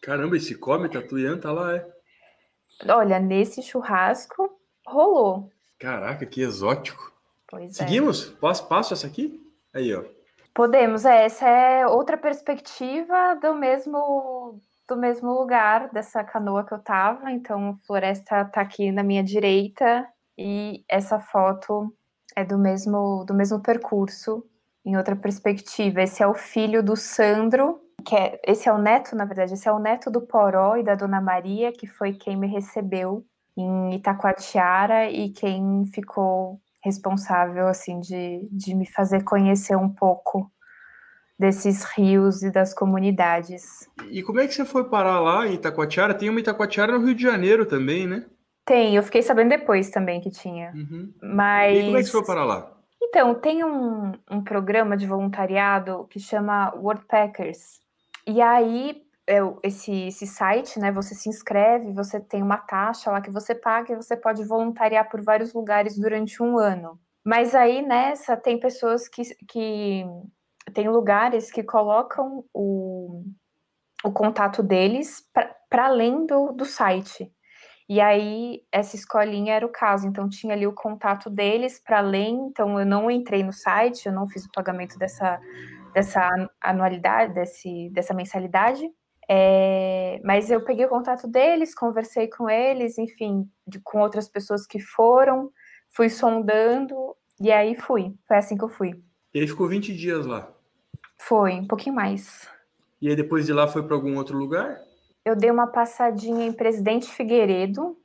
Caramba, 0.00 0.36
esse 0.36 0.54
come 0.54 0.88
tatu 0.88 1.18
e 1.18 1.26
anta 1.26 1.52
lá, 1.52 1.76
é? 1.76 1.86
Olha, 2.88 3.20
nesse 3.20 3.62
churrasco 3.62 4.50
rolou. 4.86 5.50
Caraca, 5.78 6.24
que 6.24 6.40
exótico. 6.40 7.12
Pois 7.46 7.76
Seguimos? 7.76 8.32
É. 8.32 8.36
Passo, 8.36 8.66
passo 8.66 8.94
essa 8.94 9.06
aqui? 9.06 9.40
Aí, 9.72 9.94
ó. 9.94 10.04
Podemos, 10.54 11.04
é, 11.04 11.24
essa 11.24 11.46
é 11.46 11.86
outra 11.86 12.16
perspectiva 12.16 13.34
do 13.40 13.54
mesmo 13.54 14.60
do 14.86 14.96
mesmo 14.98 15.32
lugar 15.32 15.90
dessa 15.90 16.22
canoa 16.22 16.64
que 16.64 16.74
eu 16.74 16.78
tava. 16.78 17.30
Então, 17.32 17.70
a 17.70 17.86
floresta 17.86 18.44
tá 18.44 18.60
aqui 18.60 18.92
na 18.92 19.02
minha 19.02 19.24
direita 19.24 20.06
e 20.38 20.84
essa 20.88 21.18
foto 21.20 21.94
é 22.36 22.44
do 22.44 22.58
mesmo 22.58 23.24
do 23.24 23.34
mesmo 23.34 23.60
percurso 23.60 24.44
em 24.84 24.96
outra 24.96 25.16
perspectiva. 25.16 26.02
Esse 26.02 26.22
é 26.22 26.26
o 26.26 26.34
filho 26.34 26.82
do 26.82 26.96
Sandro, 26.96 27.80
que 28.04 28.14
é, 28.14 28.40
esse 28.46 28.68
é 28.68 28.72
o 28.72 28.78
neto, 28.78 29.16
na 29.16 29.24
verdade, 29.24 29.54
esse 29.54 29.68
é 29.68 29.72
o 29.72 29.78
neto 29.78 30.10
do 30.10 30.20
Poró 30.20 30.76
e 30.76 30.82
da 30.82 30.94
Dona 30.94 31.20
Maria, 31.20 31.72
que 31.72 31.86
foi 31.86 32.12
quem 32.12 32.36
me 32.36 32.46
recebeu 32.46 33.24
em 33.56 33.94
Itacoatiara 33.94 35.10
e 35.10 35.30
quem 35.30 35.86
ficou 35.92 36.60
responsável, 36.84 37.66
assim, 37.66 37.98
de, 38.00 38.46
de 38.52 38.74
me 38.74 38.86
fazer 38.86 39.22
conhecer 39.24 39.76
um 39.76 39.88
pouco 39.88 40.50
desses 41.38 41.82
rios 41.84 42.42
e 42.42 42.50
das 42.50 42.74
comunidades. 42.74 43.88
E 44.10 44.22
como 44.22 44.40
é 44.40 44.46
que 44.46 44.54
você 44.54 44.64
foi 44.64 44.84
parar 44.84 45.18
lá 45.20 45.46
em 45.46 45.54
Itacoatiara? 45.54 46.14
Tem 46.14 46.28
uma 46.28 46.40
Itacoatiara 46.40 46.92
no 46.92 47.04
Rio 47.04 47.14
de 47.14 47.22
Janeiro 47.22 47.64
também, 47.64 48.06
né? 48.06 48.26
Tem, 48.64 48.96
eu 48.96 49.02
fiquei 49.02 49.22
sabendo 49.22 49.50
depois 49.50 49.90
também 49.90 50.20
que 50.20 50.30
tinha. 50.30 50.72
Uhum. 50.74 51.12
Mas... 51.22 51.78
E 51.78 51.84
como 51.84 51.96
é 51.96 52.00
que 52.00 52.06
você 52.06 52.12
foi 52.12 52.24
parar 52.24 52.44
lá? 52.44 52.70
Então, 53.02 53.34
tem 53.34 53.62
um, 53.64 54.12
um 54.30 54.42
programa 54.42 54.96
de 54.96 55.06
voluntariado 55.06 56.06
que 56.10 56.18
chama 56.18 56.74
Worldpackers, 56.74 57.84
e 58.26 58.40
aí, 58.40 59.02
é, 59.26 59.38
esse, 59.62 60.06
esse 60.06 60.26
site, 60.26 60.78
né? 60.78 60.90
Você 60.92 61.14
se 61.14 61.28
inscreve, 61.28 61.92
você 61.92 62.18
tem 62.20 62.42
uma 62.42 62.56
taxa 62.56 63.10
lá 63.10 63.20
que 63.20 63.30
você 63.30 63.54
paga 63.54 63.92
e 63.92 63.96
você 63.96 64.16
pode 64.16 64.44
voluntariar 64.44 65.08
por 65.10 65.22
vários 65.22 65.52
lugares 65.52 65.98
durante 65.98 66.42
um 66.42 66.58
ano. 66.58 66.98
Mas 67.24 67.54
aí 67.54 67.82
nessa 67.82 68.36
tem 68.36 68.58
pessoas 68.58 69.08
que, 69.08 69.22
que 69.48 70.04
tem 70.72 70.88
lugares 70.88 71.50
que 71.50 71.62
colocam 71.62 72.44
o, 72.52 73.24
o 74.04 74.12
contato 74.12 74.62
deles 74.62 75.22
para 75.68 75.86
além 75.86 76.26
do, 76.26 76.52
do 76.52 76.64
site. 76.64 77.30
E 77.88 78.00
aí, 78.00 78.62
essa 78.72 78.96
escolinha 78.96 79.54
era 79.54 79.66
o 79.66 79.72
caso. 79.72 80.06
Então, 80.06 80.28
tinha 80.28 80.54
ali 80.54 80.66
o 80.66 80.72
contato 80.72 81.28
deles 81.28 81.78
para 81.78 81.98
além. 81.98 82.34
Então, 82.46 82.78
eu 82.80 82.86
não 82.86 83.10
entrei 83.10 83.42
no 83.42 83.52
site, 83.52 84.06
eu 84.06 84.12
não 84.12 84.26
fiz 84.26 84.46
o 84.46 84.52
pagamento 84.52 84.98
dessa, 84.98 85.38
dessa 85.92 86.30
anualidade, 86.60 87.34
desse, 87.34 87.90
dessa 87.90 88.14
mensalidade. 88.14 88.90
É, 89.28 90.20
mas 90.24 90.50
eu 90.50 90.62
peguei 90.64 90.84
o 90.84 90.90
contato 90.90 91.26
deles, 91.26 91.74
conversei 91.74 92.28
com 92.28 92.48
eles, 92.48 92.98
enfim, 92.98 93.48
de, 93.66 93.80
com 93.80 94.00
outras 94.00 94.28
pessoas 94.28 94.66
que 94.66 94.78
foram, 94.78 95.50
fui 95.90 96.10
sondando 96.10 97.16
e 97.40 97.50
aí 97.50 97.74
fui. 97.74 98.14
Foi 98.26 98.36
assim 98.36 98.56
que 98.56 98.64
eu 98.64 98.68
fui. 98.68 99.02
E 99.32 99.40
aí 99.40 99.46
ficou 99.46 99.68
20 99.68 99.94
dias 99.94 100.26
lá? 100.26 100.52
Foi, 101.18 101.52
um 101.52 101.66
pouquinho 101.66 101.94
mais. 101.94 102.48
E 103.00 103.08
aí 103.08 103.16
depois 103.16 103.46
de 103.46 103.52
lá 103.52 103.66
foi 103.66 103.82
para 103.82 103.94
algum 103.94 104.16
outro 104.16 104.36
lugar? 104.36 104.80
Eu 105.24 105.34
dei 105.34 105.50
uma 105.50 105.66
passadinha 105.66 106.46
em 106.46 106.52
Presidente 106.52 107.10
Figueiredo. 107.10 107.96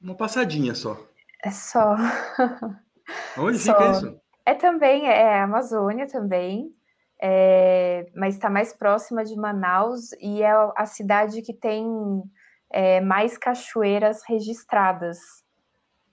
Uma 0.00 0.14
passadinha 0.14 0.74
só. 0.74 0.98
É 1.42 1.50
só. 1.50 1.96
Onde 3.38 3.58
só. 3.58 3.72
fica 3.72 3.90
isso? 3.90 4.20
É 4.44 4.54
também, 4.54 5.06
é 5.06 5.40
Amazônia 5.40 6.06
também, 6.06 6.74
é, 7.20 8.06
mas 8.14 8.34
está 8.34 8.48
mais 8.48 8.72
próxima 8.72 9.24
de 9.24 9.36
Manaus 9.36 10.12
e 10.20 10.42
é 10.42 10.52
a 10.76 10.86
cidade 10.86 11.42
que 11.42 11.52
tem 11.52 11.86
é, 12.70 13.00
mais 13.00 13.36
cachoeiras 13.36 14.22
registradas 14.26 15.18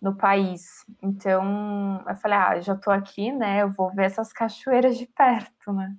no 0.01 0.15
país. 0.15 0.85
Então, 1.01 2.03
eu 2.07 2.15
falei, 2.17 2.37
ah, 2.37 2.59
já 2.59 2.73
estou 2.73 2.93
aqui, 2.93 3.31
né? 3.31 3.61
Eu 3.63 3.71
vou 3.71 3.93
ver 3.93 4.05
essas 4.05 4.31
cachoeiras 4.31 4.97
de 4.97 5.07
perto, 5.07 5.73
né? 5.73 5.95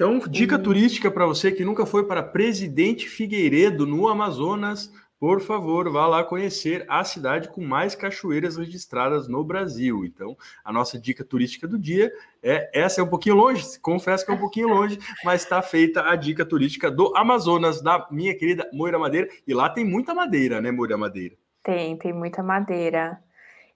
Então, 0.00 0.18
dica 0.18 0.54
e... 0.54 0.58
turística 0.58 1.10
para 1.10 1.26
você 1.26 1.52
que 1.52 1.62
nunca 1.62 1.84
foi 1.84 2.06
para 2.06 2.22
Presidente 2.22 3.06
Figueiredo, 3.06 3.86
no 3.86 4.08
Amazonas, 4.08 4.90
por 5.18 5.42
favor, 5.42 5.92
vá 5.92 6.06
lá 6.06 6.24
conhecer 6.24 6.86
a 6.88 7.04
cidade 7.04 7.50
com 7.50 7.60
mais 7.60 7.94
cachoeiras 7.94 8.56
registradas 8.56 9.28
no 9.28 9.44
Brasil. 9.44 10.02
Então, 10.06 10.34
a 10.64 10.72
nossa 10.72 10.98
dica 10.98 11.22
turística 11.22 11.68
do 11.68 11.78
dia 11.78 12.10
é 12.42 12.70
essa 12.72 13.02
é 13.02 13.04
um 13.04 13.08
pouquinho 13.08 13.34
longe, 13.34 13.78
confesso 13.80 14.24
que 14.24 14.30
é 14.30 14.34
um 14.34 14.38
pouquinho 14.38 14.68
longe, 14.68 14.98
mas 15.22 15.42
está 15.42 15.60
feita 15.60 16.08
a 16.08 16.16
dica 16.16 16.46
turística 16.46 16.90
do 16.90 17.14
Amazonas 17.14 17.82
da 17.82 18.08
minha 18.10 18.34
querida 18.34 18.70
Moira 18.72 18.98
Madeira, 18.98 19.28
e 19.46 19.52
lá 19.52 19.68
tem 19.68 19.84
muita 19.84 20.14
madeira, 20.14 20.62
né, 20.62 20.70
Moira 20.70 20.96
Madeira? 20.96 21.36
Tem, 21.62 21.94
tem 21.98 22.14
muita 22.14 22.42
madeira. 22.42 23.22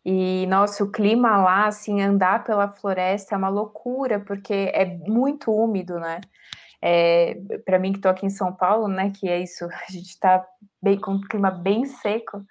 E, 0.04 0.46
nossa, 0.46 0.84
o 0.84 0.90
clima 0.90 1.38
lá, 1.38 1.66
assim, 1.66 2.02
andar 2.02 2.44
pela 2.44 2.68
floresta 2.68 3.34
é 3.34 3.38
uma 3.38 3.48
loucura, 3.48 4.20
porque 4.20 4.70
é 4.74 4.84
muito 4.84 5.50
úmido, 5.50 5.98
né? 5.98 6.20
É, 6.82 7.38
para 7.64 7.78
mim 7.78 7.92
que 7.92 7.98
estou 7.98 8.10
aqui 8.10 8.26
em 8.26 8.30
São 8.30 8.52
Paulo, 8.52 8.86
né, 8.88 9.10
que 9.10 9.26
é 9.26 9.40
isso, 9.40 9.64
a 9.88 9.90
gente 9.90 10.10
está 10.10 10.44
bem 10.82 11.00
com 11.00 11.12
um 11.12 11.20
clima 11.20 11.50
bem 11.50 11.86
seco. 11.86 12.44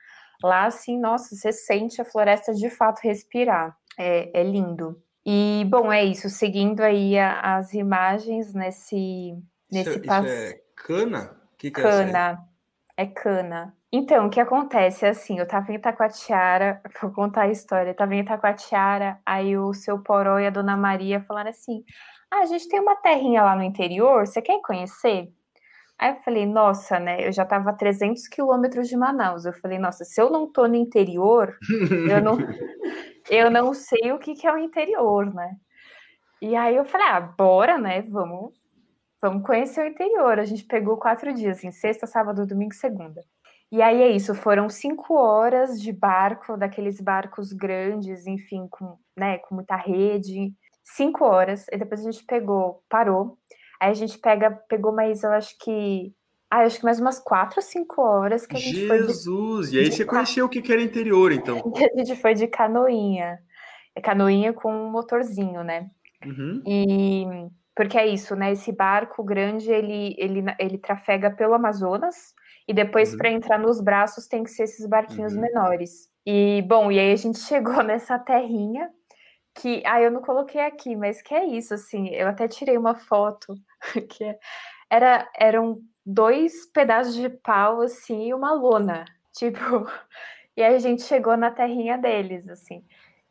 Lá, 0.43 0.65
assim, 0.65 0.99
nossa, 0.99 1.35
você 1.35 1.51
sente 1.51 2.01
a 2.01 2.05
floresta 2.05 2.53
de 2.53 2.69
fato 2.69 2.99
respirar. 3.03 3.77
É, 3.97 4.41
é 4.41 4.43
lindo. 4.43 5.01
E, 5.25 5.65
bom, 5.69 5.91
é 5.91 6.03
isso. 6.03 6.29
Seguindo 6.29 6.81
aí 6.81 7.17
a, 7.17 7.57
as 7.57 7.73
imagens 7.73 8.53
nesse, 8.53 9.37
nesse 9.71 9.91
isso, 9.91 10.01
passo. 10.01 10.27
Isso 10.27 10.35
é 10.35 10.61
cana? 10.75 11.37
Que 11.57 11.71
que 11.71 11.79
é 11.79 11.83
cana. 11.83 12.39
É, 12.97 13.03
é 13.03 13.05
cana. 13.05 13.77
Então, 13.95 14.25
o 14.25 14.29
que 14.29 14.39
acontece 14.39 15.05
é 15.05 15.09
assim, 15.09 15.37
eu 15.37 15.47
tava 15.47 15.71
em 15.71 15.75
Itacoatiara, 15.75 16.81
vou 16.99 17.11
contar 17.11 17.43
a 17.43 17.51
história, 17.51 17.91
eu 17.91 17.95
tava 17.95 18.15
em 18.15 18.21
Itacoatiara, 18.21 19.19
aí 19.23 19.55
o 19.55 19.71
seu 19.71 20.01
Poró 20.01 20.39
e 20.39 20.47
a 20.47 20.49
Dona 20.49 20.75
Maria 20.75 21.21
falaram 21.21 21.51
assim, 21.51 21.83
ah, 22.31 22.39
a 22.39 22.45
gente 22.47 22.67
tem 22.67 22.79
uma 22.79 22.95
terrinha 22.95 23.43
lá 23.43 23.55
no 23.55 23.61
interior, 23.61 24.25
você 24.25 24.41
quer 24.41 24.59
conhecer? 24.61 25.31
Aí 25.99 26.09
eu 26.11 26.15
falei, 26.23 26.45
nossa, 26.47 26.99
né, 26.99 27.27
eu 27.27 27.31
já 27.31 27.45
tava 27.45 27.69
a 27.69 27.73
300 27.73 28.27
quilômetros 28.27 28.87
de 28.89 28.97
Manaus, 28.97 29.45
eu 29.45 29.53
falei, 29.53 29.77
nossa, 29.77 30.03
se 30.03 30.19
eu 30.19 30.31
não 30.31 30.51
tô 30.51 30.67
no 30.67 30.75
interior, 30.75 31.55
eu 32.09 32.19
não, 32.19 32.37
eu 33.29 33.51
não 33.51 33.75
sei 33.75 34.11
o 34.11 34.17
que, 34.17 34.33
que 34.33 34.47
é 34.47 34.53
o 34.53 34.57
interior, 34.57 35.31
né? 35.31 35.55
E 36.41 36.55
aí 36.55 36.75
eu 36.75 36.85
falei, 36.85 37.07
ah, 37.07 37.21
bora, 37.21 37.77
né, 37.77 38.01
vamos, 38.01 38.53
vamos 39.21 39.45
conhecer 39.45 39.85
o 39.85 39.87
interior. 39.87 40.39
A 40.39 40.45
gente 40.45 40.65
pegou 40.65 40.97
quatro 40.97 41.33
dias, 41.33 41.59
assim, 41.59 41.71
sexta, 41.71 42.07
sábado, 42.07 42.47
domingo 42.47 42.73
e 42.73 42.77
segunda. 42.77 43.21
E 43.73 43.81
aí 43.81 44.03
é 44.03 44.11
isso, 44.11 44.35
foram 44.35 44.69
cinco 44.69 45.15
horas 45.15 45.81
de 45.81 45.91
barco, 45.91 46.55
daqueles 46.55 47.01
barcos 47.01 47.51
grandes, 47.51 48.27
enfim, 48.27 48.67
com, 48.69 48.99
né, 49.17 49.39
com 49.39 49.55
muita 49.55 49.75
rede. 49.75 50.53
Cinco 50.83 51.25
horas, 51.25 51.65
e 51.71 51.77
depois 51.77 52.05
a 52.05 52.11
gente 52.11 52.23
pegou, 52.23 52.83
parou. 52.87 53.35
Aí 53.81 53.89
a 53.89 53.93
gente 53.95 54.19
pega, 54.19 54.51
pegou 54.69 54.93
mais, 54.93 55.23
eu 55.23 55.31
acho 55.31 55.57
que. 55.57 56.13
Ah, 56.51 56.59
acho 56.59 56.77
que 56.77 56.85
mais 56.85 56.99
umas 56.99 57.17
quatro 57.17 57.57
ou 57.57 57.63
cinco 57.63 57.99
horas 57.99 58.45
que 58.45 58.55
a 58.55 58.59
gente 58.59 58.75
Jesus! 58.75 59.25
foi. 59.25 59.71
De, 59.71 59.75
e 59.75 59.79
aí 59.79 59.91
você 59.91 60.05
conheceu 60.05 60.45
o 60.45 60.49
que 60.49 60.71
era 60.71 60.79
interior, 60.79 61.31
então? 61.31 61.57
A 61.97 61.97
gente 61.97 62.15
foi 62.21 62.35
de 62.35 62.45
canoinha. 62.45 63.39
É 63.95 64.01
canoinha 64.01 64.53
com 64.53 64.71
um 64.71 64.91
motorzinho, 64.91 65.63
né? 65.63 65.89
Uhum. 66.23 66.61
E 66.63 67.25
porque 67.75 67.97
é 67.97 68.05
isso, 68.05 68.35
né? 68.35 68.51
Esse 68.51 68.71
barco 68.71 69.23
grande 69.23 69.71
ele, 69.71 70.15
ele, 70.19 70.43
ele 70.59 70.77
trafega 70.77 71.31
pelo 71.31 71.55
Amazonas 71.55 72.35
e 72.67 72.73
depois, 72.73 73.11
uhum. 73.11 73.17
para 73.17 73.31
entrar 73.31 73.59
nos 73.59 73.81
braços, 73.81 74.27
tem 74.27 74.43
que 74.43 74.51
ser 74.51 74.63
esses 74.63 74.85
barquinhos 74.85 75.33
uhum. 75.33 75.41
menores. 75.41 76.09
E, 76.25 76.61
bom, 76.67 76.91
e 76.91 76.99
aí 76.99 77.11
a 77.11 77.15
gente 77.15 77.39
chegou 77.43 77.83
nessa 77.83 78.17
terrinha 78.17 78.89
que, 79.55 79.83
ah, 79.85 80.01
eu 80.01 80.11
não 80.11 80.21
coloquei 80.21 80.61
aqui, 80.61 80.95
mas 80.95 81.21
que 81.21 81.33
é 81.33 81.45
isso, 81.45 81.73
assim, 81.73 82.09
eu 82.09 82.27
até 82.27 82.47
tirei 82.47 82.77
uma 82.77 82.95
foto, 82.95 83.53
que 84.09 84.23
é, 84.23 84.39
era, 84.89 85.29
eram 85.37 85.79
dois 86.05 86.65
pedaços 86.73 87.13
de 87.13 87.29
pau, 87.29 87.81
assim, 87.81 88.29
e 88.29 88.33
uma 88.33 88.53
lona, 88.53 89.05
tipo, 89.33 89.87
e 90.57 90.63
aí 90.63 90.75
a 90.75 90.79
gente 90.79 91.03
chegou 91.03 91.37
na 91.37 91.51
terrinha 91.51 91.97
deles, 91.97 92.47
assim, 92.49 92.83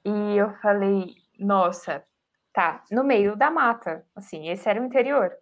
e 0.05 0.37
eu 0.37 0.53
falei, 0.59 1.15
nossa, 1.39 2.05
tá, 2.53 2.85
no 2.91 3.03
meio 3.03 3.35
da 3.35 3.51
mata, 3.51 4.07
assim, 4.15 4.49
esse 4.49 4.69
era 4.69 4.81
o 4.81 4.85
interior, 4.85 5.33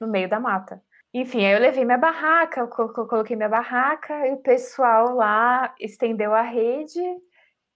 no 0.00 0.08
meio 0.08 0.28
da 0.28 0.40
mata. 0.40 0.82
Enfim, 1.18 1.46
aí 1.46 1.54
eu 1.54 1.60
levei 1.60 1.82
minha 1.82 1.96
barraca, 1.96 2.60
eu 2.60 2.68
coloquei 2.68 3.34
minha 3.36 3.48
barraca 3.48 4.28
e 4.28 4.32
o 4.32 4.36
pessoal 4.36 5.14
lá 5.14 5.74
estendeu 5.80 6.34
a 6.34 6.42
rede 6.42 7.00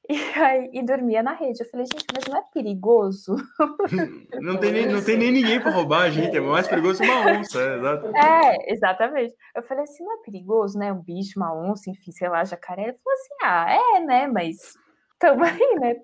e, 0.07 0.15
aí, 0.37 0.69
e 0.75 0.83
dormia 0.83 1.23
na 1.23 1.33
rede. 1.33 1.63
Eu 1.63 1.71
falei, 1.71 1.87
gente, 1.87 2.05
mas 2.13 2.27
não 2.29 2.37
é 2.37 2.43
perigoso? 2.53 3.37
Não 4.43 4.59
tem 4.59 4.73
nem, 4.73 4.87
não 4.87 5.03
tem 5.03 5.17
nem 5.17 5.33
ninguém 5.33 5.61
para 5.61 5.71
roubar 5.71 6.03
a 6.03 6.11
gente, 6.11 6.37
é 6.37 6.41
mais 6.41 6.69
perigoso 6.69 7.03
uma 7.03 7.39
onça. 7.39 7.61
É, 7.61 7.77
exato. 7.77 8.17
é, 8.17 8.73
exatamente. 8.73 9.35
Eu 9.55 9.63
falei 9.63 9.85
assim, 9.85 10.05
não 10.05 10.15
é 10.15 10.23
perigoso, 10.23 10.79
né? 10.79 10.93
Um 10.93 11.03
bicho, 11.03 11.39
uma 11.39 11.55
onça, 11.55 11.91
enfim, 11.91 12.11
sei 12.13 12.29
lá, 12.29 12.45
jacaré. 12.45 12.83
Ele 12.83 12.99
falou 13.03 13.19
assim, 13.19 13.35
ah, 13.43 13.97
é, 13.97 14.01
né? 14.01 14.27
Mas 14.27 14.75
Tamo 15.21 15.45
aí, 15.45 15.77
né? 15.79 15.97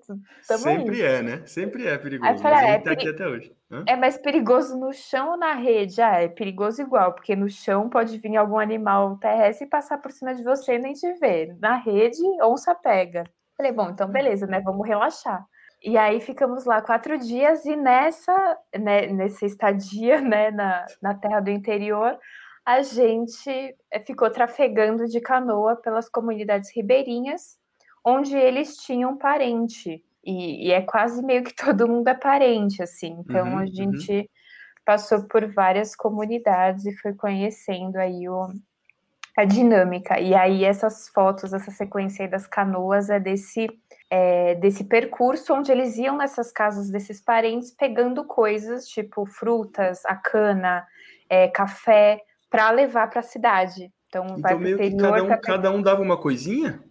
Tamo 0.47 0.61
Sempre 0.61 1.01
é, 1.01 1.23
né? 1.23 1.41
Sempre 1.47 1.87
é 1.87 1.97
perigoso. 1.97 2.31
Aí 2.31 2.37
falei, 2.37 2.55
mas 2.55 2.63
a 2.63 2.71
gente 2.71 2.81
é, 2.81 2.83
tá 2.83 2.91
aqui 2.91 3.09
até 3.09 3.27
hoje. 3.27 3.51
Hã? 3.71 3.83
É 3.87 3.95
mais 3.95 4.15
perigoso 4.15 4.77
no 4.77 4.93
chão 4.93 5.31
ou 5.31 5.37
na 5.37 5.53
rede? 5.55 5.99
Ah, 5.99 6.21
é 6.21 6.27
perigoso 6.27 6.83
igual, 6.83 7.13
porque 7.13 7.35
no 7.35 7.49
chão 7.49 7.89
pode 7.89 8.15
vir 8.19 8.37
algum 8.37 8.59
animal 8.59 9.17
terrestre 9.17 9.65
e 9.65 9.69
passar 9.69 9.97
por 9.97 10.11
cima 10.11 10.35
de 10.35 10.43
você 10.43 10.75
e 10.75 10.79
nem 10.79 10.93
te 10.93 11.11
ver. 11.13 11.57
Na 11.59 11.77
rede, 11.77 12.21
onça 12.43 12.75
pega. 12.75 13.23
Falei, 13.57 13.71
bom, 13.71 13.89
então 13.89 14.07
beleza, 14.07 14.45
né? 14.45 14.61
Vamos 14.61 14.87
relaxar. 14.87 15.43
E 15.83 15.97
aí 15.97 16.21
ficamos 16.21 16.65
lá 16.65 16.79
quatro 16.79 17.17
dias 17.17 17.65
e 17.65 17.75
nessa, 17.75 18.57
né, 18.79 19.07
nessa 19.07 19.47
estadia, 19.47 20.21
né, 20.21 20.51
na, 20.51 20.85
na 21.01 21.15
terra 21.15 21.39
do 21.39 21.49
interior, 21.49 22.19
a 22.63 22.83
gente 22.83 23.75
eh, 23.91 23.99
ficou 24.05 24.29
trafegando 24.29 25.07
de 25.07 25.19
canoa 25.19 25.75
pelas 25.75 26.07
comunidades 26.07 26.69
ribeirinhas 26.75 27.56
onde 28.07 28.37
eles 28.37 28.77
tinham 28.77 29.17
parente. 29.17 30.01
E, 30.23 30.67
e, 30.67 30.71
é 30.71 30.81
quase 30.81 31.21
meio 31.21 31.43
que 31.43 31.53
todo 31.55 31.87
mundo 31.87 32.07
é 32.07 32.13
parente, 32.13 32.81
assim. 32.81 33.17
Então 33.19 33.49
uhum, 33.49 33.57
a 33.57 33.65
gente 33.65 34.11
uhum. 34.11 34.25
passou 34.85 35.27
por 35.27 35.45
várias 35.53 35.93
comunidades 35.93 36.85
e 36.85 36.95
foi 36.97 37.13
conhecendo 37.13 37.97
aí 37.97 38.29
o, 38.29 38.47
a 39.37 39.43
dinâmica. 39.43 40.19
E 40.19 40.33
aí 40.33 40.63
essas 40.63 41.09
fotos, 41.09 41.51
essa 41.51 41.69
sequência 41.69 42.23
aí 42.23 42.31
das 42.31 42.47
canoas 42.47 43.09
é 43.09 43.19
desse, 43.19 43.67
é, 44.09 44.55
desse 44.55 44.85
percurso 44.85 45.53
onde 45.53 45.69
eles 45.69 45.97
iam 45.97 46.15
nessas 46.15 46.49
casas 46.49 46.89
desses 46.89 47.21
parentes 47.21 47.71
pegando 47.71 48.23
coisas, 48.23 48.87
tipo 48.87 49.25
frutas, 49.25 50.05
a 50.05 50.15
cana, 50.15 50.85
é, 51.29 51.49
café, 51.49 52.21
para 52.49 52.71
levar 52.71 53.09
para 53.09 53.19
a 53.19 53.23
cidade. 53.23 53.91
Então, 54.07 54.25
então 54.25 54.41
vai 54.41 54.55
meio 54.55 54.77
que 54.77 54.95
cada 54.95 55.23
um, 55.23 55.41
cada 55.41 55.71
um 55.71 55.81
dava 55.81 56.01
uma 56.01 56.17
coisinha? 56.17 56.81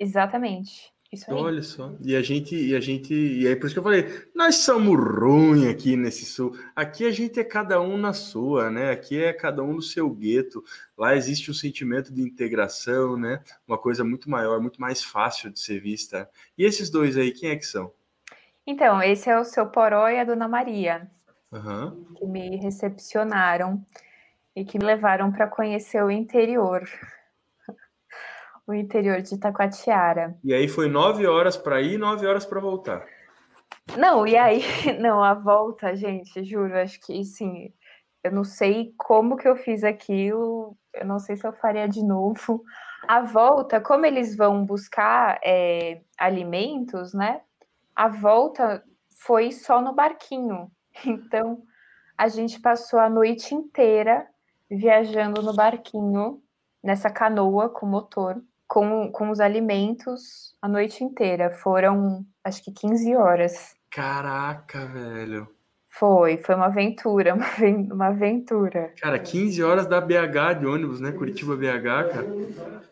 Exatamente. 0.00 0.90
Isso 1.12 1.28
aí. 1.28 1.36
Olha 1.36 1.62
só. 1.62 1.92
E 2.00 2.14
a 2.14 2.22
gente, 2.22 2.54
e 2.54 2.74
a 2.74 2.80
gente, 2.80 3.12
e 3.12 3.46
aí 3.46 3.56
por 3.56 3.66
isso 3.66 3.74
que 3.74 3.80
eu 3.80 3.82
falei, 3.82 4.06
nós 4.32 4.56
somos 4.56 4.96
ruins 4.96 5.66
aqui 5.66 5.96
nesse 5.96 6.24
sul. 6.24 6.56
Aqui 6.74 7.04
a 7.04 7.10
gente 7.10 7.40
é 7.40 7.44
cada 7.44 7.80
um 7.80 7.96
na 7.96 8.12
sua, 8.12 8.70
né? 8.70 8.92
Aqui 8.92 9.20
é 9.20 9.32
cada 9.32 9.60
um 9.60 9.74
no 9.74 9.82
seu 9.82 10.08
gueto. 10.08 10.62
Lá 10.96 11.16
existe 11.16 11.50
um 11.50 11.54
sentimento 11.54 12.14
de 12.14 12.22
integração, 12.22 13.16
né? 13.16 13.42
Uma 13.66 13.76
coisa 13.76 14.04
muito 14.04 14.30
maior, 14.30 14.60
muito 14.60 14.80
mais 14.80 15.02
fácil 15.02 15.50
de 15.50 15.58
ser 15.58 15.80
vista. 15.80 16.30
E 16.56 16.64
esses 16.64 16.88
dois 16.90 17.16
aí, 17.16 17.32
quem 17.32 17.50
é 17.50 17.56
que 17.56 17.66
são? 17.66 17.92
Então, 18.64 19.02
esse 19.02 19.28
é 19.28 19.36
o 19.36 19.44
seu 19.44 19.66
Poró 19.66 20.08
e 20.08 20.20
a 20.20 20.24
Dona 20.24 20.46
Maria, 20.46 21.10
uhum. 21.50 22.04
que 22.14 22.24
me 22.24 22.56
recepcionaram 22.56 23.84
e 24.54 24.64
que 24.64 24.78
me 24.78 24.84
levaram 24.84 25.32
para 25.32 25.48
conhecer 25.48 26.04
o 26.04 26.10
interior 26.10 26.88
o 28.70 28.74
interior 28.74 29.20
de 29.20 29.34
Itacoatiara. 29.34 30.36
E 30.42 30.54
aí 30.54 30.68
foi 30.68 30.88
nove 30.88 31.26
horas 31.26 31.56
para 31.56 31.80
ir 31.80 31.94
e 31.94 31.98
nove 31.98 32.26
horas 32.26 32.46
para 32.46 32.60
voltar. 32.60 33.04
Não, 33.96 34.26
e 34.26 34.36
aí, 34.36 34.62
não, 35.00 35.22
a 35.22 35.34
volta, 35.34 35.94
gente, 35.96 36.42
juro, 36.44 36.76
acho 36.78 37.00
que 37.00 37.24
sim. 37.24 37.72
Eu 38.22 38.32
não 38.32 38.44
sei 38.44 38.94
como 38.96 39.36
que 39.36 39.48
eu 39.48 39.56
fiz 39.56 39.82
aquilo, 39.82 40.76
eu 40.92 41.06
não 41.06 41.18
sei 41.18 41.36
se 41.36 41.46
eu 41.46 41.52
faria 41.52 41.88
de 41.88 42.02
novo. 42.02 42.62
A 43.08 43.22
volta, 43.22 43.80
como 43.80 44.04
eles 44.04 44.36
vão 44.36 44.64
buscar 44.64 45.40
é, 45.42 46.02
alimentos, 46.18 47.14
né? 47.14 47.40
A 47.96 48.08
volta 48.08 48.84
foi 49.08 49.52
só 49.52 49.80
no 49.80 49.92
barquinho. 49.92 50.70
Então, 51.06 51.62
a 52.18 52.28
gente 52.28 52.60
passou 52.60 52.98
a 52.98 53.08
noite 53.08 53.54
inteira 53.54 54.26
viajando 54.70 55.40
no 55.40 55.54
barquinho, 55.54 56.42
nessa 56.82 57.08
canoa 57.08 57.68
com 57.68 57.86
motor, 57.86 58.42
com, 58.70 59.10
com 59.10 59.30
os 59.30 59.40
alimentos 59.40 60.54
a 60.62 60.68
noite 60.68 61.02
inteira. 61.02 61.50
Foram, 61.50 62.24
acho 62.44 62.62
que 62.62 62.70
15 62.70 63.16
horas. 63.16 63.74
Caraca, 63.90 64.86
velho. 64.86 65.48
Foi, 65.88 66.38
foi 66.38 66.54
uma 66.54 66.66
aventura, 66.66 67.34
uma 67.92 68.06
aventura. 68.06 68.94
Cara, 69.00 69.18
15 69.18 69.60
horas 69.60 69.88
da 69.88 70.00
BH 70.00 70.60
de 70.60 70.66
ônibus, 70.66 71.00
né? 71.00 71.10
Curitiba 71.10 71.56
BH, 71.56 72.12
cara. 72.12 72.26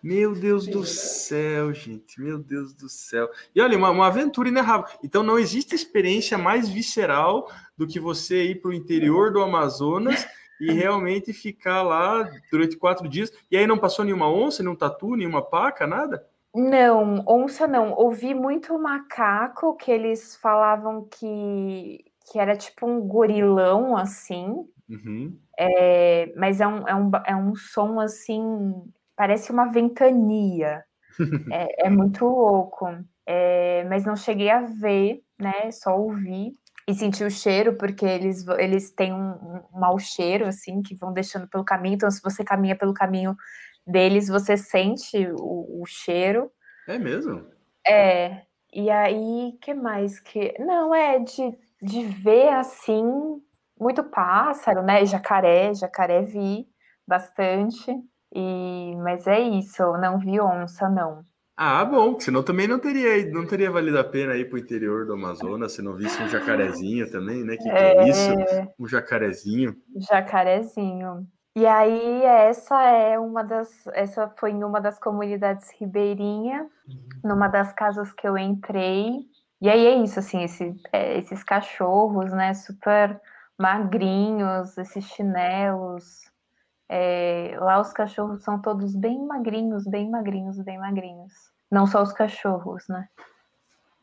Meu 0.03 0.35
Deus 0.35 0.67
do 0.67 0.85
céu, 0.85 1.73
gente. 1.73 2.21
Meu 2.21 2.39
Deus 2.39 2.75
do 2.75 2.89
céu. 2.89 3.31
E 3.55 3.63
olha, 3.63 3.79
uma, 3.79 3.91
uma 3.91 4.09
aventura 4.09 4.49
inerrável. 4.49 4.85
Então 5.05 5.23
não 5.23 5.39
existe 5.39 5.77
experiência 5.77 6.37
mais 6.37 6.69
visceral 6.69 7.49
do 7.77 7.87
que 7.87 8.01
você 8.01 8.47
ir 8.47 8.61
para 8.61 8.71
o 8.71 8.75
interior 8.75 9.33
do 9.33 9.41
Amazonas 9.41 10.27
e 10.61 10.73
realmente 10.73 11.33
ficar 11.33 11.83
lá 11.83 12.29
durante 12.51 12.77
quatro 12.77 13.09
dias. 13.09 13.33
E 13.51 13.57
aí 13.57 13.67
não 13.67 13.79
passou 13.79 14.05
nenhuma 14.05 14.31
onça, 14.31 14.63
nenhum 14.63 14.77
tatu, 14.77 15.17
nenhuma 15.17 15.43
paca, 15.43 15.87
nada? 15.87 16.27
Não, 16.55 17.23
onça 17.27 17.67
não. 17.67 17.93
Ouvi 17.93 18.35
muito 18.35 18.79
macaco 18.79 19.77
que 19.77 19.91
eles 19.91 20.37
falavam 20.37 21.07
que 21.11 22.05
que 22.31 22.39
era 22.39 22.57
tipo 22.57 22.87
um 22.87 23.01
gorilão 23.01 23.97
assim. 23.97 24.67
Uhum. 24.89 25.39
É, 25.59 26.33
mas 26.37 26.61
é 26.61 26.67
um, 26.67 26.87
é, 26.87 26.95
um, 26.95 27.11
é 27.27 27.37
um 27.37 27.55
som 27.55 28.01
assim, 28.01 28.75
parece 29.17 29.51
uma 29.51 29.67
ventania. 29.67 30.85
é, 31.53 31.87
é, 31.87 31.91
muito 31.91 32.25
louco. 32.27 32.87
É, 33.27 33.85
mas 33.85 34.05
não 34.05 34.17
cheguei 34.17 34.51
a 34.51 34.61
ver, 34.61 35.23
né? 35.39 35.71
Só 35.71 35.99
ouvi 35.99 36.57
e 36.89 36.95
senti 36.95 37.23
o 37.23 37.31
cheiro, 37.31 37.77
porque 37.77 38.05
eles, 38.05 38.47
eles 38.59 38.91
têm 38.91 39.13
um, 39.13 39.63
um 39.75 39.79
mau 39.79 39.99
cheiro, 39.99 40.47
assim, 40.47 40.83
que 40.83 40.95
vão 40.95 41.13
deixando 41.13 41.47
pelo 41.47 41.65
caminho. 41.65 41.95
Então, 41.95 42.11
se 42.11 42.21
você 42.23 42.43
caminha 42.43 42.75
pelo 42.75 42.95
caminho 42.95 43.37
deles, 43.87 44.29
você 44.29 44.57
sente 44.57 45.29
o, 45.39 45.83
o 45.83 45.87
cheiro. 45.87 46.51
É 46.89 46.99
mesmo? 46.99 47.47
É. 47.87 48.43
E 48.73 48.91
aí, 48.91 49.57
que 49.61 49.75
mais 49.75 50.19
que. 50.19 50.55
Não, 50.59 50.95
é 50.95 51.19
de 51.19 51.57
de 51.81 52.05
ver 52.05 52.49
assim 52.49 53.05
muito 53.79 54.03
pássaro, 54.05 54.83
né? 54.83 55.05
Jacaré, 55.07 55.73
jacaré 55.75 56.23
vi 56.23 56.67
bastante. 57.07 57.91
E 58.35 58.95
mas 58.97 59.27
é 59.27 59.41
isso, 59.41 59.83
eu 59.83 59.99
não 59.99 60.19
vi 60.19 60.41
onça 60.41 60.89
não. 60.89 61.23
Ah, 61.61 61.85
bom, 61.85 62.21
senão 62.21 62.43
também 62.43 62.69
não 62.69 62.79
teria 62.79 63.29
não 63.33 63.45
teria 63.45 63.69
valido 63.71 63.99
a 63.99 64.05
pena 64.05 64.37
ir 64.37 64.49
para 64.49 64.57
o 64.57 64.61
interior 64.61 65.05
do 65.05 65.15
Amazonas 65.15 65.73
se 65.73 65.83
não 65.83 65.97
visse 65.97 66.23
um 66.23 66.29
jacarezinho 66.29 67.11
também, 67.11 67.43
né? 67.43 67.57
Que, 67.57 67.65
que 67.65 67.69
é... 67.69 68.09
isso? 68.09 68.31
Um 68.79 68.87
jacarezinho. 68.87 69.77
Jacarezinho. 69.97 71.27
E 71.57 71.67
aí 71.67 72.23
essa 72.23 72.81
é 72.85 73.19
uma 73.19 73.43
das 73.43 73.69
essa 73.89 74.29
foi 74.39 74.53
em 74.53 74.63
uma 74.63 74.81
das 74.81 75.01
comunidades 75.01 75.69
ribeirinha, 75.81 76.69
numa 77.25 77.49
das 77.49 77.73
casas 77.73 78.13
que 78.13 78.29
eu 78.29 78.39
entrei 78.39 79.27
e 79.61 79.69
aí 79.69 79.87
é 79.87 79.95
isso, 79.97 80.21
assim, 80.21 80.45
esse, 80.45 80.81
é, 80.93 81.19
esses 81.19 81.43
cachorros, 81.43 82.33
né, 82.33 82.55
super 82.55 83.21
magrinhos, 83.59 84.79
esses 84.79 85.05
chinelos. 85.05 86.23
É, 86.89 87.57
lá 87.61 87.81
os 87.81 87.93
cachorros 87.93 88.43
são 88.43 88.61
todos 88.61 88.95
bem 88.95 89.27
magrinhos, 89.27 89.85
bem 89.85 90.11
magrinhos, 90.11 90.59
bem 90.61 90.79
magrinhos. 90.79 91.33
Não 91.71 91.87
só 91.87 92.03
os 92.03 92.13
cachorros, 92.13 92.89
né? 92.89 93.09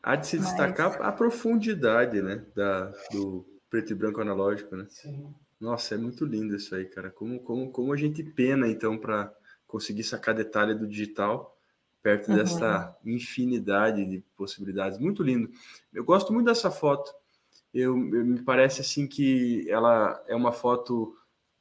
Há 0.02 0.14
de 0.14 0.26
se 0.28 0.36
Mas... 0.36 0.46
destacar 0.46 1.02
a 1.02 1.10
profundidade, 1.10 2.22
né, 2.22 2.44
da, 2.54 2.92
do 3.10 3.44
preto 3.68 3.90
e 3.90 3.94
branco 3.94 4.20
analógico, 4.20 4.76
né? 4.76 4.86
Sim. 4.88 5.34
Nossa, 5.60 5.94
é 5.94 5.98
muito 5.98 6.24
lindo 6.24 6.54
isso 6.54 6.74
aí, 6.74 6.84
cara. 6.84 7.10
Como, 7.10 7.40
como, 7.40 7.70
como 7.70 7.92
a 7.92 7.96
gente 7.96 8.22
pena, 8.22 8.68
então, 8.68 8.96
para 8.96 9.32
conseguir 9.66 10.04
sacar 10.04 10.34
detalhe 10.34 10.74
do 10.74 10.86
digital 10.86 11.56
perto 12.06 12.30
uhum. 12.30 12.36
dessa 12.36 12.96
infinidade 13.04 14.04
de 14.06 14.22
possibilidades. 14.36 14.96
Muito 14.96 15.24
lindo. 15.24 15.50
Eu 15.92 16.04
gosto 16.04 16.32
muito 16.32 16.46
dessa 16.46 16.70
foto. 16.70 17.12
Eu, 17.74 17.96
eu, 18.14 18.24
me 18.24 18.40
parece 18.42 18.80
assim 18.80 19.08
que 19.08 19.68
ela 19.68 20.22
é 20.28 20.36
uma 20.36 20.52
foto 20.52 21.16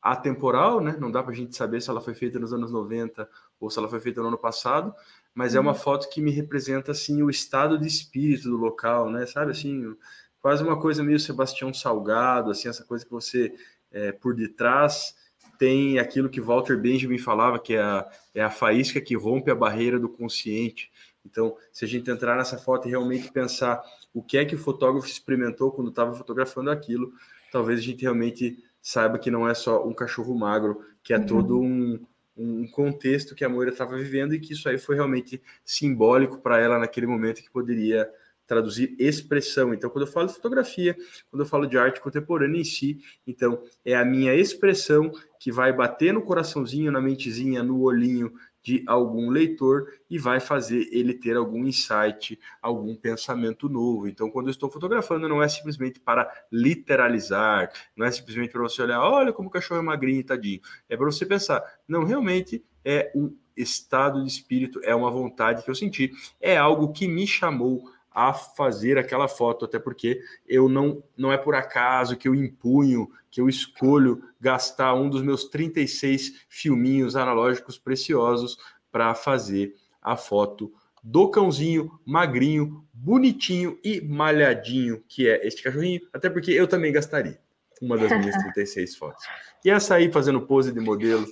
atemporal, 0.06 0.80
né? 0.80 0.96
Não 1.00 1.10
dá 1.10 1.24
para 1.24 1.32
a 1.32 1.36
gente 1.36 1.56
saber 1.56 1.82
se 1.82 1.90
ela 1.90 2.00
foi 2.00 2.14
feita 2.14 2.38
nos 2.38 2.54
anos 2.54 2.72
90 2.72 3.28
ou 3.60 3.72
se 3.72 3.80
ela 3.80 3.90
foi 3.90 4.00
feita 4.00 4.22
no 4.22 4.28
ano 4.28 4.38
passado, 4.38 4.94
mas 5.34 5.54
uhum. 5.54 5.58
é 5.58 5.62
uma 5.62 5.72
uhum. 5.72 5.78
foto 5.78 6.08
que 6.10 6.22
me 6.22 6.30
representa 6.30 6.92
assim 6.92 7.24
o 7.24 7.30
estado 7.30 7.76
de 7.80 7.88
espírito 7.88 8.48
do 8.48 8.56
local, 8.56 9.10
né? 9.10 9.26
Sabe 9.26 9.52
assim, 9.52 9.96
quase 10.40 10.64
uma 10.64 10.80
coisa 10.80 11.04
meio 11.04 11.20
Sebastião 11.20 11.74
Salgado, 11.74 12.52
assim, 12.52 12.70
essa 12.70 12.84
coisa 12.84 13.04
que 13.04 13.10
você 13.10 13.52
é, 13.92 14.12
por 14.12 14.36
detrás 14.36 15.16
tem 15.58 15.98
aquilo 15.98 16.30
que 16.30 16.40
Walter 16.40 16.78
Benjamin 16.78 17.18
falava, 17.18 17.58
que 17.58 17.74
é 17.74 17.82
a, 17.82 18.08
é 18.36 18.44
a 18.44 18.50
faísca 18.52 19.02
que 19.02 19.16
rompe 19.16 19.50
a 19.50 19.56
barreira 19.56 20.00
do 20.00 20.10
consciente. 20.10 20.92
Então, 21.26 21.58
se 21.72 21.84
a 21.84 21.88
gente 21.88 22.12
entrar 22.12 22.38
nessa 22.38 22.60
foto 22.60 22.88
e 22.88 22.92
realmente 22.92 23.32
pensar 23.32 23.82
o 24.14 24.22
que 24.22 24.38
é 24.38 24.46
que 24.46 24.54
o 24.54 24.60
fotógrafo 24.60 25.08
experimentou 25.08 25.72
quando 25.72 25.90
estava 25.90 26.14
fotografando 26.14 26.70
aquilo, 26.70 27.12
talvez 27.52 27.80
a 27.80 27.84
gente 27.84 28.04
realmente 28.04 28.64
saiba 28.86 29.18
que 29.18 29.32
não 29.32 29.50
é 29.50 29.54
só 29.56 29.84
um 29.84 29.96
cachorro 29.96 30.38
magro, 30.38 30.80
que 31.02 31.12
é 31.12 31.18
uhum. 31.18 31.26
todo 31.26 31.60
um, 31.60 32.00
um 32.38 32.68
contexto 32.68 33.34
que 33.34 33.44
a 33.44 33.50
Moira 33.50 33.72
estava 33.72 33.98
vivendo 33.98 34.36
e 34.36 34.40
que 34.40 34.54
isso 34.54 34.70
aí 34.70 34.78
foi 34.78 34.94
realmente 34.94 35.42
simbólico 35.64 36.38
para 36.38 36.60
ela 36.60 36.78
naquele 36.78 37.08
momento 37.08 37.42
que 37.42 37.50
poderia 37.50 38.08
traduzir 38.46 38.96
expressão. 39.00 39.74
Então, 39.74 39.90
quando 39.90 40.06
eu 40.06 40.12
falo 40.12 40.28
de 40.28 40.36
fotografia, 40.36 40.96
quando 41.32 41.42
eu 41.42 41.48
falo 41.48 41.66
de 41.66 41.80
arte 41.80 42.00
contemporânea 42.00 42.62
em 42.62 42.64
si, 42.64 43.00
então 43.26 43.64
é 43.84 43.96
a 43.96 44.06
minha 44.06 44.36
expressão 44.36 45.12
que 45.40 45.52
vai 45.52 45.74
bater 45.74 46.14
no 46.14 46.22
coraçãozinho, 46.22 46.92
na 46.92 47.02
mentezinha, 47.02 47.64
no 47.64 47.82
olhinho 47.82 48.34
de 48.66 48.84
algum 48.88 49.30
leitor 49.30 49.94
e 50.10 50.18
vai 50.18 50.40
fazer 50.40 50.90
ele 50.92 51.14
ter 51.14 51.38
algum 51.38 51.68
insight, 51.68 52.40
algum 52.60 52.96
pensamento 52.96 53.70
novo. 53.70 54.08
Então, 54.08 54.32
quando 54.32 54.48
eu 54.48 54.52
estou 54.52 54.72
fotografando, 54.72 55.30
não 55.30 55.42
é 55.42 55.48
simplesmente 55.48 56.00
para 56.00 56.28
literalizar, 56.52 57.72
não 57.96 58.08
é 58.08 58.10
simplesmente 58.10 58.52
para 58.52 58.64
você 58.64 58.82
olhar, 58.82 59.00
olha 59.02 59.32
como 59.32 59.50
o 59.50 59.52
cachorro 59.52 59.80
é 59.80 59.84
magrinho 59.84 60.20
e 60.20 60.24
tadinho. 60.24 60.60
É 60.90 60.98
para 60.98 61.06
você 61.06 61.28
pensar, 61.28 61.64
não, 61.88 62.04
realmente 62.04 62.66
é 62.84 63.12
um 63.16 63.38
estado 63.56 64.24
de 64.24 64.28
espírito, 64.28 64.82
é 64.84 64.96
uma 64.96 65.12
vontade 65.12 65.64
que 65.64 65.70
eu 65.70 65.76
senti, 65.76 66.12
é 66.42 66.58
algo 66.58 66.92
que 66.92 67.08
me 67.08 67.28
chamou 67.28 67.84
a 68.16 68.32
fazer 68.32 68.98
aquela 68.98 69.28
foto, 69.28 69.66
até 69.66 69.78
porque 69.78 70.22
eu 70.48 70.70
não 70.70 71.04
não 71.18 71.34
é 71.34 71.38
por 71.38 71.54
acaso 71.54 72.16
que 72.16 72.30
eu 72.30 72.34
impunho, 72.34 73.12
que 73.30 73.42
eu 73.42 73.50
escolho 73.50 74.24
gastar 74.40 74.94
um 74.94 75.10
dos 75.10 75.22
meus 75.22 75.44
36 75.50 76.46
filminhos 76.48 77.18
analógicos 77.18 77.78
preciosos 77.78 78.58
para 78.90 79.14
fazer 79.14 79.76
a 80.02 80.16
foto 80.16 80.72
do 81.04 81.30
cãozinho 81.30 82.00
magrinho, 82.06 82.88
bonitinho 82.94 83.78
e 83.84 84.00
malhadinho, 84.00 85.04
que 85.10 85.28
é 85.28 85.46
este 85.46 85.62
cachorrinho, 85.62 86.02
até 86.14 86.30
porque 86.30 86.52
eu 86.52 86.68
também 86.68 86.94
gastaria 86.94 87.38
uma 87.82 87.98
das 87.98 88.10
minhas 88.18 88.36
36 88.42 88.96
fotos. 88.96 89.26
E 89.64 89.70
essa 89.70 89.96
aí 89.96 90.10
fazendo 90.10 90.42
pose 90.42 90.72
de 90.72 90.80
modelo. 90.80 91.26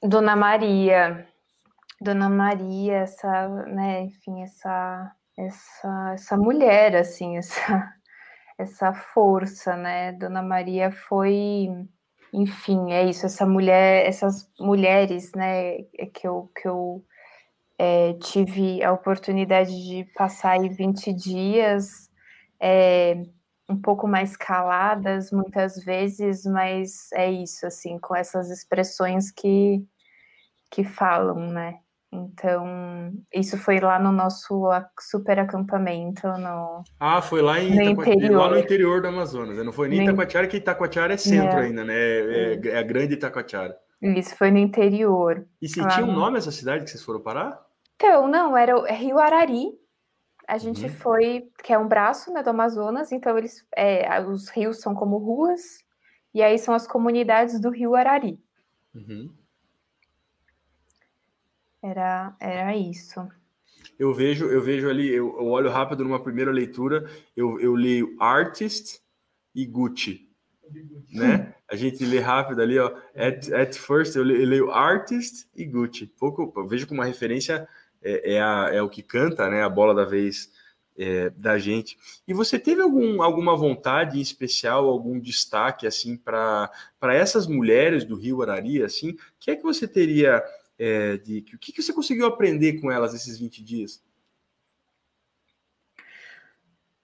Dona 0.00 0.36
Maria. 0.36 1.26
Dona 2.00 2.28
Maria, 2.28 2.98
essa, 2.98 3.48
né, 3.66 4.02
enfim, 4.02 4.42
essa 4.42 5.12
essa, 5.38 6.12
essa 6.14 6.36
mulher, 6.36 6.96
assim, 6.96 7.38
essa, 7.38 7.94
essa 8.58 8.92
força, 8.92 9.76
né? 9.76 10.12
Dona 10.12 10.42
Maria 10.42 10.90
foi, 10.90 11.68
enfim, 12.32 12.92
é 12.92 13.04
isso, 13.04 13.26
essa 13.26 13.46
mulher, 13.46 14.06
essas 14.06 14.50
mulheres, 14.58 15.32
né, 15.34 15.78
é 15.98 16.06
que 16.12 16.26
eu, 16.26 16.50
que 16.60 16.68
eu 16.68 17.04
é, 17.78 18.14
tive 18.14 18.82
a 18.82 18.92
oportunidade 18.92 19.70
de 19.86 20.04
passar 20.14 20.52
aí 20.60 20.68
20 20.68 21.12
dias, 21.14 22.10
é, 22.60 23.22
um 23.68 23.80
pouco 23.80 24.08
mais 24.08 24.36
caladas 24.36 25.30
muitas 25.30 25.76
vezes, 25.84 26.44
mas 26.44 27.12
é 27.12 27.30
isso, 27.30 27.66
assim, 27.66 27.98
com 27.98 28.16
essas 28.16 28.50
expressões 28.50 29.30
que, 29.30 29.86
que 30.70 30.84
falam, 30.84 31.36
né? 31.52 31.80
Então, 32.10 33.12
isso 33.32 33.58
foi 33.58 33.80
lá 33.80 33.98
no 33.98 34.10
nosso 34.10 34.66
super 34.98 35.38
acampamento. 35.38 36.26
No, 36.26 36.82
ah, 36.98 37.20
foi 37.20 37.42
lá 37.42 37.60
em 37.60 37.74
no 37.74 37.82
interior. 37.82 38.38
lá 38.38 38.50
no 38.50 38.58
interior 38.58 39.02
do 39.02 39.08
Amazonas. 39.08 39.56
Né? 39.56 39.62
Não 39.62 39.72
foi 39.72 39.88
nem 39.88 40.02
Itacoatiara, 40.02 40.46
que 40.46 40.56
Itacoatiara 40.56 41.14
é 41.14 41.16
centro 41.18 41.58
é. 41.58 41.64
ainda, 41.64 41.84
né? 41.84 41.94
É, 41.94 42.54
é, 42.54 42.68
é, 42.68 42.78
a 42.78 42.82
grande 42.82 43.14
Itacoatiara. 43.14 43.76
Isso 44.00 44.34
foi 44.36 44.50
no 44.50 44.58
interior. 44.58 45.46
E 45.60 45.68
se 45.68 45.86
tinha 45.86 46.06
um 46.06 46.12
nome 46.12 46.38
essa 46.38 46.52
cidade 46.52 46.84
que 46.84 46.90
vocês 46.90 47.02
foram 47.02 47.20
parar? 47.20 47.60
Então, 47.96 48.26
não, 48.26 48.56
era 48.56 48.76
o 48.76 48.84
Rio 48.84 49.18
Arari. 49.18 49.72
A 50.46 50.56
gente 50.56 50.84
uhum. 50.84 50.90
foi, 50.90 51.50
que 51.62 51.74
é 51.74 51.78
um 51.78 51.88
braço 51.88 52.32
né, 52.32 52.42
do 52.42 52.48
Amazonas, 52.48 53.12
então 53.12 53.36
eles, 53.36 53.66
é, 53.76 54.18
os 54.22 54.48
rios 54.48 54.80
são 54.80 54.94
como 54.94 55.18
ruas, 55.18 55.60
e 56.32 56.42
aí 56.42 56.58
são 56.58 56.72
as 56.72 56.86
comunidades 56.86 57.60
do 57.60 57.68
Rio 57.68 57.94
Arari. 57.94 58.40
Uhum. 58.94 59.30
Era, 61.82 62.36
era 62.40 62.76
isso. 62.76 63.28
Eu 63.98 64.12
vejo, 64.14 64.46
eu 64.46 64.62
vejo 64.62 64.88
ali, 64.88 65.08
eu, 65.08 65.36
eu 65.38 65.46
olho 65.46 65.70
rápido 65.70 66.04
numa 66.04 66.22
primeira 66.22 66.50
leitura, 66.50 67.10
eu, 67.36 67.60
eu 67.60 67.74
leio 67.74 68.16
artist 68.20 69.00
e 69.54 69.66
Gucci. 69.66 70.28
né? 71.12 71.54
A 71.70 71.76
gente 71.76 72.04
lê 72.04 72.18
rápido 72.18 72.62
ali, 72.62 72.78
ó. 72.78 72.94
At, 73.14 73.52
at 73.52 73.74
first, 73.74 74.16
eu 74.16 74.22
leio 74.22 74.70
artist 74.70 75.48
e 75.54 75.64
Gucci. 75.64 76.06
Pouco, 76.06 76.52
eu 76.56 76.66
vejo 76.66 76.86
como 76.86 77.00
uma 77.00 77.06
referência 77.06 77.68
é, 78.02 78.34
é, 78.34 78.42
a, 78.42 78.70
é 78.72 78.82
o 78.82 78.88
que 78.88 79.02
canta, 79.02 79.48
né? 79.50 79.62
A 79.62 79.68
bola 79.68 79.94
da 79.94 80.04
vez 80.04 80.50
é, 80.96 81.30
da 81.30 81.58
gente. 81.58 81.96
E 82.26 82.34
você 82.34 82.58
teve 82.58 82.82
algum, 82.82 83.22
alguma 83.22 83.56
vontade 83.56 84.18
em 84.18 84.22
especial, 84.22 84.88
algum 84.88 85.18
destaque 85.18 85.86
assim 85.86 86.16
para 86.16 86.70
essas 87.02 87.46
mulheres 87.46 88.04
do 88.04 88.16
Rio 88.16 88.42
Arari, 88.42 88.82
assim? 88.82 89.10
O 89.10 89.18
que 89.38 89.50
é 89.50 89.56
que 89.56 89.62
você 89.62 89.86
teria 89.86 90.42
é, 90.78 91.16
de 91.16 91.44
o 91.54 91.58
que, 91.58 91.72
que 91.72 91.82
você 91.82 91.92
conseguiu 91.92 92.26
aprender 92.26 92.80
com 92.80 92.90
elas 92.90 93.14
esses 93.14 93.38
20 93.38 93.62
dias? 93.64 94.02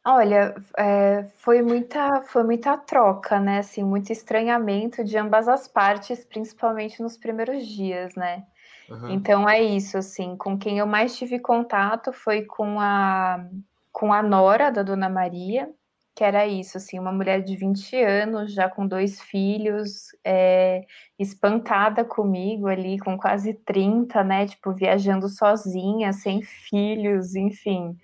Olha, 0.06 0.54
é, 0.76 1.24
foi 1.36 1.62
muita 1.62 2.22
foi 2.22 2.44
muita 2.44 2.76
troca, 2.76 3.40
né? 3.40 3.58
Assim, 3.60 3.82
muito 3.82 4.12
estranhamento 4.12 5.02
de 5.02 5.16
ambas 5.16 5.48
as 5.48 5.66
partes, 5.66 6.24
principalmente 6.24 7.02
nos 7.02 7.16
primeiros 7.16 7.66
dias, 7.66 8.14
né? 8.14 8.46
Uhum. 8.90 9.10
Então 9.10 9.48
é 9.48 9.62
isso, 9.62 9.96
assim, 9.96 10.36
com 10.36 10.58
quem 10.58 10.78
eu 10.78 10.86
mais 10.86 11.16
tive 11.16 11.38
contato 11.38 12.12
foi 12.12 12.42
com 12.44 12.78
a 12.78 13.48
com 13.90 14.12
a 14.12 14.22
nora 14.22 14.70
da 14.70 14.82
Dona 14.82 15.08
Maria, 15.08 15.70
que 16.14 16.22
era 16.22 16.46
isso, 16.46 16.76
assim, 16.76 16.98
uma 16.98 17.12
mulher 17.12 17.42
de 17.42 17.56
20 17.56 17.96
anos, 18.02 18.52
já 18.54 18.68
com 18.68 18.86
dois 18.86 19.20
filhos, 19.20 20.08
é, 20.24 20.86
espantada 21.18 22.04
comigo 22.04 22.68
ali, 22.68 22.98
com 22.98 23.18
quase 23.18 23.54
30, 23.54 24.22
né, 24.22 24.46
tipo, 24.46 24.72
viajando 24.72 25.28
sozinha, 25.28 26.12
sem 26.12 26.40
filhos, 26.42 27.34
enfim. 27.34 27.96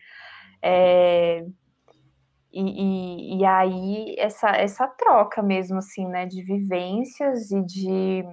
É, 0.62 1.44
e, 2.52 3.36
e, 3.36 3.38
e, 3.38 3.44
aí, 3.44 4.16
essa, 4.18 4.50
essa 4.50 4.86
troca 4.88 5.42
mesmo, 5.42 5.78
assim, 5.78 6.06
né, 6.08 6.26
de 6.26 6.42
vivências 6.42 7.50
e 7.52 7.64
de 7.64 8.24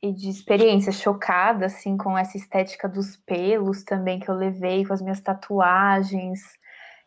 e 0.00 0.12
de 0.12 0.28
experiência 0.28 0.92
chocada 0.92 1.66
assim 1.66 1.96
com 1.96 2.16
essa 2.16 2.36
estética 2.36 2.88
dos 2.88 3.16
pelos 3.16 3.82
também 3.82 4.20
que 4.20 4.30
eu 4.30 4.34
levei 4.34 4.84
com 4.86 4.92
as 4.92 5.02
minhas 5.02 5.20
tatuagens. 5.20 6.40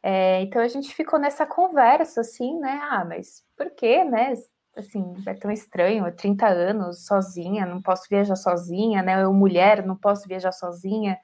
É, 0.04 0.42
então 0.42 0.62
a 0.62 0.68
gente 0.68 0.94
ficou 0.94 1.20
nessa 1.20 1.46
conversa 1.46 2.22
assim, 2.22 2.60
né? 2.60 2.80
Ah, 2.84 3.06
mas 3.06 3.44
por 3.56 3.70
que, 3.72 4.04
né? 4.04 4.34
Assim, 4.76 5.14
é 5.28 5.34
tão 5.34 5.52
estranho, 5.52 6.06
é 6.06 6.12
30 6.12 6.48
anos 6.48 7.06
sozinha, 7.06 7.66
não 7.66 7.82
posso 7.82 8.08
viajar 8.10 8.36
sozinha, 8.36 9.02
né? 9.04 9.24
Eu 9.24 9.34
mulher, 9.34 9.86
não 9.86 9.96
posso 9.96 10.28
viajar 10.28 10.52
sozinha. 10.52 11.18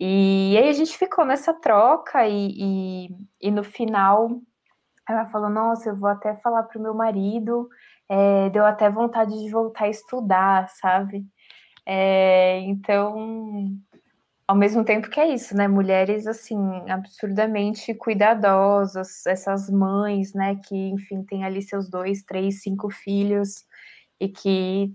E 0.00 0.56
aí 0.58 0.68
a 0.68 0.72
gente 0.72 0.96
ficou 0.96 1.24
nessa 1.24 1.54
troca 1.54 2.26
e, 2.26 3.06
e, 3.08 3.08
e 3.40 3.50
no 3.50 3.64
final 3.64 4.30
ela 5.08 5.26
falou, 5.26 5.50
nossa, 5.50 5.90
eu 5.90 5.96
vou 5.96 6.08
até 6.08 6.36
falar 6.36 6.64
pro 6.64 6.80
meu 6.80 6.94
marido 6.94 7.68
é, 8.12 8.50
deu 8.50 8.66
até 8.66 8.90
vontade 8.90 9.32
de 9.42 9.50
voltar 9.50 9.84
a 9.86 9.88
estudar, 9.88 10.68
sabe? 10.68 11.24
É, 11.86 12.60
então, 12.60 13.74
ao 14.52 14.58
mesmo 14.58 14.84
tempo 14.84 15.08
que 15.08 15.18
é 15.18 15.32
isso, 15.32 15.56
né? 15.56 15.66
Mulheres 15.66 16.26
assim 16.26 16.58
absurdamente 16.86 17.94
cuidadosas, 17.94 19.24
essas 19.26 19.70
mães, 19.70 20.34
né? 20.34 20.56
Que 20.56 20.76
enfim 20.90 21.22
tem 21.22 21.42
ali 21.42 21.62
seus 21.62 21.88
dois, 21.88 22.22
três, 22.22 22.60
cinco 22.60 22.90
filhos 22.90 23.64
e 24.20 24.28
que 24.28 24.92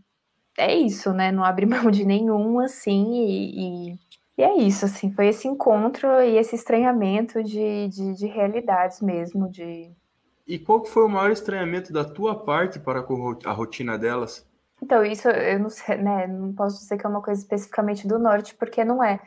é 0.60 0.76
isso, 0.76 1.12
né? 1.12 1.32
Não 1.32 1.43
abre 1.43 1.66
mão 1.66 1.89
de 1.89 2.05
nenhum, 2.05 2.60
assim, 2.60 3.14
e, 3.16 3.89
e, 3.89 3.99
e 4.38 4.43
é 4.43 4.58
isso, 4.58 4.86
assim, 4.86 5.12
foi 5.12 5.30
esse 5.30 5.47
encontro 5.47 6.08
e 6.22 6.38
esse 6.38 6.55
estranhamento 6.55 7.43
de, 7.43 7.88
de, 7.88 8.14
de 8.14 8.28
realidades 8.28 9.01
mesmo, 9.01 9.49
de, 9.49 9.91
e 10.47 10.60
qual 10.60 10.82
que 10.82 10.89
foi 10.89 11.03
o 11.03 11.10
maior 11.10 11.32
estranhamento 11.32 11.91
da 11.91 12.05
tua 12.05 12.45
parte 12.45 12.80
para 12.80 13.01
com 13.01 13.36
a 13.43 13.51
rotina 13.51 13.97
delas? 13.97 14.47
Então, 14.82 15.03
isso 15.03 15.28
eu 15.28 15.60
não 15.60 15.70
sei, 15.70 15.97
né? 15.97 16.28
Não 16.28 16.53
posso 16.53 16.80
dizer 16.80 16.97
que 16.97 17.05
é 17.05 17.10
uma 17.10 17.22
coisa 17.22 17.41
especificamente 17.41 18.08
do 18.08 18.20
norte, 18.20 18.53
porque 18.55 18.84
não 18.84 19.03
é. 19.03 19.20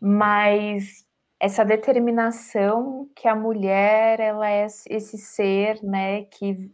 Mas 0.00 1.04
essa 1.40 1.64
determinação 1.64 3.08
que 3.14 3.28
a 3.28 3.34
mulher 3.34 4.20
ela 4.20 4.50
é 4.50 4.66
esse 4.66 5.18
ser, 5.18 5.82
né, 5.82 6.24
que 6.24 6.70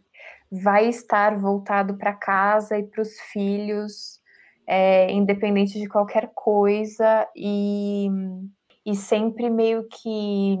vai 0.51 0.87
estar 0.87 1.37
voltado 1.37 1.97
para 1.97 2.13
casa 2.13 2.77
e 2.77 2.83
para 2.83 3.01
os 3.01 3.19
filhos, 3.31 4.19
é, 4.67 5.11
independente 5.11 5.79
de 5.79 5.87
qualquer 5.87 6.31
coisa 6.33 7.27
e, 7.35 8.09
e 8.85 8.95
sempre 8.95 9.49
meio 9.49 9.87
que 9.87 10.57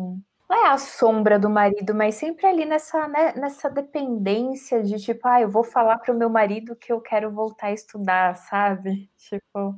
não 0.47 0.65
é 0.65 0.69
a 0.69 0.77
sombra 0.77 1.39
do 1.39 1.49
marido, 1.49 1.95
mas 1.95 2.15
sempre 2.15 2.45
ali 2.45 2.65
nessa, 2.65 3.07
né, 3.07 3.33
nessa 3.35 3.69
dependência 3.69 4.83
de 4.83 4.97
tipo, 4.97 5.27
ah, 5.27 5.41
eu 5.41 5.49
vou 5.49 5.63
falar 5.63 5.97
para 5.97 6.13
o 6.13 6.17
meu 6.17 6.29
marido 6.29 6.75
que 6.75 6.91
eu 6.93 7.01
quero 7.01 7.31
voltar 7.31 7.67
a 7.67 7.73
estudar, 7.73 8.35
sabe? 8.35 9.09
Tipo, 9.17 9.75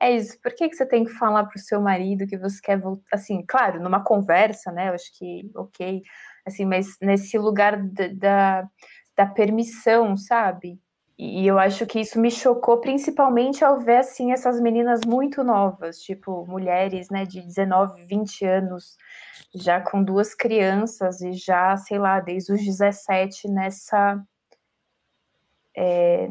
é 0.00 0.12
isso. 0.12 0.38
Por 0.40 0.54
que, 0.54 0.68
que 0.68 0.76
você 0.76 0.86
tem 0.86 1.04
que 1.04 1.12
falar 1.12 1.44
para 1.44 1.56
o 1.56 1.60
seu 1.60 1.80
marido 1.80 2.26
que 2.26 2.36
você 2.38 2.60
quer 2.60 2.78
voltar? 2.78 3.04
Assim, 3.12 3.44
claro, 3.46 3.82
numa 3.82 4.02
conversa, 4.04 4.70
né? 4.72 4.88
Eu 4.88 4.94
acho 4.94 5.10
que, 5.18 5.50
ok, 5.54 6.02
assim, 6.46 6.64
mas 6.64 6.96
nesse 7.00 7.38
lugar 7.38 7.76
da, 7.82 8.08
da, 8.08 8.68
da 9.16 9.26
permissão, 9.26 10.16
sabe? 10.16 10.78
E 11.18 11.46
eu 11.46 11.58
acho 11.58 11.86
que 11.86 11.98
isso 12.00 12.20
me 12.20 12.30
chocou 12.30 12.78
principalmente 12.78 13.64
ao 13.64 13.80
ver 13.80 13.98
assim 13.98 14.32
essas 14.32 14.60
meninas 14.60 15.00
muito 15.06 15.42
novas, 15.42 15.98
tipo 16.00 16.44
mulheres, 16.46 17.08
né, 17.08 17.24
de 17.24 17.40
19, 17.40 18.04
20 18.04 18.44
anos, 18.44 18.98
já 19.54 19.80
com 19.80 20.04
duas 20.04 20.34
crianças 20.34 21.22
e 21.22 21.32
já, 21.32 21.74
sei 21.78 21.98
lá, 21.98 22.20
desde 22.20 22.52
os 22.52 22.62
17 22.62 23.48
nessa 23.48 24.22
é, 25.74 26.28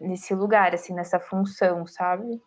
nesse 0.00 0.34
lugar, 0.34 0.74
assim, 0.74 0.94
nessa 0.94 1.20
função, 1.20 1.86
sabe? 1.86 2.40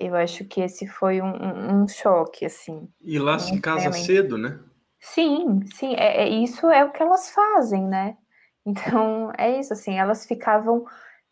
Eu 0.00 0.14
acho 0.14 0.44
que 0.44 0.60
esse 0.60 0.86
foi 0.86 1.20
um, 1.20 1.82
um 1.82 1.88
choque, 1.88 2.46
assim. 2.46 2.88
E 3.02 3.18
lá 3.18 3.36
se 3.36 3.60
casa 3.60 3.90
cedo, 3.92 4.38
né? 4.38 4.60
Sim, 5.00 5.64
sim, 5.74 5.94
é, 5.94 6.22
é, 6.22 6.28
isso 6.28 6.68
é 6.70 6.84
o 6.84 6.92
que 6.92 7.02
elas 7.02 7.30
fazem, 7.30 7.86
né? 7.86 8.16
Então, 8.68 9.32
é 9.38 9.58
isso, 9.58 9.72
assim, 9.72 9.98
elas 9.98 10.26
ficavam, 10.26 10.84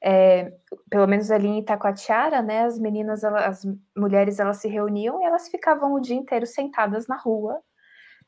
é, 0.02 0.54
pelo 0.88 1.06
menos 1.06 1.30
ali 1.30 1.46
em 1.46 1.58
Itacoatiara, 1.58 2.40
né, 2.40 2.62
as 2.62 2.78
meninas, 2.78 3.22
elas, 3.22 3.42
as 3.44 3.74
mulheres, 3.94 4.38
elas 4.38 4.56
se 4.56 4.68
reuniam 4.68 5.20
e 5.20 5.24
elas 5.26 5.46
ficavam 5.48 5.92
o 5.92 6.00
dia 6.00 6.16
inteiro 6.16 6.46
sentadas 6.46 7.06
na 7.06 7.18
rua, 7.18 7.60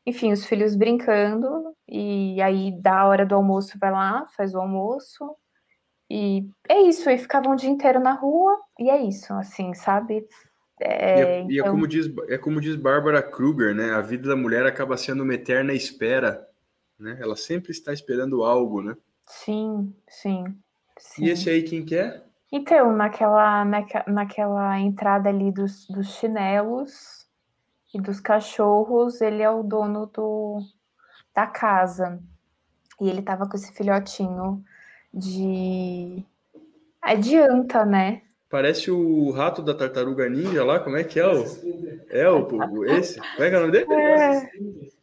enfim, 0.05 0.30
os 0.30 0.45
filhos 0.45 0.76
brincando, 0.76 1.74
e 1.89 2.39
aí 2.43 2.70
da 2.82 3.07
hora 3.07 3.24
do 3.24 3.34
almoço 3.34 3.78
vai 3.80 3.91
lá, 3.91 4.26
faz 4.36 4.55
o 4.55 4.61
almoço, 4.61 5.34
e 6.11 6.48
é 6.68 6.80
isso, 6.82 7.09
e 7.11 7.18
ficavam 7.18 7.52
o 7.52 7.56
dia 7.56 7.70
inteiro 7.70 8.00
na 8.00 8.12
rua, 8.12 8.59
e 8.78 8.90
é 8.90 9.02
isso, 9.02 9.32
assim, 9.34 9.74
sabe? 9.74 10.26
É, 10.80 10.88
e, 10.88 11.22
é, 11.22 11.40
então... 11.40 11.50
e 11.50 11.59
é, 11.59 11.61
então 11.61 11.72
como 11.72 11.86
diz, 11.88 12.06
é 12.28 12.38
como 12.38 12.61
diz 12.61 12.76
Bárbara 12.76 13.22
Kruger, 13.22 13.74
né? 13.74 13.92
A 13.92 14.00
vida 14.00 14.28
da 14.28 14.36
mulher 14.36 14.64
acaba 14.66 14.96
sendo 14.96 15.22
uma 15.22 15.34
eterna 15.34 15.72
espera 15.72 16.48
né? 16.98 17.16
Ela 17.20 17.36
sempre 17.36 17.70
está 17.70 17.92
esperando 17.92 18.42
algo, 18.42 18.82
né? 18.82 18.96
Sim, 19.26 19.94
sim. 20.09 20.44
sim. 20.98 21.24
E 21.24 21.30
esse 21.30 21.48
aí 21.48 21.62
quem 21.62 21.84
quer? 21.84 22.06
É? 22.06 22.22
Então, 22.50 22.92
naquela, 22.92 23.64
naquela, 23.64 24.04
naquela 24.09 24.80
entrada 24.80 25.28
ali 25.28 25.52
dos, 25.52 25.86
dos 25.86 26.14
chinelos 26.14 27.26
e 27.94 28.00
dos 28.00 28.20
cachorros, 28.20 29.20
ele 29.20 29.42
é 29.42 29.50
o 29.50 29.62
dono 29.62 30.06
do, 30.06 30.61
da 31.34 31.46
casa. 31.46 32.20
E 33.00 33.09
ele 33.09 33.22
tava 33.22 33.48
com 33.48 33.56
esse 33.56 33.72
filhotinho 33.72 34.64
de. 35.12 36.24
Adianta, 37.00 37.84
né? 37.84 38.22
Parece 38.48 38.90
o 38.90 39.30
rato 39.30 39.62
da 39.62 39.74
tartaruga 39.74 40.28
ninja 40.28 40.64
lá, 40.64 40.80
como 40.80 40.96
é 40.96 41.04
que 41.04 41.20
é 41.20 41.26
o. 41.26 41.44
É 42.09 42.30
o 42.30 42.84
esse? 42.86 43.20
Como 43.20 43.42
é 43.42 43.50
que 43.50 43.54
é 43.54 43.59
o 43.59 43.61
nome 43.61 43.72
dele? 43.72 43.92
É. 43.92 44.50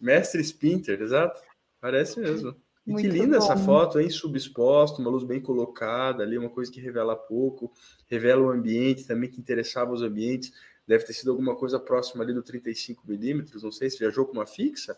Mestre 0.02 0.44
Spinter, 0.44 1.02
exato. 1.02 1.40
Parece 1.80 2.20
mesmo. 2.20 2.56
E 2.86 2.92
Muito 2.92 3.04
que 3.04 3.12
linda 3.12 3.40
bom. 3.40 3.44
essa 3.44 3.58
foto, 3.58 4.00
hein? 4.00 4.10
Subexposta, 4.10 5.02
uma 5.02 5.10
luz 5.10 5.24
bem 5.24 5.42
colocada 5.42 6.24
ali, 6.24 6.38
uma 6.38 6.50
coisa 6.50 6.72
que 6.72 6.80
revela 6.80 7.16
pouco, 7.16 7.72
revela 8.08 8.44
o 8.44 8.50
ambiente 8.50 9.08
também 9.08 9.30
que 9.30 9.40
interessava 9.40 9.92
os 9.92 10.04
ambientes. 10.04 10.52
Deve 10.88 11.04
ter 11.04 11.14
sido 11.14 11.32
alguma 11.32 11.56
coisa 11.56 11.80
próxima 11.80 12.24
ali 12.24 12.32
do 12.32 12.44
35 12.44 13.04
milímetros, 13.08 13.64
não 13.64 13.72
sei 13.72 13.90
se 13.90 13.98
viajou 13.98 14.26
com 14.26 14.34
uma 14.34 14.46
fixa. 14.46 14.96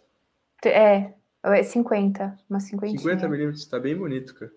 É, 0.66 1.14
é 1.44 1.64
50, 1.64 2.38
uma 2.50 2.60
50. 2.60 2.98
50 2.98 3.30
milímetros, 3.30 3.64
está 3.64 3.80
bem 3.80 3.96
bonito, 3.96 4.36
cara. 4.36 4.52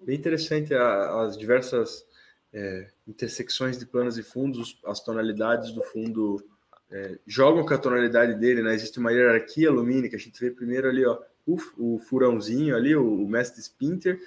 Bem 0.00 0.16
interessante 0.16 0.74
a, 0.74 1.22
as 1.22 1.36
diversas 1.36 2.06
é, 2.52 2.88
intersecções 3.06 3.78
de 3.78 3.86
planos 3.86 4.16
e 4.18 4.22
fundos, 4.22 4.80
as 4.84 5.00
tonalidades 5.00 5.72
do 5.72 5.82
fundo 5.82 6.42
é, 6.90 7.18
jogam 7.26 7.64
com 7.66 7.74
a 7.74 7.78
tonalidade 7.78 8.34
dele, 8.34 8.62
né? 8.62 8.74
Existe 8.74 8.98
uma 8.98 9.12
hierarquia 9.12 9.70
lumínica, 9.70 10.16
a 10.16 10.20
gente 10.20 10.40
vê 10.40 10.50
primeiro 10.50 10.88
ali, 10.88 11.04
ó, 11.04 11.18
o, 11.46 11.98
furãozinho 11.98 12.76
ali, 12.76 12.94
o, 12.94 13.24
o 13.24 13.28
mestre 13.28 13.60
Spinter, 13.62 14.20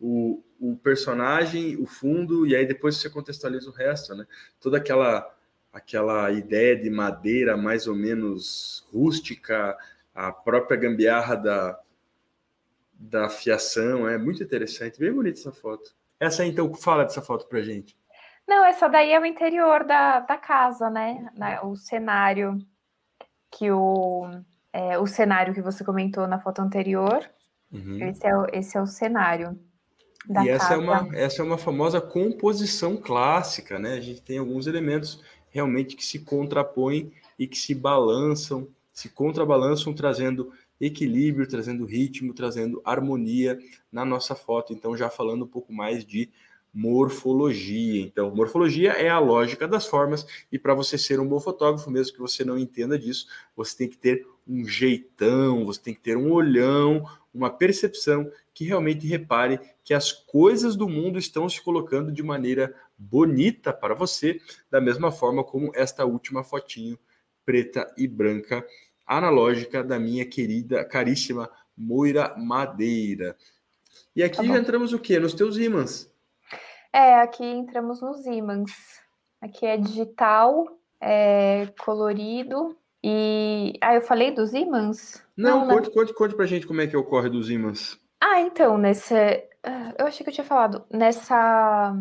o, 0.00 0.42
o 0.60 0.76
personagem, 0.76 1.76
o 1.76 1.86
fundo, 1.86 2.46
e 2.46 2.54
aí 2.54 2.66
depois 2.66 2.96
você 2.96 3.10
contextualiza 3.10 3.68
o 3.68 3.72
resto, 3.72 4.14
né? 4.14 4.26
Toda 4.60 4.78
aquela 4.78 5.34
aquela 5.70 6.32
ideia 6.32 6.74
de 6.74 6.88
madeira 6.88 7.56
mais 7.56 7.86
ou 7.86 7.94
menos 7.94 8.86
rústica, 8.92 9.76
a 10.14 10.32
própria 10.32 10.76
gambiarra 10.76 11.36
da, 11.36 11.80
da 12.98 13.28
fiação, 13.28 14.08
é 14.08 14.18
muito 14.18 14.42
interessante, 14.42 14.98
bem 14.98 15.12
bonita 15.12 15.38
essa 15.38 15.52
foto. 15.52 15.94
Essa 16.18 16.44
então, 16.44 16.74
fala 16.74 17.04
dessa 17.04 17.22
foto 17.22 17.46
pra 17.46 17.62
gente. 17.62 17.96
Não, 18.46 18.64
essa 18.64 18.88
daí 18.88 19.12
é 19.12 19.20
o 19.20 19.26
interior 19.26 19.84
da, 19.84 20.20
da 20.20 20.36
casa, 20.36 20.90
né? 20.90 21.30
O 21.62 21.76
cenário 21.76 22.58
que 23.50 23.70
o, 23.70 24.26
é, 24.72 24.98
o 24.98 25.06
cenário 25.06 25.54
que 25.54 25.62
você 25.62 25.84
comentou 25.84 26.26
na 26.26 26.40
foto 26.40 26.60
anterior. 26.60 27.28
Uhum. 27.70 28.02
Esse, 28.02 28.26
é, 28.26 28.32
esse 28.52 28.76
é 28.76 28.82
o 28.82 28.86
cenário. 28.86 29.58
Da 30.26 30.44
e 30.44 30.48
essa 30.48 30.74
é, 30.74 30.76
uma, 30.76 31.08
essa 31.14 31.42
é 31.42 31.44
uma 31.44 31.58
famosa 31.58 32.00
composição 32.00 32.96
clássica, 32.96 33.78
né? 33.78 33.94
A 33.94 34.00
gente 34.00 34.22
tem 34.22 34.38
alguns 34.38 34.66
elementos 34.66 35.22
realmente 35.50 35.94
que 35.94 36.04
se 36.04 36.18
contrapõem 36.18 37.12
e 37.38 37.46
que 37.46 37.56
se 37.56 37.74
balançam, 37.74 38.68
se 38.92 39.08
contrabalançam, 39.08 39.94
trazendo 39.94 40.52
equilíbrio, 40.80 41.48
trazendo 41.48 41.84
ritmo, 41.84 42.34
trazendo 42.34 42.80
harmonia 42.84 43.58
na 43.90 44.04
nossa 44.04 44.34
foto. 44.34 44.72
Então, 44.72 44.96
já 44.96 45.10
falando 45.10 45.44
um 45.44 45.48
pouco 45.48 45.72
mais 45.72 46.04
de 46.04 46.30
morfologia. 46.72 48.02
Então, 48.02 48.34
morfologia 48.34 48.92
é 48.92 49.08
a 49.08 49.18
lógica 49.18 49.66
das 49.66 49.86
formas, 49.86 50.26
e 50.52 50.58
para 50.58 50.74
você 50.74 50.98
ser 50.98 51.18
um 51.18 51.26
bom 51.26 51.40
fotógrafo, 51.40 51.90
mesmo 51.90 52.12
que 52.14 52.20
você 52.20 52.44
não 52.44 52.58
entenda 52.58 52.98
disso, 52.98 53.26
você 53.56 53.76
tem 53.76 53.88
que 53.88 53.96
ter 53.96 54.26
um 54.46 54.64
jeitão, 54.64 55.64
você 55.64 55.80
tem 55.80 55.94
que 55.94 56.00
ter 56.00 56.16
um 56.16 56.30
olhão, 56.30 57.04
uma 57.32 57.50
percepção 57.50 58.30
que 58.54 58.64
realmente 58.64 59.06
repare 59.06 59.60
que 59.84 59.94
as 59.94 60.12
coisas 60.12 60.76
do 60.76 60.88
mundo 60.88 61.18
estão 61.18 61.48
se 61.48 61.62
colocando 61.62 62.12
de 62.12 62.22
maneira 62.22 62.74
bonita 62.96 63.72
para 63.72 63.94
você, 63.94 64.40
da 64.70 64.80
mesma 64.80 65.10
forma 65.10 65.44
como 65.44 65.72
esta 65.74 66.04
última 66.04 66.42
fotinho 66.42 66.98
preta 67.44 67.92
e 67.96 68.06
branca 68.06 68.64
analógica 69.08 69.82
da 69.82 69.98
minha 69.98 70.24
querida, 70.26 70.84
caríssima 70.84 71.50
Moira 71.76 72.34
Madeira. 72.36 73.34
E 74.14 74.22
aqui 74.22 74.36
tá 74.36 74.44
já 74.44 74.58
entramos 74.58 74.92
o 74.92 74.98
quê? 74.98 75.18
Nos 75.18 75.32
teus 75.32 75.56
ímãs. 75.56 76.12
É, 76.92 77.20
aqui 77.20 77.44
entramos 77.44 78.00
nos 78.02 78.26
ímãs. 78.26 78.70
Aqui 79.40 79.64
é 79.64 79.76
digital, 79.76 80.66
é 81.00 81.68
colorido 81.78 82.76
e... 83.02 83.74
Ah, 83.80 83.94
eu 83.94 84.02
falei 84.02 84.32
dos 84.32 84.52
ímãs? 84.52 85.24
Não, 85.36 85.60
Não 85.60 85.68
conte, 85.68 85.88
né? 85.88 85.94
conte, 85.94 86.14
conte 86.14 86.34
pra 86.34 86.46
gente 86.46 86.66
como 86.66 86.80
é 86.80 86.86
que 86.86 86.96
ocorre 86.96 87.30
dos 87.30 87.48
ímãs. 87.50 87.98
Ah, 88.20 88.40
então, 88.40 88.76
nesse... 88.76 89.14
Ah, 89.62 89.94
eu 89.98 90.06
achei 90.06 90.24
que 90.24 90.30
eu 90.30 90.34
tinha 90.34 90.44
falado. 90.44 90.84
Nessa 90.92 91.94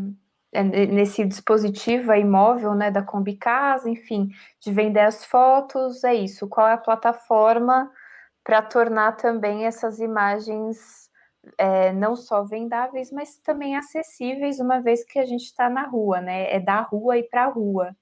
nesse 0.54 1.26
dispositivo 1.26 2.14
imóvel, 2.14 2.74
né, 2.74 2.90
da 2.90 3.02
Combi 3.02 3.36
Casa, 3.36 3.90
enfim, 3.90 4.30
de 4.60 4.72
vender 4.72 5.02
as 5.02 5.26
fotos, 5.26 6.04
é 6.04 6.16
isso. 6.16 6.48
Qual 6.48 6.68
é 6.68 6.74
a 6.74 6.78
plataforma 6.78 7.92
para 8.44 8.62
tornar 8.62 9.14
também 9.14 9.66
essas 9.66 10.00
imagens 10.00 11.08
é, 11.58 11.92
não 11.94 12.16
só 12.16 12.44
vendáveis, 12.44 13.12
mas 13.12 13.38
também 13.40 13.76
acessíveis, 13.76 14.60
uma 14.60 14.82
vez 14.82 15.04
que 15.04 15.20
a 15.20 15.26
gente 15.26 15.44
está 15.44 15.70
na 15.70 15.86
rua, 15.86 16.22
né? 16.22 16.52
É 16.54 16.60
da 16.60 16.82
rua 16.82 17.18
e 17.18 17.24
para 17.24 17.46
a 17.46 17.50
rua. 17.50 17.96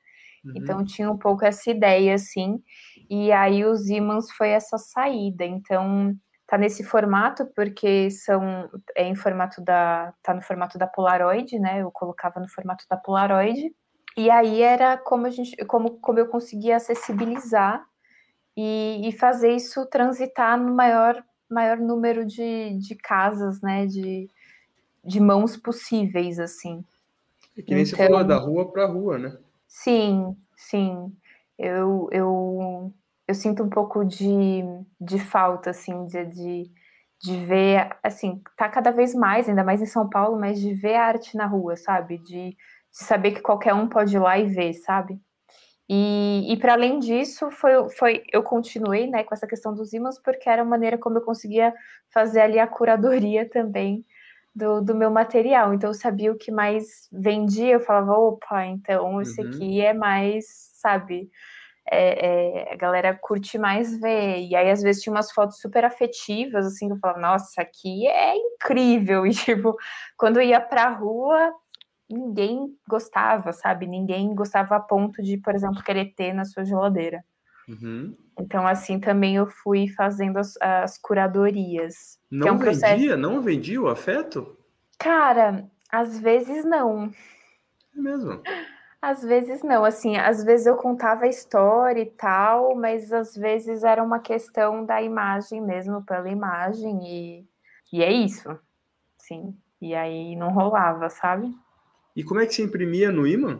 Uhum. 0.43 0.53
Então 0.55 0.85
tinha 0.85 1.09
um 1.11 1.17
pouco 1.17 1.45
essa 1.45 1.69
ideia, 1.69 2.15
assim. 2.15 2.61
E 3.09 3.31
aí 3.31 3.65
os 3.65 3.89
ímãs 3.89 4.31
foi 4.31 4.49
essa 4.49 4.77
saída. 4.77 5.43
Então 5.45 6.15
tá 6.47 6.57
nesse 6.57 6.83
formato 6.83 7.45
porque 7.55 8.09
são 8.11 8.69
é 8.95 9.07
em 9.07 9.15
formato 9.15 9.61
da 9.61 10.13
tá 10.21 10.33
no 10.33 10.41
formato 10.41 10.77
da 10.77 10.87
Polaroid, 10.87 11.57
né? 11.59 11.81
Eu 11.81 11.91
colocava 11.91 12.39
no 12.39 12.47
formato 12.47 12.85
da 12.89 12.97
Polaroid. 12.97 13.73
E 14.17 14.29
aí 14.29 14.61
era 14.61 14.97
como 14.97 15.25
a 15.25 15.29
gente 15.29 15.55
como 15.65 15.99
como 15.99 16.19
eu 16.19 16.27
conseguia 16.27 16.77
acessibilizar 16.77 17.85
e, 18.55 19.07
e 19.07 19.11
fazer 19.11 19.51
isso 19.51 19.85
transitar 19.87 20.57
no 20.59 20.73
maior 20.73 21.21
maior 21.49 21.77
número 21.77 22.25
de, 22.25 22.77
de 22.79 22.95
casas, 22.95 23.61
né, 23.61 23.85
de, 23.85 24.27
de 25.03 25.19
mãos 25.19 25.55
possíveis 25.55 26.39
assim. 26.39 26.83
E 27.55 27.61
que 27.61 27.73
nem 27.73 27.83
então, 27.83 27.97
você 27.97 28.03
falou 28.03 28.23
da 28.23 28.37
rua 28.37 28.71
para 28.71 28.87
rua, 28.87 29.17
né? 29.17 29.37
Sim, 29.67 30.35
sim. 30.55 31.15
Eu, 31.57 32.09
eu 32.11 32.93
eu 33.27 33.33
sinto 33.33 33.63
um 33.63 33.69
pouco 33.69 34.03
de, 34.03 34.63
de 34.99 35.19
falta, 35.19 35.71
assim, 35.71 36.05
de, 36.05 36.25
de, 36.25 36.71
de 37.21 37.45
ver, 37.45 37.89
assim, 38.03 38.41
tá 38.57 38.69
cada 38.69 38.91
vez 38.91 39.15
mais, 39.15 39.49
ainda 39.49 39.63
mais 39.63 39.81
em 39.81 39.85
São 39.85 40.09
Paulo, 40.09 40.39
mas 40.39 40.59
de 40.59 40.73
ver 40.73 40.95
a 40.95 41.05
arte 41.05 41.35
na 41.35 41.45
rua, 41.45 41.75
sabe? 41.75 42.17
De, 42.19 42.51
de 42.51 42.57
saber 42.91 43.31
que 43.31 43.41
qualquer 43.41 43.73
um 43.73 43.87
pode 43.87 44.15
ir 44.15 44.19
lá 44.19 44.37
e 44.37 44.45
ver, 44.45 44.73
sabe? 44.73 45.19
E, 45.87 46.51
e 46.51 46.57
para 46.57 46.73
além 46.73 46.99
disso, 46.99 47.51
foi, 47.51 47.89
foi, 47.91 48.23
eu 48.33 48.41
continuei 48.41 49.07
né, 49.07 49.23
com 49.23 49.33
essa 49.33 49.47
questão 49.47 49.73
dos 49.73 49.93
ímãs, 49.93 50.19
porque 50.19 50.49
era 50.49 50.63
a 50.63 50.65
maneira 50.65 50.97
como 50.97 51.17
eu 51.17 51.21
conseguia 51.21 51.73
fazer 52.11 52.41
ali 52.41 52.59
a 52.59 52.67
curadoria 52.67 53.47
também 53.49 54.03
do, 54.55 54.81
do 54.81 54.95
meu 54.95 55.11
material. 55.11 55.73
Então, 55.73 55.89
eu 55.89 55.93
sabia 55.93 56.31
o 56.31 56.37
que 56.37 56.51
mais 56.51 57.07
vendia, 57.11 57.73
eu 57.73 57.79
falava, 57.79 58.13
opa, 58.13 58.65
então 58.65 59.21
esse 59.21 59.41
uhum. 59.41 59.49
aqui 59.49 59.81
é 59.81 59.93
mais, 59.93 60.45
sabe, 60.75 61.29
é, 61.89 62.69
é, 62.69 62.73
a 62.73 62.75
galera 62.75 63.13
curte 63.15 63.57
mais 63.57 63.99
ver. 63.99 64.39
E 64.41 64.55
aí, 64.55 64.69
às 64.69 64.81
vezes, 64.81 65.01
tinha 65.01 65.13
umas 65.13 65.31
fotos 65.31 65.59
super 65.59 65.85
afetivas, 65.85 66.65
assim, 66.65 66.87
que 66.87 66.93
eu 66.93 66.99
falava, 66.99 67.19
nossa, 67.19 67.61
aqui 67.61 68.07
é 68.07 68.35
incrível. 68.35 69.25
E, 69.27 69.31
tipo, 69.31 69.75
quando 70.17 70.37
eu 70.37 70.43
ia 70.43 70.59
pra 70.59 70.89
rua, 70.89 71.53
ninguém 72.09 72.75
gostava, 72.87 73.51
sabe? 73.53 73.87
Ninguém 73.87 74.33
gostava 74.33 74.75
a 74.75 74.79
ponto 74.79 75.21
de, 75.21 75.37
por 75.37 75.53
exemplo, 75.53 75.83
querer 75.83 76.13
ter 76.15 76.33
na 76.33 76.45
sua 76.45 76.63
geladeira. 76.63 77.23
Uhum. 77.67 78.15
Então, 78.39 78.67
assim, 78.67 78.99
também 78.99 79.35
eu 79.35 79.47
fui 79.47 79.87
fazendo 79.89 80.37
as, 80.37 80.55
as 80.61 80.97
curadorias. 80.97 82.19
Não 82.29 82.47
é 82.47 82.51
um 82.51 82.57
vendia? 82.57 82.79
Processo... 82.79 83.17
Não 83.17 83.41
vendia 83.41 83.81
o 83.81 83.87
afeto? 83.87 84.57
Cara, 84.99 85.69
às 85.91 86.19
vezes 86.19 86.65
não. 86.65 87.11
É 87.95 88.01
mesmo? 88.01 88.41
Às 89.05 89.21
vezes 89.21 89.61
não, 89.61 89.85
assim, 89.85 90.17
às 90.17 90.43
vezes 90.43 90.65
eu 90.65 90.75
contava 90.77 91.25
a 91.25 91.27
história 91.27 92.01
e 92.01 92.07
tal, 92.07 92.75
mas 92.75 93.13
às 93.13 93.35
vezes 93.37 93.83
era 93.83 94.01
uma 94.01 94.17
questão 94.17 94.83
da 94.83 94.99
imagem 94.99 95.61
mesmo, 95.61 96.03
pela 96.03 96.27
imagem, 96.27 96.99
e, 97.05 97.47
e 97.93 98.01
é 98.01 98.11
isso, 98.11 98.59
sim. 99.15 99.55
E 99.79 99.93
aí 99.93 100.35
não 100.35 100.51
rolava, 100.51 101.07
sabe? 101.07 101.55
E 102.15 102.23
como 102.23 102.39
é 102.39 102.47
que 102.47 102.55
se 102.55 102.63
imprimia 102.63 103.11
no 103.11 103.27
imã? 103.27 103.59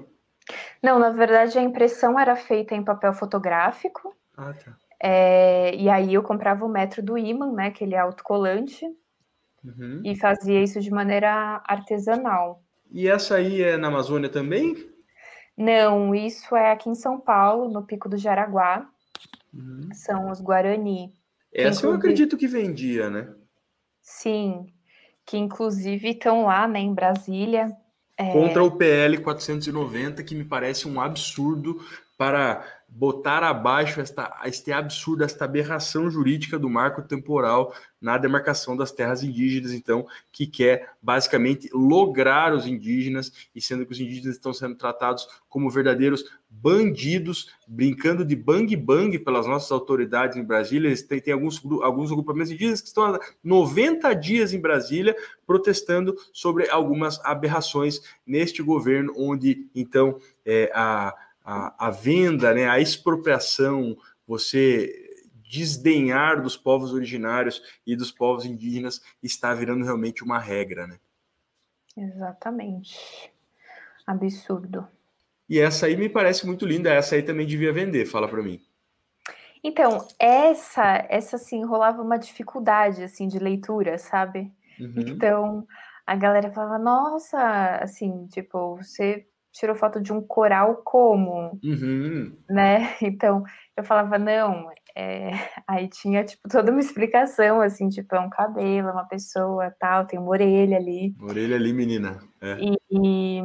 Não, 0.81 0.97
na 0.97 1.11
verdade 1.11 1.59
a 1.59 1.61
impressão 1.61 2.19
era 2.19 2.35
feita 2.35 2.73
em 2.73 2.83
papel 2.83 3.13
fotográfico. 3.13 4.15
Ah, 4.35 4.51
tá. 4.51 4.75
É, 4.99 5.75
e 5.75 5.87
aí 5.89 6.15
eu 6.15 6.23
comprava 6.23 6.65
o 6.65 6.69
metro 6.69 7.03
do 7.03 7.19
imã, 7.19 7.51
né, 7.51 7.69
que 7.69 7.83
ele 7.83 7.93
é 7.93 7.99
autocolante, 7.99 8.83
uhum. 9.63 10.01
e 10.03 10.15
fazia 10.15 10.63
isso 10.63 10.81
de 10.81 10.89
maneira 10.89 11.61
artesanal. 11.67 12.63
E 12.91 13.07
essa 13.07 13.35
aí 13.35 13.61
é 13.61 13.77
na 13.77 13.89
Amazônia 13.89 14.27
também? 14.27 14.94
Não, 15.57 16.13
isso 16.13 16.55
é 16.55 16.71
aqui 16.71 16.89
em 16.89 16.95
São 16.95 17.19
Paulo, 17.19 17.71
no 17.71 17.83
Pico 17.83 18.09
do 18.09 18.17
Jaraguá. 18.17 18.89
Uhum. 19.53 19.89
São 19.93 20.29
os 20.29 20.41
Guarani. 20.41 21.13
Essa 21.53 21.85
eu 21.85 21.93
acredito 21.93 22.35
que 22.35 22.47
vendia, 22.47 23.09
né? 23.09 23.33
Sim, 24.01 24.67
que 25.25 25.37
inclusive 25.37 26.09
estão 26.09 26.45
lá, 26.45 26.67
né, 26.67 26.79
em 26.79 26.93
Brasília. 26.93 27.75
É... 28.17 28.31
Contra 28.33 28.63
o 28.63 28.71
PL 28.71 29.17
490, 29.19 30.23
que 30.23 30.35
me 30.35 30.43
parece 30.43 30.87
um 30.87 30.99
absurdo 30.99 31.79
para 32.17 32.65
botar 32.95 33.43
abaixo 33.43 33.99
esta, 33.99 34.39
este 34.45 34.71
absurdo, 34.71 35.25
esta 35.25 35.43
aberração 35.43 36.09
jurídica 36.09 36.57
do 36.57 36.69
marco 36.69 37.01
temporal 37.01 37.75
na 37.99 38.17
demarcação 38.17 38.77
das 38.77 38.89
terras 38.89 39.21
indígenas, 39.21 39.73
então, 39.73 40.07
que 40.31 40.47
quer 40.47 40.93
basicamente 41.01 41.69
lograr 41.73 42.53
os 42.53 42.65
indígenas, 42.65 43.49
e 43.53 43.59
sendo 43.59 43.85
que 43.85 43.91
os 43.91 43.99
indígenas 43.99 44.37
estão 44.37 44.53
sendo 44.53 44.75
tratados 44.75 45.27
como 45.49 45.69
verdadeiros 45.69 46.23
bandidos, 46.49 47.51
brincando 47.67 48.23
de 48.23 48.33
bang-bang 48.33 49.19
pelas 49.19 49.45
nossas 49.45 49.73
autoridades 49.73 50.37
em 50.37 50.43
Brasília. 50.43 50.95
Têm, 51.05 51.19
têm 51.19 51.33
alguns, 51.33 51.61
alguns 51.81 52.13
agrupamentos 52.13 52.51
indígenas 52.53 52.79
que 52.79 52.87
estão 52.87 53.03
há 53.03 53.19
90 53.43 54.13
dias 54.13 54.53
em 54.53 54.61
Brasília 54.61 55.13
protestando 55.45 56.15
sobre 56.31 56.69
algumas 56.69 57.19
aberrações 57.25 58.01
neste 58.25 58.63
governo, 58.63 59.13
onde, 59.17 59.67
então, 59.75 60.17
é, 60.45 60.71
a 60.73 61.13
a, 61.45 61.87
a 61.87 61.91
venda, 61.91 62.53
né, 62.53 62.67
a 62.67 62.79
expropriação, 62.79 63.95
você 64.27 65.03
desdenhar 65.47 66.41
dos 66.41 66.57
povos 66.57 66.91
originários 66.91 67.61
e 67.85 67.95
dos 67.95 68.11
povos 68.11 68.45
indígenas 68.45 68.99
está 69.21 69.53
virando 69.53 69.85
realmente 69.85 70.23
uma 70.23 70.39
regra, 70.39 70.87
né? 70.87 70.97
Exatamente. 71.95 73.31
Absurdo. 74.05 74.87
E 75.47 75.59
essa 75.59 75.85
aí 75.85 75.95
me 75.95 76.09
parece 76.09 76.45
muito 76.45 76.65
linda, 76.65 76.91
essa 76.91 77.15
aí 77.15 77.21
também 77.21 77.45
devia 77.45 77.71
vender, 77.71 78.05
fala 78.05 78.27
para 78.27 78.41
mim. 78.41 78.59
Então, 79.63 80.05
essa, 80.19 81.05
essa 81.09 81.37
assim, 81.37 81.63
rolava 81.63 82.01
uma 82.01 82.17
dificuldade, 82.17 83.03
assim, 83.03 83.27
de 83.27 83.39
leitura, 83.39 83.97
sabe? 83.97 84.51
Uhum. 84.79 84.93
Então, 84.97 85.67
a 86.05 86.15
galera 86.15 86.51
falava, 86.51 86.77
nossa, 86.77 87.77
assim, 87.77 88.27
tipo, 88.27 88.75
você 88.77 89.27
tirou 89.55 89.75
foto 89.75 90.01
de 90.01 90.11
um 90.11 90.21
coral 90.21 90.81
como? 90.83 91.59
Uhum. 91.63 92.37
Né? 92.49 92.95
Então, 93.01 93.43
eu 93.75 93.83
falava, 93.83 94.17
não, 94.17 94.69
é... 94.95 95.31
aí 95.67 95.87
tinha, 95.87 96.23
tipo, 96.23 96.47
toda 96.49 96.71
uma 96.71 96.79
explicação, 96.79 97.61
assim, 97.61 97.89
tipo, 97.89 98.15
é 98.15 98.19
um 98.19 98.29
cabelo, 98.29 98.89
é 98.89 98.91
uma 98.91 99.07
pessoa, 99.07 99.73
tal, 99.79 100.05
tem 100.05 100.19
uma 100.19 100.29
orelha 100.29 100.77
ali. 100.77 101.15
Orelha 101.21 101.55
ali, 101.55 101.73
menina. 101.73 102.19
É. 102.41 102.57
E, 102.59 102.77
e, 102.91 103.41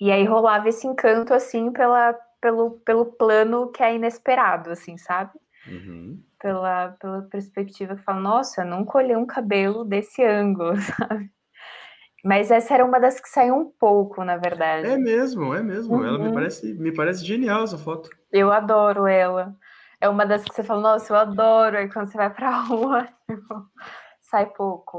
e, 0.00 0.10
aí 0.10 0.24
rolava 0.24 0.68
esse 0.68 0.86
encanto, 0.86 1.32
assim, 1.32 1.72
pela, 1.72 2.12
pelo, 2.40 2.72
pelo 2.80 3.06
plano 3.06 3.70
que 3.70 3.82
é 3.82 3.94
inesperado, 3.94 4.70
assim, 4.70 4.98
sabe? 4.98 5.32
Uhum. 5.68 6.20
Pela, 6.40 6.90
pela 7.00 7.22
perspectiva 7.22 7.96
que 7.96 8.02
fala, 8.02 8.20
nossa, 8.20 8.62
eu 8.62 8.66
nunca 8.66 8.98
olhei 8.98 9.16
um 9.16 9.26
cabelo 9.26 9.84
desse 9.84 10.22
ângulo, 10.24 10.76
sabe? 10.82 11.30
Mas 12.26 12.50
essa 12.50 12.74
era 12.74 12.84
uma 12.84 12.98
das 12.98 13.20
que 13.20 13.28
saiu 13.28 13.54
um 13.54 13.70
pouco, 13.70 14.24
na 14.24 14.36
verdade. 14.36 14.84
É 14.84 14.98
mesmo, 14.98 15.54
é 15.54 15.62
mesmo. 15.62 15.94
Uhum. 15.94 16.04
Ela 16.04 16.18
me 16.18 16.26
uhum. 16.26 16.34
parece, 16.34 16.74
me 16.74 16.90
parece 16.90 17.24
genial 17.24 17.62
essa 17.62 17.78
foto. 17.78 18.10
Eu 18.32 18.50
adoro 18.50 19.06
ela. 19.06 19.54
É 20.00 20.08
uma 20.08 20.26
das 20.26 20.42
que 20.42 20.52
você 20.52 20.64
fala, 20.64 20.80
nossa, 20.80 21.12
eu 21.12 21.16
adoro. 21.16 21.78
Aí 21.78 21.88
quando 21.88 22.10
você 22.10 22.16
vai 22.16 22.28
pra 22.28 22.50
rua, 22.66 23.08
sai 24.20 24.46
pouco. 24.46 24.98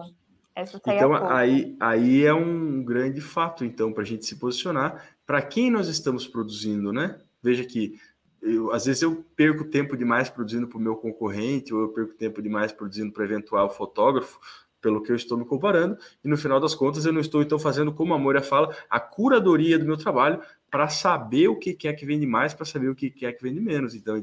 Essa 0.55 0.79
sai 0.81 0.95
então, 0.95 1.09
pouco. 1.09 1.25
aí, 1.25 1.75
aí 1.81 2.25
é 2.25 2.33
um 2.33 2.81
grande 2.81 3.19
fato, 3.19 3.65
então, 3.65 3.91
para 3.91 4.03
a 4.03 4.05
gente 4.05 4.25
se 4.25 4.37
posicionar. 4.37 5.05
Para 5.25 5.41
quem 5.41 5.69
nós 5.69 5.89
estamos 5.89 6.25
produzindo, 6.25 6.93
né? 6.93 7.19
Veja 7.43 7.65
que 7.65 7.99
eu, 8.41 8.71
às 8.71 8.85
vezes 8.85 9.01
eu 9.01 9.25
perco 9.35 9.65
tempo 9.65 9.97
demais 9.97 10.29
produzindo 10.29 10.65
para 10.65 10.77
o 10.77 10.81
meu 10.81 10.95
concorrente, 10.95 11.73
ou 11.73 11.81
eu 11.81 11.89
perco 11.89 12.13
tempo 12.13 12.41
demais 12.41 12.71
produzindo 12.71 13.11
para 13.11 13.25
eventual 13.25 13.69
fotógrafo, 13.69 14.39
pelo 14.81 15.01
que 15.01 15.11
eu 15.11 15.15
estou 15.15 15.37
me 15.37 15.45
comparando, 15.45 15.97
e 16.23 16.27
no 16.27 16.37
final 16.37 16.59
das 16.59 16.75
contas 16.75 17.05
eu 17.05 17.13
não 17.13 17.21
estou 17.21 17.41
então 17.41 17.57
fazendo, 17.57 17.91
como 17.91 18.13
a 18.13 18.17
Moura 18.17 18.41
fala, 18.41 18.75
a 18.89 18.99
curadoria 18.99 19.77
do 19.77 19.85
meu 19.85 19.97
trabalho 19.97 20.39
para 20.69 20.89
saber 20.89 21.47
o 21.47 21.55
que 21.55 21.87
é 21.87 21.93
que 21.93 22.05
vende 22.05 22.27
mais, 22.27 22.53
para 22.53 22.65
saber 22.65 22.89
o 22.89 22.95
que 22.95 23.25
é 23.25 23.31
que 23.31 23.41
vende 23.41 23.59
menos. 23.59 23.95
Então, 23.95 24.15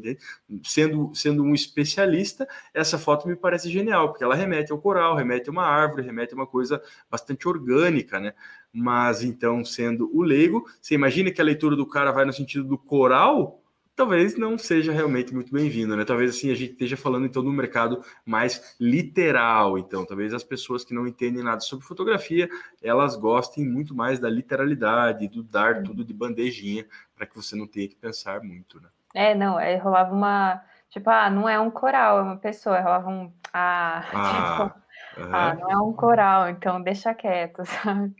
sendo 0.62 1.10
sendo 1.14 1.42
um 1.42 1.54
especialista, 1.54 2.46
essa 2.72 2.98
foto 2.98 3.26
me 3.26 3.34
parece 3.34 3.70
genial, 3.70 4.10
porque 4.10 4.22
ela 4.22 4.34
remete 4.34 4.70
ao 4.70 4.78
coral, 4.78 5.16
remete 5.16 5.48
a 5.48 5.52
uma 5.52 5.64
árvore, 5.64 6.02
remete 6.02 6.34
a 6.34 6.36
uma 6.36 6.46
coisa 6.46 6.82
bastante 7.10 7.48
orgânica, 7.48 8.20
né? 8.20 8.34
Mas 8.72 9.22
então, 9.22 9.64
sendo 9.64 10.10
o 10.14 10.22
leigo, 10.22 10.64
você 10.80 10.94
imagina 10.94 11.30
que 11.30 11.40
a 11.40 11.44
leitura 11.44 11.74
do 11.74 11.86
cara 11.86 12.12
vai 12.12 12.24
no 12.24 12.32
sentido 12.32 12.64
do 12.64 12.76
coral, 12.76 13.63
talvez 13.96 14.36
não 14.36 14.58
seja 14.58 14.92
realmente 14.92 15.32
muito 15.32 15.52
bem-vindo, 15.52 15.96
né? 15.96 16.04
Talvez 16.04 16.30
assim 16.30 16.50
a 16.50 16.54
gente 16.54 16.72
esteja 16.72 16.96
falando 16.96 17.26
então 17.26 17.42
do 17.42 17.52
mercado 17.52 18.04
mais 18.24 18.76
literal, 18.80 19.78
então 19.78 20.04
talvez 20.04 20.34
as 20.34 20.42
pessoas 20.42 20.84
que 20.84 20.94
não 20.94 21.06
entendem 21.06 21.42
nada 21.42 21.60
sobre 21.60 21.86
fotografia, 21.86 22.48
elas 22.82 23.16
gostem 23.16 23.64
muito 23.64 23.94
mais 23.94 24.18
da 24.18 24.28
literalidade, 24.28 25.28
do 25.28 25.42
dar 25.42 25.82
tudo 25.82 26.04
de 26.04 26.12
bandejinha, 26.12 26.86
para 27.14 27.26
que 27.26 27.36
você 27.36 27.56
não 27.56 27.66
tenha 27.66 27.88
que 27.88 27.96
pensar 27.96 28.42
muito, 28.42 28.80
né? 28.80 28.88
É, 29.14 29.34
não, 29.34 29.60
é, 29.60 29.76
rolava 29.76 30.12
uma, 30.12 30.62
tipo, 30.90 31.08
ah, 31.08 31.30
não 31.30 31.48
é 31.48 31.58
um 31.60 31.70
coral, 31.70 32.18
é 32.18 32.22
uma 32.22 32.36
pessoa, 32.36 32.80
rolava 32.80 33.08
um, 33.08 33.32
ah, 33.52 34.04
ah, 34.12 34.74
tipo, 35.14 35.20
uhum. 35.20 35.34
ah 35.34 35.54
não 35.54 35.70
é 35.70 35.76
um 35.76 35.92
coral, 35.92 36.48
então 36.48 36.82
deixa 36.82 37.14
quieto, 37.14 37.62
sabe? 37.64 38.12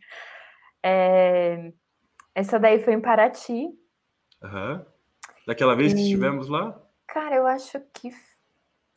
É, 0.82 1.72
essa 2.34 2.60
daí 2.60 2.78
foi 2.78 2.94
em 2.94 3.00
Paraty. 3.00 3.70
Aham. 4.42 4.74
Uhum. 4.74 4.93
Daquela 5.46 5.74
vez 5.74 5.92
e... 5.92 5.96
que 5.96 6.02
estivemos 6.02 6.48
lá? 6.48 6.80
Cara, 7.06 7.36
eu 7.36 7.46
acho 7.46 7.80
que. 7.92 8.10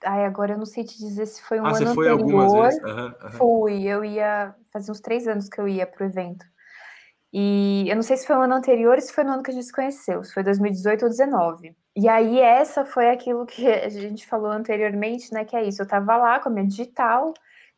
Ai, 0.03 0.25
agora 0.25 0.53
eu 0.53 0.57
não 0.57 0.65
sei 0.65 0.83
te 0.83 0.97
dizer 0.97 1.25
se 1.25 1.41
foi 1.43 1.59
um 1.59 1.65
ah, 1.65 1.69
ano 1.69 1.77
você 1.77 1.93
foi 1.93 2.09
anterior. 2.09 2.41
algumas 2.41 2.53
vezes? 2.53 2.83
Uhum, 2.83 3.05
uhum. 3.05 3.31
Fui, 3.31 3.83
eu 3.83 4.05
ia. 4.05 4.55
Fazia 4.71 4.91
uns 4.91 4.99
três 4.99 5.27
anos 5.27 5.49
que 5.49 5.59
eu 5.59 5.67
ia 5.67 5.87
pro 5.87 6.05
evento. 6.05 6.45
E 7.33 7.85
eu 7.89 7.95
não 7.95 8.03
sei 8.03 8.15
se 8.15 8.25
foi 8.25 8.35
o 8.37 8.41
ano 8.41 8.55
anterior 8.55 8.95
ou 8.95 9.01
se 9.01 9.11
foi 9.11 9.23
no 9.23 9.31
ano 9.31 9.43
que 9.43 9.51
a 9.51 9.53
gente 9.53 9.65
se 9.65 9.71
conheceu, 9.71 10.23
se 10.23 10.33
foi 10.33 10.43
2018 10.43 11.03
ou 11.03 11.09
2019. 11.09 11.75
E 11.95 12.07
aí, 12.07 12.39
essa 12.39 12.85
foi 12.85 13.09
aquilo 13.09 13.45
que 13.45 13.67
a 13.67 13.89
gente 13.89 14.25
falou 14.25 14.51
anteriormente, 14.51 15.33
né? 15.33 15.43
Que 15.43 15.55
é 15.55 15.63
isso. 15.63 15.81
Eu 15.81 15.87
tava 15.87 16.15
lá 16.15 16.39
com 16.39 16.49
a 16.49 16.51
minha 16.51 16.65
digital, 16.65 17.33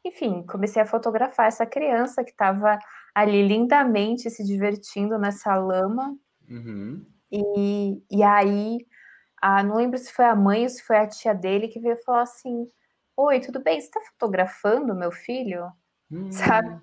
enfim, 0.06 0.44
comecei 0.48 0.82
a 0.82 0.86
fotografar 0.86 1.48
essa 1.48 1.66
criança 1.66 2.24
que 2.24 2.34
tava 2.34 2.78
ali 3.14 3.46
lindamente 3.48 4.30
se 4.30 4.44
divertindo 4.44 5.18
nessa 5.18 5.56
lama. 5.56 6.16
Uhum. 6.50 7.06
E, 7.32 8.02
e 8.10 8.24
aí, 8.24 8.80
a, 9.42 9.64
não 9.64 9.76
lembro 9.76 9.98
se 9.98 10.12
foi 10.12 10.26
a 10.26 10.36
mãe 10.36 10.64
ou 10.64 10.70
se 10.70 10.84
foi 10.84 10.98
a 10.98 11.08
tia 11.08 11.34
dele 11.34 11.68
que 11.68 11.80
veio 11.80 11.98
falar 12.04 12.24
assim: 12.24 12.68
Oi, 13.16 13.40
tudo 13.40 13.62
bem? 13.62 13.80
Você 13.80 13.88
está 13.88 14.02
fotografando 14.02 14.96
meu 14.96 15.12
filho? 15.12 15.72
Hum. 16.12 16.32
Sabe? 16.32 16.82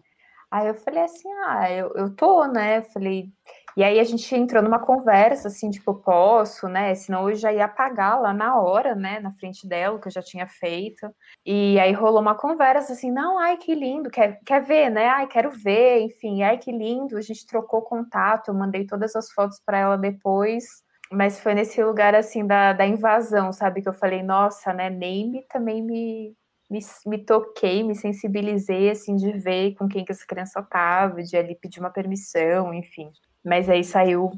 Aí 0.51 0.69
eu 0.69 0.75
falei 0.75 1.03
assim: 1.03 1.29
Ah, 1.47 1.71
eu, 1.71 1.93
eu 1.95 2.15
tô, 2.15 2.47
né? 2.47 2.79
Eu 2.79 2.85
falei. 2.85 3.33
E 3.77 3.85
aí 3.85 4.01
a 4.01 4.05
gente 4.05 4.35
entrou 4.35 4.63
numa 4.63 4.79
conversa, 4.79 5.49
assim, 5.49 5.71
tipo, 5.71 5.95
posso, 5.95 6.67
né? 6.67 6.95
Senão 6.95 7.29
eu 7.29 7.35
já 7.37 7.53
ia 7.53 7.67
apagar 7.67 8.19
lá 8.19 8.33
na 8.33 8.59
hora, 8.59 8.95
né? 8.95 9.21
Na 9.21 9.33
frente 9.35 9.69
dela, 9.69 10.01
que 10.01 10.09
eu 10.09 10.13
já 10.13 10.23
tinha 10.23 10.47
feito. 10.47 11.07
E 11.45 11.79
aí 11.79 11.93
rolou 11.93 12.23
uma 12.23 12.35
conversa, 12.35 12.95
assim, 12.95 13.11
não, 13.11 13.39
ai, 13.39 13.59
que 13.59 13.75
lindo, 13.75 14.09
quer, 14.11 14.41
quer 14.47 14.63
ver, 14.63 14.89
né? 14.91 15.09
Ai, 15.09 15.27
quero 15.27 15.51
ver, 15.51 16.01
enfim, 16.01 16.43
ai, 16.43 16.57
que 16.57 16.73
lindo. 16.73 17.19
A 17.19 17.21
gente 17.21 17.47
trocou 17.47 17.83
contato, 17.83 18.49
eu 18.49 18.55
mandei 18.55 18.87
todas 18.87 19.15
as 19.15 19.31
fotos 19.33 19.61
para 19.65 19.79
ela 19.79 19.99
depois. 19.99 20.65
Mas 21.13 21.39
foi 21.39 21.55
nesse 21.55 21.83
lugar, 21.85 22.15
assim, 22.15 22.47
da, 22.47 22.73
da 22.73 22.87
invasão, 22.87 23.53
sabe? 23.53 23.83
Que 23.83 23.89
eu 23.89 23.95
falei, 23.95 24.23
nossa, 24.23 24.73
né? 24.73 24.89
Nem 24.91 25.31
me, 25.31 25.43
também 25.49 25.83
me, 25.83 26.35
me, 26.71 26.81
me, 27.07 27.19
toquei, 27.25 27.83
me 27.83 27.95
sensibilizei, 27.95 28.91
assim, 28.91 29.17
de 29.17 29.33
ver 29.33 29.75
com 29.75 29.87
quem 29.87 30.05
que 30.05 30.13
essa 30.13 30.27
criança 30.27 30.63
tava, 30.63 31.23
de 31.23 31.37
ali 31.37 31.55
pedir 31.55 31.81
uma 31.81 31.91
permissão, 31.91 32.73
enfim. 32.75 33.11
Mas 33.47 33.69
aí 33.69 33.85
saiu 33.85 34.33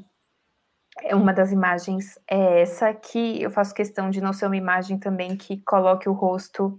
uma 1.12 1.32
das 1.32 1.50
imagens 1.50 2.18
é 2.30 2.60
essa 2.60 2.92
que 2.92 3.40
eu 3.40 3.50
faço 3.50 3.72
questão 3.72 4.10
de 4.10 4.20
não 4.20 4.34
ser 4.34 4.44
uma 4.44 4.56
imagem 4.56 4.98
também 4.98 5.34
que 5.34 5.62
coloque 5.62 6.08
o 6.08 6.12
rosto 6.12 6.78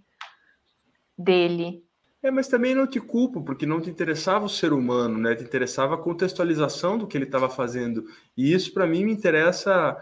dele. 1.18 1.84
É, 2.22 2.30
mas 2.30 2.48
também 2.48 2.76
não 2.76 2.86
te 2.86 3.00
culpo, 3.00 3.42
porque 3.44 3.66
não 3.66 3.82
te 3.82 3.90
interessava 3.90 4.46
o 4.46 4.50
ser 4.50 4.74
humano, 4.74 5.18
né? 5.18 5.36
Te 5.36 5.44
interessava 5.44 5.96
a 5.96 5.98
contextualização 5.98 7.00
do 7.00 7.08
que 7.08 7.18
ele 7.18 7.26
estava 7.26 7.50
fazendo. 7.50 8.06
E 8.38 8.54
isso, 8.54 8.74
para 8.74 8.86
mim, 8.86 9.06
me 9.06 9.12
interessa 9.12 9.98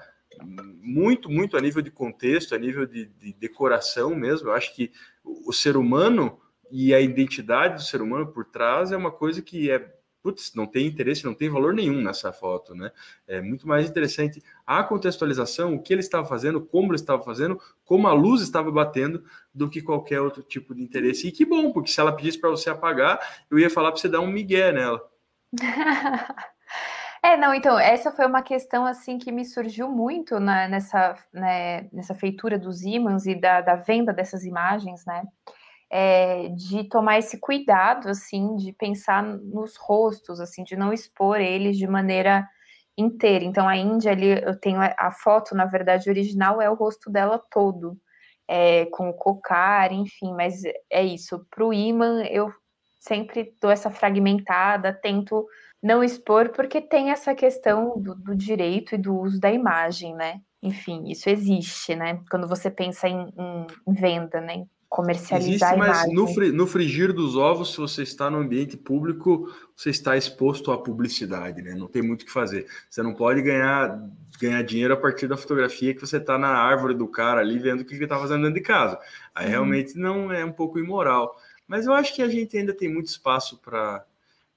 muito, 0.81 1.29
muito 1.29 1.55
a 1.55 1.61
nível 1.61 1.81
de 1.81 1.91
contexto, 1.91 2.53
a 2.53 2.57
nível 2.57 2.85
de, 2.85 3.05
de 3.05 3.33
decoração 3.33 4.15
mesmo. 4.15 4.49
Eu 4.49 4.53
acho 4.53 4.75
que 4.75 4.91
o 5.23 5.53
ser 5.53 5.77
humano 5.77 6.39
e 6.71 6.93
a 6.93 6.99
identidade 6.99 7.75
do 7.75 7.81
ser 7.83 8.01
humano 8.01 8.27
por 8.27 8.45
trás 8.45 8.91
é 8.91 8.97
uma 8.97 9.11
coisa 9.11 9.41
que 9.41 9.69
é 9.71 9.96
putz, 10.27 10.53
não 10.53 10.65
tem 10.65 10.85
interesse, 10.85 11.23
não 11.23 11.33
tem 11.33 11.49
valor 11.49 11.73
nenhum 11.73 12.01
nessa 12.01 12.33
foto, 12.33 12.75
né? 12.75 12.91
É 13.25 13.39
muito 13.39 13.65
mais 13.65 13.89
interessante 13.89 14.43
a 14.65 14.83
contextualização, 14.83 15.73
o 15.73 15.81
que 15.81 15.93
ele 15.93 16.01
estava 16.01 16.27
fazendo, 16.27 16.59
como 16.59 16.87
ele 16.87 16.95
estava 16.95 17.23
fazendo, 17.23 17.57
como 17.85 18.07
a 18.07 18.13
luz 18.13 18.41
estava 18.41 18.69
batendo, 18.69 19.23
do 19.53 19.69
que 19.69 19.81
qualquer 19.81 20.19
outro 20.19 20.43
tipo 20.43 20.75
de 20.75 20.83
interesse. 20.83 21.29
E 21.29 21.31
que 21.31 21.45
bom, 21.45 21.71
porque 21.71 21.89
se 21.89 22.01
ela 22.01 22.11
pedisse 22.11 22.39
para 22.39 22.49
você 22.49 22.69
apagar, 22.69 23.19
eu 23.49 23.57
ia 23.57 23.69
falar 23.69 23.91
para 23.91 24.01
você 24.01 24.09
dar 24.09 24.19
um 24.19 24.27
migué 24.27 24.71
nela. 24.73 25.01
É, 27.23 27.35
não, 27.35 27.51
então, 27.51 27.77
essa 27.79 28.11
foi 28.11 28.27
uma 28.27 28.43
questão, 28.43 28.85
assim, 28.85 29.17
que 29.17 29.31
me 29.31 29.43
surgiu 29.43 29.89
muito 29.89 30.39
nessa, 30.39 31.15
né, 31.33 31.89
nessa 31.91 32.13
feitura 32.13 32.59
dos 32.59 32.83
ímãs 32.83 33.25
e 33.25 33.33
da, 33.33 33.59
da 33.59 33.75
venda 33.75 34.13
dessas 34.13 34.45
imagens, 34.45 35.03
né, 35.03 35.23
é, 35.89 36.49
de 36.49 36.83
tomar 36.85 37.19
esse 37.19 37.39
cuidado, 37.39 38.09
assim, 38.09 38.55
de 38.55 38.73
pensar 38.73 39.23
nos 39.23 39.75
rostos, 39.77 40.39
assim, 40.39 40.63
de 40.63 40.75
não 40.75 40.91
expor 40.91 41.39
eles 41.39 41.77
de 41.77 41.87
maneira 41.87 42.47
inteira. 42.97 43.45
Então, 43.45 43.67
a 43.67 43.77
Índia 43.77 44.11
ali, 44.11 44.41
eu 44.43 44.59
tenho 44.59 44.79
a 44.81 45.11
foto, 45.11 45.55
na 45.55 45.65
verdade, 45.65 46.09
original 46.09 46.61
é 46.61 46.69
o 46.69 46.75
rosto 46.75 47.09
dela 47.09 47.41
todo, 47.51 47.97
é, 48.47 48.85
com 48.87 49.09
o 49.09 49.13
cocar, 49.13 49.91
enfim, 49.91 50.33
mas 50.33 50.63
é 50.89 51.03
isso. 51.03 51.45
Para 51.49 51.65
o 51.65 51.73
imã, 51.73 52.23
eu 52.23 52.51
sempre 52.99 53.55
dou 53.61 53.71
essa 53.71 53.89
fragmentada, 53.89 54.93
tento 54.93 55.45
não 55.81 56.03
expor, 56.03 56.49
porque 56.49 56.81
tem 56.81 57.11
essa 57.11 57.35
questão 57.35 57.99
do, 57.99 58.15
do 58.15 58.35
direito 58.35 58.95
e 58.95 58.97
do 58.97 59.15
uso 59.15 59.39
da 59.39 59.51
imagem, 59.51 60.15
né? 60.15 60.41
Enfim, 60.61 61.07
isso 61.07 61.29
existe, 61.29 61.95
né? 61.95 62.19
Quando 62.29 62.47
você 62.47 62.69
pensa 62.71 63.07
em, 63.07 63.31
em, 63.87 63.93
venda, 63.93 64.41
né? 64.41 64.65
Comercializar 64.89 65.73
Existe, 65.73 65.89
mas 65.89 66.13
no, 66.13 66.27
fri, 66.27 66.51
no 66.51 66.65
frigir 66.65 67.13
dos 67.13 67.35
ovos, 67.35 67.71
se 67.71 67.77
você 67.77 68.03
está 68.03 68.29
no 68.29 68.37
ambiente 68.37 68.77
público, 68.77 69.53
você 69.75 69.89
está 69.89 70.15
exposto 70.15 70.71
à 70.71 70.77
publicidade, 70.77 71.61
né? 71.61 71.75
Não 71.75 71.87
tem 71.87 72.01
muito 72.01 72.21
o 72.21 72.25
que 72.25 72.31
fazer. 72.31 72.65
Você 72.89 73.03
não 73.03 73.13
pode 73.13 73.41
ganhar, 73.41 74.01
ganhar 74.39 74.61
dinheiro 74.63 74.93
a 74.93 74.97
partir 74.97 75.27
da 75.27 75.35
fotografia 75.35 75.93
que 75.93 76.01
você 76.01 76.17
está 76.17 76.37
na 76.37 76.49
árvore 76.49 76.93
do 76.93 77.07
cara 77.07 77.41
ali 77.41 77.59
vendo 77.59 77.81
o 77.81 77.85
que 77.85 77.95
ele 77.95 78.03
está 78.05 78.17
fazendo 78.17 78.43
dentro 78.43 78.55
de 78.55 78.61
casa. 78.61 78.97
Aí 79.35 79.45
uhum. 79.45 79.51
realmente 79.51 79.97
não 79.97 80.31
é 80.31 80.43
um 80.45 80.53
pouco 80.53 80.79
imoral. 80.79 81.35
Mas 81.67 81.85
eu 81.85 81.93
acho 81.93 82.15
que 82.15 82.21
a 82.21 82.29
gente 82.29 82.57
ainda 82.57 82.73
tem 82.73 82.91
muito 82.91 83.07
espaço 83.07 83.57
para 83.57 84.05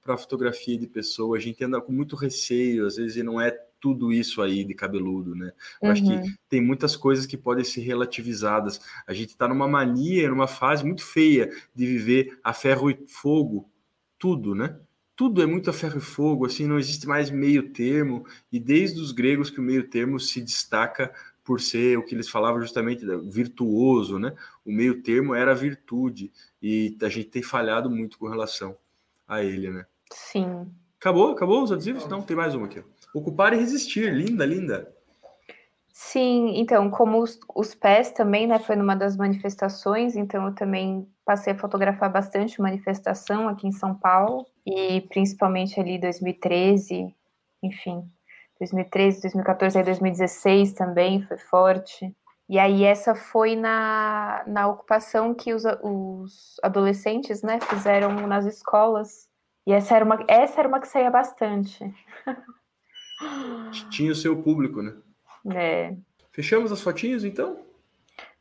para 0.03 0.17
fotografia 0.17 0.77
de 0.79 0.87
pessoa, 0.87 1.37
a 1.37 1.39
gente 1.39 1.63
anda 1.63 1.79
com 1.79 1.91
muito 1.91 2.15
receio, 2.15 2.87
às 2.87 2.95
vezes 2.95 3.23
não 3.23 3.39
é 3.39 3.55
tudo 3.81 4.13
isso 4.13 4.41
aí 4.41 4.63
de 4.63 4.73
cabeludo, 4.73 5.35
né? 5.35 5.51
Eu 5.81 5.87
uhum. 5.87 5.91
acho 5.91 6.03
que 6.03 6.09
uhum. 6.09 6.33
tem 6.47 6.61
muitas 6.61 6.95
coisas 6.95 7.25
que 7.25 7.35
podem 7.35 7.65
ser 7.65 7.81
relativizadas. 7.81 8.79
A 9.07 9.13
gente 9.13 9.29
está 9.29 9.47
numa 9.47 9.67
mania, 9.67 10.29
numa 10.29 10.47
fase 10.47 10.85
muito 10.85 11.03
feia 11.03 11.49
de 11.75 11.85
viver 11.85 12.39
a 12.43 12.53
ferro 12.53 12.89
e 12.89 12.97
fogo, 13.07 13.69
tudo, 14.17 14.53
né? 14.53 14.79
tudo 15.21 15.39
é 15.39 15.45
muito 15.45 15.69
a 15.69 15.73
ferro 15.73 15.99
e 15.99 16.01
fogo, 16.01 16.47
assim, 16.47 16.65
não 16.65 16.79
existe 16.79 17.07
mais 17.07 17.29
meio 17.29 17.69
termo, 17.69 18.25
e 18.51 18.59
desde 18.59 18.99
os 18.99 19.11
gregos 19.11 19.51
que 19.51 19.59
o 19.59 19.63
meio 19.63 19.87
termo 19.87 20.19
se 20.19 20.41
destaca 20.41 21.13
por 21.43 21.61
ser 21.61 21.95
o 21.95 22.03
que 22.03 22.15
eles 22.15 22.27
falavam 22.27 22.59
justamente 22.59 23.05
virtuoso, 23.29 24.17
né? 24.17 24.33
O 24.65 24.71
meio 24.71 25.03
termo 25.03 25.35
era 25.35 25.51
a 25.51 25.53
virtude, 25.53 26.31
e 26.59 26.97
a 26.99 27.07
gente 27.07 27.29
tem 27.29 27.43
falhado 27.43 27.87
muito 27.87 28.17
com 28.17 28.27
relação 28.27 28.75
a 29.27 29.43
ele, 29.43 29.69
né? 29.69 29.85
Sim. 30.11 30.71
Acabou? 30.99 31.31
Acabou 31.31 31.61
os 31.61 31.71
adesivos? 31.71 32.07
Não, 32.07 32.23
tem 32.23 32.35
mais 32.35 32.55
uma 32.55 32.65
aqui. 32.65 32.83
Ocupar 33.13 33.53
e 33.53 33.57
resistir, 33.57 34.13
linda, 34.13 34.45
linda. 34.45 34.91
Sim, 35.93 36.53
então, 36.55 36.89
como 36.89 37.21
os, 37.21 37.39
os 37.53 37.75
pés 37.75 38.11
também, 38.11 38.47
né, 38.47 38.59
foi 38.59 38.75
numa 38.75 38.95
das 38.95 39.15
manifestações, 39.17 40.15
então 40.15 40.47
eu 40.47 40.55
também 40.55 41.07
passei 41.25 41.53
a 41.53 41.57
fotografar 41.57 42.11
bastante 42.11 42.61
manifestação 42.61 43.47
aqui 43.47 43.67
em 43.67 43.71
São 43.71 43.93
Paulo, 43.93 44.45
e 44.65 45.01
principalmente 45.01 45.79
ali 45.79 45.99
2013, 45.99 47.13
enfim, 47.61 48.03
2013, 48.59 49.21
2014, 49.21 49.77
aí 49.77 49.83
2016 49.83 50.73
também 50.73 51.21
foi 51.21 51.37
forte. 51.37 52.15
E 52.49 52.59
aí 52.59 52.83
essa 52.83 53.15
foi 53.15 53.55
na, 53.55 54.43
na 54.47 54.67
ocupação 54.67 55.33
que 55.33 55.53
os, 55.53 55.63
os 55.81 56.59
adolescentes, 56.63 57.41
né, 57.41 57.59
fizeram 57.61 58.27
nas 58.27 58.45
escolas. 58.45 59.29
E 59.67 59.71
essa 59.71 59.95
era 59.95 60.05
uma, 60.05 60.23
essa 60.27 60.59
era 60.59 60.67
uma 60.67 60.79
que 60.79 60.87
saía 60.87 61.09
bastante. 61.09 61.93
Tinha 63.89 64.11
o 64.11 64.15
seu 64.15 64.41
público, 64.41 64.81
né? 64.81 64.93
É. 65.53 65.95
Fechamos 66.31 66.71
as 66.71 66.81
fotinhas, 66.81 67.23
então? 67.23 67.59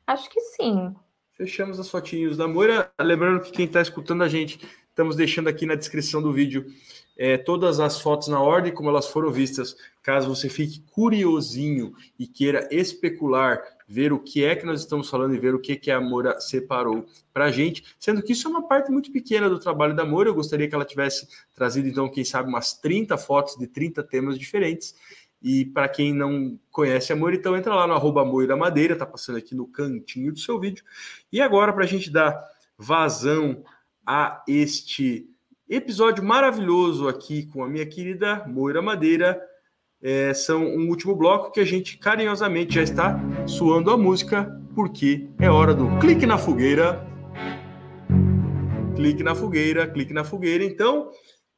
Acho 0.06 0.28
que 0.28 0.40
sim. 0.40 0.94
Fechamos 1.32 1.80
as 1.80 1.88
fotinhos 1.88 2.36
da 2.36 2.46
Moira. 2.46 2.92
Lembrando 3.00 3.42
que 3.42 3.52
quem 3.52 3.66
está 3.66 3.80
escutando 3.80 4.22
a 4.22 4.28
gente, 4.28 4.60
estamos 4.88 5.16
deixando 5.16 5.48
aqui 5.48 5.66
na 5.66 5.74
descrição 5.74 6.20
do 6.20 6.32
vídeo 6.32 6.66
é, 7.20 7.36
todas 7.36 7.80
as 7.80 8.00
fotos 8.00 8.28
na 8.28 8.40
ordem 8.40 8.72
como 8.72 8.88
elas 8.88 9.06
foram 9.06 9.30
vistas. 9.30 9.76
Caso 10.02 10.34
você 10.34 10.48
fique 10.48 10.82
curiosinho 10.90 11.92
e 12.18 12.26
queira 12.26 12.66
especular, 12.70 13.62
ver 13.86 14.10
o 14.10 14.18
que 14.18 14.42
é 14.42 14.56
que 14.56 14.64
nós 14.64 14.80
estamos 14.80 15.10
falando 15.10 15.34
e 15.34 15.38
ver 15.38 15.54
o 15.54 15.60
que, 15.60 15.76
que 15.76 15.90
a 15.90 16.00
Moura 16.00 16.40
separou 16.40 17.04
para 17.30 17.44
a 17.44 17.50
gente, 17.50 17.84
sendo 17.98 18.22
que 18.22 18.32
isso 18.32 18.48
é 18.48 18.50
uma 18.50 18.66
parte 18.66 18.90
muito 18.90 19.12
pequena 19.12 19.50
do 19.50 19.58
trabalho 19.58 19.94
da 19.94 20.02
Moura. 20.02 20.30
Eu 20.30 20.34
gostaria 20.34 20.66
que 20.66 20.74
ela 20.74 20.86
tivesse 20.86 21.28
trazido, 21.54 21.86
então, 21.86 22.08
quem 22.08 22.24
sabe, 22.24 22.48
umas 22.48 22.72
30 22.72 23.18
fotos 23.18 23.54
de 23.58 23.66
30 23.66 24.02
temas 24.04 24.38
diferentes. 24.38 24.94
E 25.42 25.66
para 25.66 25.90
quem 25.90 26.14
não 26.14 26.58
conhece 26.70 27.12
a 27.12 27.16
Moira, 27.16 27.36
então 27.36 27.54
entra 27.54 27.74
lá 27.74 27.86
no 27.86 27.92
arroba 27.92 28.24
Moira 28.24 28.56
Madeira, 28.56 28.96
tá 28.96 29.04
passando 29.04 29.36
aqui 29.36 29.54
no 29.54 29.66
cantinho 29.66 30.32
do 30.32 30.38
seu 30.38 30.58
vídeo. 30.58 30.82
E 31.30 31.38
agora, 31.38 31.70
para 31.70 31.84
a 31.84 31.86
gente 31.86 32.10
dar 32.10 32.42
vazão 32.78 33.62
a 34.06 34.42
este 34.48 35.28
episódio 35.70 36.24
maravilhoso 36.24 37.06
aqui 37.06 37.46
com 37.46 37.62
a 37.62 37.68
minha 37.68 37.86
querida 37.86 38.44
Moira 38.48 38.82
Madeira, 38.82 39.40
é, 40.02 40.34
são 40.34 40.64
um 40.64 40.88
último 40.88 41.14
bloco 41.14 41.52
que 41.52 41.60
a 41.60 41.64
gente 41.64 41.96
carinhosamente 41.96 42.74
já 42.74 42.82
está 42.82 43.20
suando 43.46 43.92
a 43.92 43.96
música, 43.96 44.60
porque 44.74 45.28
é 45.38 45.48
hora 45.48 45.72
do 45.72 45.86
clique 46.00 46.26
na 46.26 46.36
fogueira. 46.36 47.06
Clique 48.96 49.22
na 49.22 49.34
fogueira, 49.34 49.86
clique 49.86 50.12
na 50.12 50.24
fogueira. 50.24 50.64
Então, 50.64 51.10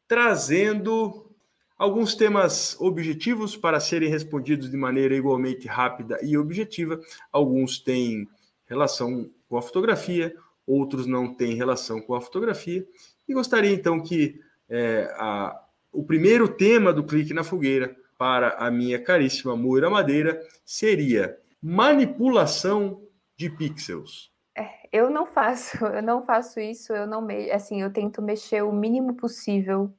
trazendo 0.07 1.33
alguns 1.79 2.15
temas 2.15 2.77
objetivos 2.81 3.57
para 3.57 3.81
serem 3.81 4.11
respondidos 4.11 4.71
de 4.71 4.77
maneira 4.77 5.17
igualmente 5.17 5.67
rápida 5.67 6.19
e 6.23 6.37
objetiva. 6.37 7.01
Alguns 7.33 7.81
têm 7.81 8.29
relação 8.67 9.31
com 9.49 9.57
a 9.57 9.63
fotografia, 9.63 10.35
outros 10.67 11.07
não 11.07 11.35
têm 11.35 11.55
relação 11.55 12.01
com 12.01 12.15
a 12.15 12.21
fotografia. 12.21 12.87
E 13.29 13.35
gostaria 13.35 13.73
então 13.73 14.03
que 14.03 14.41
é, 14.69 15.13
a, 15.17 15.61
o 15.93 16.03
primeiro 16.05 16.49
tema 16.49 16.93
do 16.93 17.05
Clique 17.05 17.35
na 17.35 17.45
Fogueira 17.45 17.95
para 18.19 18.51
a 18.59 18.71
minha 18.71 19.03
caríssima 19.03 19.57
Moira 19.57 19.91
Madeira 19.91 20.41
seria 20.65 21.39
manipulação 21.61 23.03
de 23.37 23.51
pixels. 23.51 24.33
É, 24.57 24.69
eu 24.93 25.11
não 25.11 25.27
faço, 25.27 25.77
eu 25.87 26.03
não 26.03 26.25
faço 26.25 26.61
isso, 26.61 26.93
eu 26.93 27.07
não 27.07 27.23
me, 27.23 27.51
assim, 27.51 27.83
eu 27.83 27.93
tento 27.93 28.23
mexer 28.23 28.63
o 28.63 28.73
mínimo 28.73 29.15
possível 29.15 29.93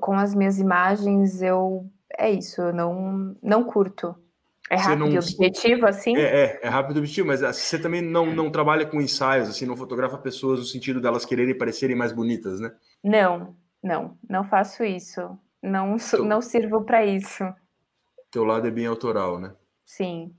com 0.00 0.14
as 0.14 0.34
minhas 0.34 0.58
imagens, 0.58 1.42
eu 1.42 1.90
é 2.18 2.30
isso, 2.30 2.62
eu 2.62 2.72
não 2.72 3.36
não 3.42 3.64
curto. 3.64 4.16
É 4.68 4.76
rápido 4.76 4.98
não... 4.98 5.08
e 5.12 5.18
objetivo, 5.18 5.86
assim? 5.86 6.16
É, 6.16 6.22
é, 6.22 6.60
é, 6.62 6.68
rápido 6.68 6.96
e 6.96 7.00
objetivo, 7.00 7.28
mas 7.28 7.42
assim, 7.42 7.62
você 7.62 7.78
também 7.78 8.02
não, 8.02 8.26
não 8.34 8.50
trabalha 8.50 8.84
com 8.84 9.00
ensaios, 9.00 9.48
assim, 9.48 9.64
não 9.64 9.76
fotografa 9.76 10.18
pessoas 10.18 10.58
no 10.58 10.64
sentido 10.64 11.00
delas 11.00 11.24
quererem 11.24 11.56
parecerem 11.56 11.94
mais 11.94 12.12
bonitas, 12.12 12.58
né? 12.58 12.72
Não, 13.02 13.54
não, 13.82 14.18
não 14.28 14.42
faço 14.42 14.84
isso. 14.84 15.38
Não, 15.62 15.96
teu, 15.96 16.24
não 16.24 16.42
sirvo 16.42 16.82
para 16.82 17.04
isso. 17.04 17.44
Teu 18.30 18.44
lado 18.44 18.66
é 18.66 18.70
bem 18.70 18.86
autoral, 18.86 19.38
né? 19.38 19.54
Sim. 19.84 20.34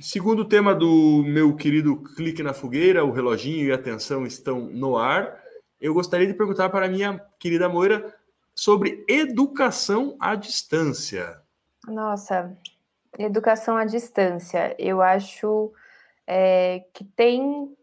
Segundo 0.00 0.44
tema 0.44 0.74
do 0.74 1.24
meu 1.26 1.54
querido 1.56 2.02
Clique 2.14 2.42
na 2.42 2.52
Fogueira, 2.52 3.04
o 3.04 3.10
reloginho 3.10 3.66
e 3.66 3.72
a 3.72 3.74
atenção 3.74 4.26
estão 4.26 4.60
no 4.60 4.96
ar. 4.96 5.42
Eu 5.80 5.94
gostaria 5.94 6.26
de 6.26 6.34
perguntar 6.34 6.68
para 6.68 6.86
a 6.86 6.88
minha 6.88 7.18
querida 7.38 7.68
Moira 7.68 8.14
sobre 8.54 9.04
educação 9.08 10.16
à 10.20 10.34
distância. 10.34 11.40
Nossa, 11.86 12.56
educação 13.18 13.76
à 13.76 13.84
distância. 13.84 14.74
Eu 14.78 15.02
acho 15.02 15.72
é, 16.26 16.84
que 16.94 17.04
tem 17.04 17.74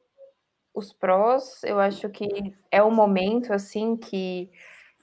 os 0.73 0.93
prós, 0.93 1.63
eu 1.63 1.79
acho 1.79 2.09
que 2.09 2.53
é 2.71 2.83
o 2.83 2.91
momento 2.91 3.53
assim 3.53 3.95
que 3.97 4.51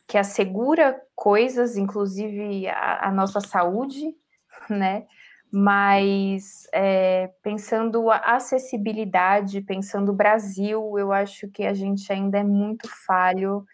que 0.06 0.18
assegura 0.18 1.00
coisas, 1.14 1.76
inclusive 1.76 2.68
a, 2.68 3.08
a 3.08 3.10
nossa 3.12 3.40
saúde, 3.40 4.14
né? 4.68 5.06
Mas 5.50 6.66
é, 6.72 7.30
pensando 7.42 8.10
a 8.10 8.18
acessibilidade, 8.36 9.60
pensando 9.62 10.10
o 10.12 10.14
Brasil, 10.14 10.98
eu 10.98 11.12
acho 11.12 11.48
que 11.48 11.64
a 11.64 11.74
gente 11.74 12.12
ainda 12.12 12.38
é 12.38 12.44
muito 12.44 12.88
falho. 13.06 13.64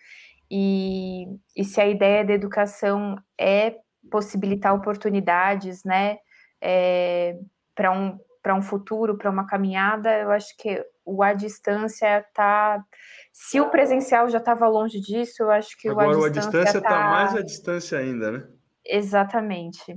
E, 0.51 1.27
e 1.57 1.65
se 1.65 1.81
a 1.81 1.87
ideia 1.89 2.25
da 2.25 2.33
educação 2.35 3.17
é 3.39 3.77
possibilitar 4.11 4.75
oportunidades, 4.75 5.85
né, 5.85 6.19
é, 6.61 7.39
para 7.75 7.93
um, 7.93 8.19
um 8.55 8.63
futuro, 8.63 9.17
para 9.17 9.31
uma 9.31 9.47
caminhada, 9.47 10.11
eu 10.19 10.31
acho 10.31 10.57
que 10.57 10.85
o 11.05 11.23
à 11.23 11.33
distância 11.33 12.19
está 12.19 12.85
se 13.33 13.61
o 13.61 13.71
presencial 13.71 14.29
já 14.29 14.39
estava 14.39 14.67
longe 14.67 15.01
disso, 15.01 15.43
eu 15.43 15.51
acho 15.51 15.77
que 15.79 15.89
Agora, 15.89 16.19
o 16.19 16.25
à 16.25 16.29
distância 16.29 16.79
está 16.79 16.89
tá 16.89 17.11
mais 17.11 17.37
à 17.37 17.41
distância 17.41 17.99
ainda, 17.99 18.33
né? 18.33 18.49
Exatamente. 18.85 19.97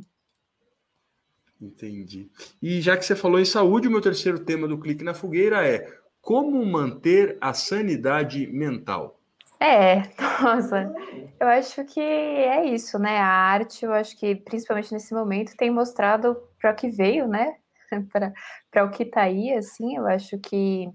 Entendi. 1.59 2.29
E 2.61 2.81
já 2.81 2.97
que 2.97 3.05
você 3.05 3.15
falou 3.15 3.39
em 3.39 3.45
saúde, 3.45 3.87
o 3.87 3.91
meu 3.91 4.01
terceiro 4.01 4.39
tema 4.39 4.67
do 4.67 4.79
Clique 4.79 5.03
na 5.03 5.13
Fogueira 5.13 5.67
é 5.67 5.87
como 6.21 6.63
manter 6.65 7.37
a 7.41 7.53
sanidade 7.53 8.47
mental. 8.47 9.19
É, 9.59 10.03
nossa, 10.41 10.91
eu 11.39 11.47
acho 11.47 11.85
que 11.85 11.99
é 11.99 12.65
isso, 12.65 12.97
né? 12.97 13.17
A 13.17 13.27
arte, 13.27 13.85
eu 13.85 13.93
acho 13.93 14.17
que 14.17 14.35
principalmente 14.35 14.91
nesse 14.91 15.13
momento 15.13 15.55
tem 15.55 15.69
mostrado 15.69 16.35
para 16.61 16.71
o 16.71 16.75
que 16.75 16.89
veio, 16.89 17.27
né? 17.27 17.55
para 18.71 18.85
o 18.85 18.91
que 18.91 19.03
está 19.03 19.23
aí, 19.23 19.51
assim, 19.53 19.97
eu 19.97 20.07
acho 20.07 20.37
que 20.39 20.89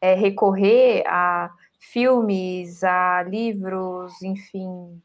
é, 0.00 0.14
recorrer 0.14 1.04
a 1.06 1.50
filmes, 1.78 2.82
a 2.84 3.22
livros, 3.22 4.20
enfim, 4.22 5.00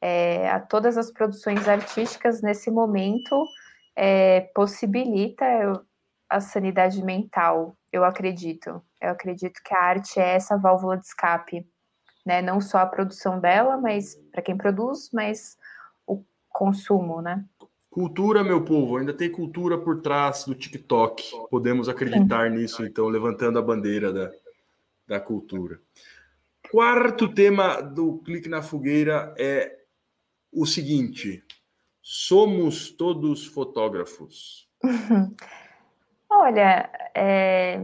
é, 0.00 0.50
a 0.50 0.60
todas 0.60 0.98
as 0.98 1.10
produções 1.10 1.68
artísticas 1.68 2.42
nesse 2.42 2.70
momento 2.70 3.46
é, 3.96 4.42
possibilita 4.54 5.44
a 6.28 6.40
sanidade 6.40 7.04
mental, 7.04 7.76
eu 7.92 8.04
acredito. 8.04 8.82
Eu 9.00 9.10
acredito 9.10 9.60
que 9.62 9.74
a 9.74 9.82
arte 9.82 10.18
é 10.18 10.34
essa 10.34 10.56
válvula 10.56 10.96
de 10.96 11.06
escape, 11.06 11.66
né? 12.24 12.40
Não 12.40 12.60
só 12.60 12.78
a 12.78 12.86
produção 12.86 13.38
dela, 13.38 13.76
mas 13.76 14.16
para 14.32 14.42
quem 14.42 14.56
produz, 14.56 15.10
mas 15.12 15.58
o 16.06 16.24
consumo, 16.48 17.20
né? 17.20 17.44
Cultura, 17.92 18.42
meu 18.42 18.64
povo, 18.64 18.96
ainda 18.96 19.12
tem 19.12 19.30
cultura 19.30 19.76
por 19.76 20.00
trás 20.00 20.46
do 20.46 20.54
TikTok. 20.54 21.30
Podemos 21.50 21.90
acreditar 21.90 22.50
nisso, 22.50 22.86
então, 22.86 23.06
levantando 23.06 23.58
a 23.58 23.62
bandeira 23.62 24.10
da, 24.10 24.30
da 25.06 25.20
cultura. 25.20 25.78
Quarto 26.70 27.28
tema 27.28 27.82
do 27.82 28.16
Clique 28.24 28.48
na 28.48 28.62
Fogueira 28.62 29.34
é 29.38 29.76
o 30.50 30.64
seguinte: 30.64 31.44
somos 32.00 32.90
todos 32.90 33.44
fotógrafos. 33.44 34.66
Olha, 36.32 36.90
é... 37.14 37.78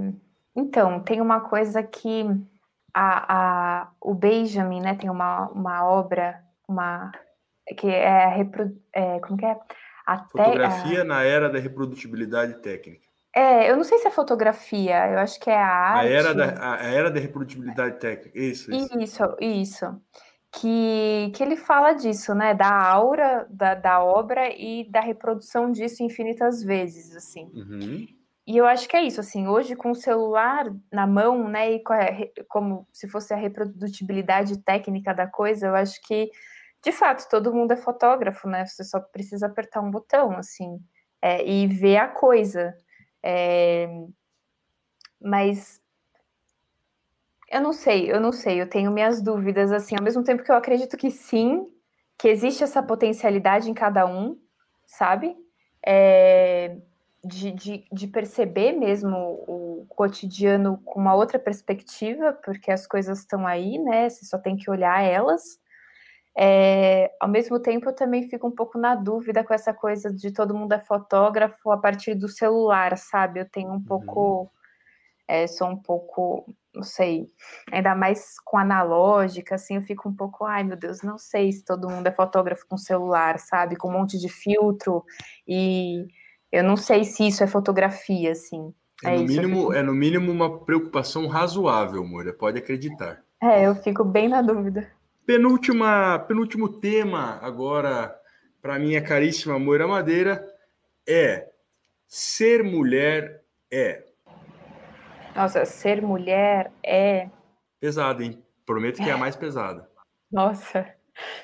então, 0.56 1.00
tem 1.00 1.20
uma 1.20 1.40
coisa 1.40 1.82
que 1.82 2.24
a, 2.94 3.82
a, 3.82 3.92
o 4.00 4.14
Benjamin, 4.14 4.80
né, 4.80 4.94
tem 4.94 5.10
uma, 5.10 5.50
uma 5.50 5.84
obra, 5.84 6.42
uma 6.66 7.12
que 7.76 7.88
é, 7.88 8.26
repro, 8.28 8.74
é 8.94 9.20
como 9.20 9.36
que 9.36 9.44
é? 9.44 9.54
Até, 10.12 10.42
Fotografia 10.44 11.02
a... 11.02 11.04
na 11.04 11.22
era 11.22 11.50
da 11.50 11.58
reprodutibilidade 11.58 12.62
técnica. 12.62 13.06
É, 13.34 13.70
eu 13.70 13.76
não 13.76 13.84
sei 13.84 13.98
se 13.98 14.08
é 14.08 14.10
fotografia, 14.10 15.10
eu 15.10 15.18
acho 15.18 15.38
que 15.38 15.50
é 15.50 15.56
a 15.56 15.66
arte. 15.66 16.06
A 16.06 16.10
era 16.10 16.34
da, 16.34 16.74
a 16.74 16.84
era 16.84 17.10
da 17.10 17.20
reprodutibilidade 17.20 17.98
técnica, 17.98 18.38
isso, 18.38 18.74
isso. 18.74 18.98
Isso, 18.98 19.36
isso. 19.38 20.00
que, 20.50 21.30
que 21.34 21.42
ele 21.42 21.56
fala 21.56 21.92
disso, 21.92 22.34
né? 22.34 22.54
Da 22.54 22.72
aura 22.72 23.46
da, 23.50 23.74
da 23.74 24.02
obra 24.02 24.48
e 24.50 24.90
da 24.90 25.00
reprodução 25.00 25.70
disso 25.70 26.02
infinitas 26.02 26.62
vezes, 26.62 27.14
assim. 27.14 27.50
Uhum. 27.54 28.06
E 28.46 28.56
eu 28.56 28.64
acho 28.64 28.88
que 28.88 28.96
é 28.96 29.02
isso, 29.02 29.20
assim, 29.20 29.46
hoje 29.46 29.76
com 29.76 29.90
o 29.90 29.94
celular 29.94 30.64
na 30.90 31.06
mão, 31.06 31.46
né, 31.50 31.74
e 31.74 31.82
como 32.48 32.88
se 32.90 33.06
fosse 33.06 33.34
a 33.34 33.36
reprodutibilidade 33.36 34.56
técnica 34.64 35.12
da 35.12 35.26
coisa, 35.26 35.66
eu 35.66 35.74
acho 35.74 36.00
que, 36.00 36.30
de 36.88 36.92
fato, 36.92 37.28
todo 37.28 37.52
mundo 37.52 37.72
é 37.72 37.76
fotógrafo, 37.76 38.48
né? 38.48 38.64
Você 38.64 38.82
só 38.82 38.98
precisa 38.98 39.46
apertar 39.46 39.82
um 39.82 39.90
botão, 39.90 40.32
assim, 40.38 40.80
é, 41.20 41.46
e 41.46 41.66
ver 41.66 41.98
a 41.98 42.08
coisa. 42.08 42.74
É, 43.22 43.86
mas 45.20 45.78
eu 47.50 47.60
não 47.60 47.74
sei, 47.74 48.10
eu 48.10 48.20
não 48.20 48.32
sei, 48.32 48.60
eu 48.60 48.68
tenho 48.68 48.90
minhas 48.90 49.20
dúvidas, 49.20 49.70
assim, 49.70 49.96
ao 49.96 50.02
mesmo 50.02 50.24
tempo 50.24 50.42
que 50.42 50.50
eu 50.50 50.56
acredito 50.56 50.96
que 50.96 51.10
sim, 51.10 51.66
que 52.18 52.28
existe 52.28 52.64
essa 52.64 52.82
potencialidade 52.82 53.70
em 53.70 53.74
cada 53.74 54.06
um, 54.06 54.38
sabe? 54.86 55.36
É, 55.84 56.74
de, 57.22 57.52
de, 57.52 57.84
de, 57.92 58.06
perceber 58.06 58.72
mesmo 58.72 59.16
o 59.46 59.86
cotidiano 59.90 60.78
com 60.84 61.00
uma 61.00 61.14
outra 61.14 61.38
perspectiva, 61.38 62.32
porque 62.32 62.70
as 62.70 62.86
coisas 62.86 63.18
estão 63.20 63.46
aí, 63.46 63.78
né? 63.78 64.08
Você 64.08 64.24
só 64.24 64.38
tem 64.38 64.56
que 64.56 64.70
olhar 64.70 65.02
elas. 65.02 65.58
É, 66.40 67.10
ao 67.20 67.28
mesmo 67.28 67.58
tempo, 67.58 67.88
eu 67.88 67.94
também 67.94 68.28
fico 68.28 68.46
um 68.46 68.54
pouco 68.54 68.78
na 68.78 68.94
dúvida 68.94 69.42
com 69.42 69.52
essa 69.52 69.74
coisa 69.74 70.12
de 70.12 70.30
todo 70.30 70.54
mundo 70.54 70.72
é 70.72 70.78
fotógrafo 70.78 71.72
a 71.72 71.76
partir 71.76 72.14
do 72.14 72.28
celular, 72.28 72.96
sabe? 72.96 73.40
Eu 73.40 73.48
tenho 73.48 73.70
um 73.70 73.72
uhum. 73.72 73.82
pouco. 73.82 74.50
É, 75.26 75.46
sou 75.46 75.68
um 75.68 75.76
pouco 75.76 76.46
não 76.78 76.84
sei, 76.84 77.26
ainda 77.72 77.92
mais 77.94 78.38
com 78.44 78.56
analógica, 78.56 79.56
assim, 79.56 79.74
eu 79.74 79.82
fico 79.82 80.08
um 80.08 80.14
pouco, 80.14 80.44
ai 80.44 80.62
meu 80.62 80.76
Deus, 80.76 81.02
não 81.02 81.18
sei 81.18 81.50
se 81.50 81.64
todo 81.64 81.88
mundo 81.90 82.06
é 82.06 82.12
fotógrafo 82.12 82.64
com 82.68 82.76
celular, 82.76 83.38
sabe, 83.40 83.74
com 83.74 83.88
um 83.88 83.92
monte 83.92 84.16
de 84.16 84.28
filtro, 84.28 85.04
e 85.46 86.06
eu 86.52 86.62
não 86.62 86.76
sei 86.76 87.02
se 87.04 87.26
isso 87.26 87.42
é 87.42 87.48
fotografia, 87.48 88.30
assim. 88.30 88.72
É, 89.04 89.14
é 89.14 89.16
no, 89.16 89.24
isso, 89.24 89.34
mínimo, 89.34 89.60
fico... 89.60 89.72
é 89.72 89.82
no 89.82 89.92
mínimo 89.92 90.30
uma 90.30 90.60
preocupação 90.60 91.26
razoável, 91.26 92.06
Moura, 92.06 92.32
pode 92.32 92.58
acreditar. 92.58 93.24
É, 93.42 93.66
eu 93.66 93.74
fico 93.74 94.04
bem 94.04 94.28
na 94.28 94.40
dúvida. 94.40 94.88
Penúltima, 95.28 96.18
penúltimo 96.20 96.80
tema 96.80 97.38
agora 97.42 98.18
para 98.62 98.78
minha 98.78 99.02
caríssima 99.02 99.58
Moira 99.58 99.86
Madeira 99.86 100.42
é 101.06 101.50
ser 102.06 102.64
mulher 102.64 103.44
é 103.70 104.08
nossa, 105.38 105.64
ser 105.64 106.02
mulher 106.02 106.72
é. 106.82 107.28
Pesado, 107.78 108.24
hein? 108.24 108.42
Prometo 108.66 108.96
que 109.00 109.08
é 109.08 109.12
a 109.12 109.16
mais 109.18 109.36
pesada. 109.36 109.88
Nossa, 110.32 110.92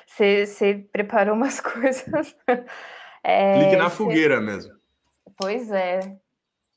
você 0.05 0.85
preparou 0.91 1.33
umas 1.33 1.61
coisas. 1.61 2.35
É, 3.23 3.59
Clique 3.59 3.77
na 3.77 3.89
ser... 3.89 3.95
fogueira 3.95 4.41
mesmo. 4.41 4.73
Pois 5.37 5.71
é. 5.71 6.17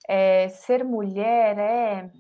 é. 0.07 0.49
Ser 0.49 0.85
mulher 0.85 1.59
é. 1.59 2.11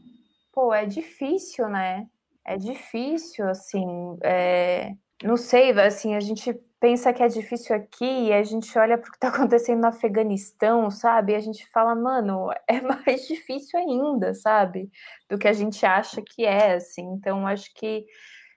Pô, 0.50 0.74
é 0.74 0.84
difícil, 0.84 1.68
né? 1.68 2.08
É 2.48 2.56
difícil, 2.56 3.46
assim. 3.46 3.84
É... 4.22 4.94
Não 5.22 5.36
sei, 5.36 5.70
assim, 5.72 6.14
a 6.14 6.20
gente 6.20 6.54
pensa 6.80 7.12
que 7.12 7.22
é 7.22 7.28
difícil 7.28 7.76
aqui 7.76 8.06
e 8.28 8.32
a 8.32 8.42
gente 8.42 8.76
olha 8.78 8.96
para 8.96 9.08
o 9.08 9.10
que 9.10 9.18
está 9.18 9.28
acontecendo 9.28 9.82
no 9.82 9.88
Afeganistão, 9.88 10.90
sabe? 10.90 11.32
E 11.32 11.36
a 11.36 11.40
gente 11.40 11.68
fala, 11.70 11.94
mano, 11.94 12.50
é 12.66 12.80
mais 13.04 13.26
difícil 13.28 13.78
ainda, 13.78 14.32
sabe? 14.34 14.90
Do 15.28 15.38
que 15.38 15.46
a 15.46 15.52
gente 15.52 15.84
acha 15.84 16.22
que 16.22 16.46
é, 16.46 16.74
assim. 16.76 17.02
Então, 17.12 17.46
acho 17.46 17.72
que 17.74 18.06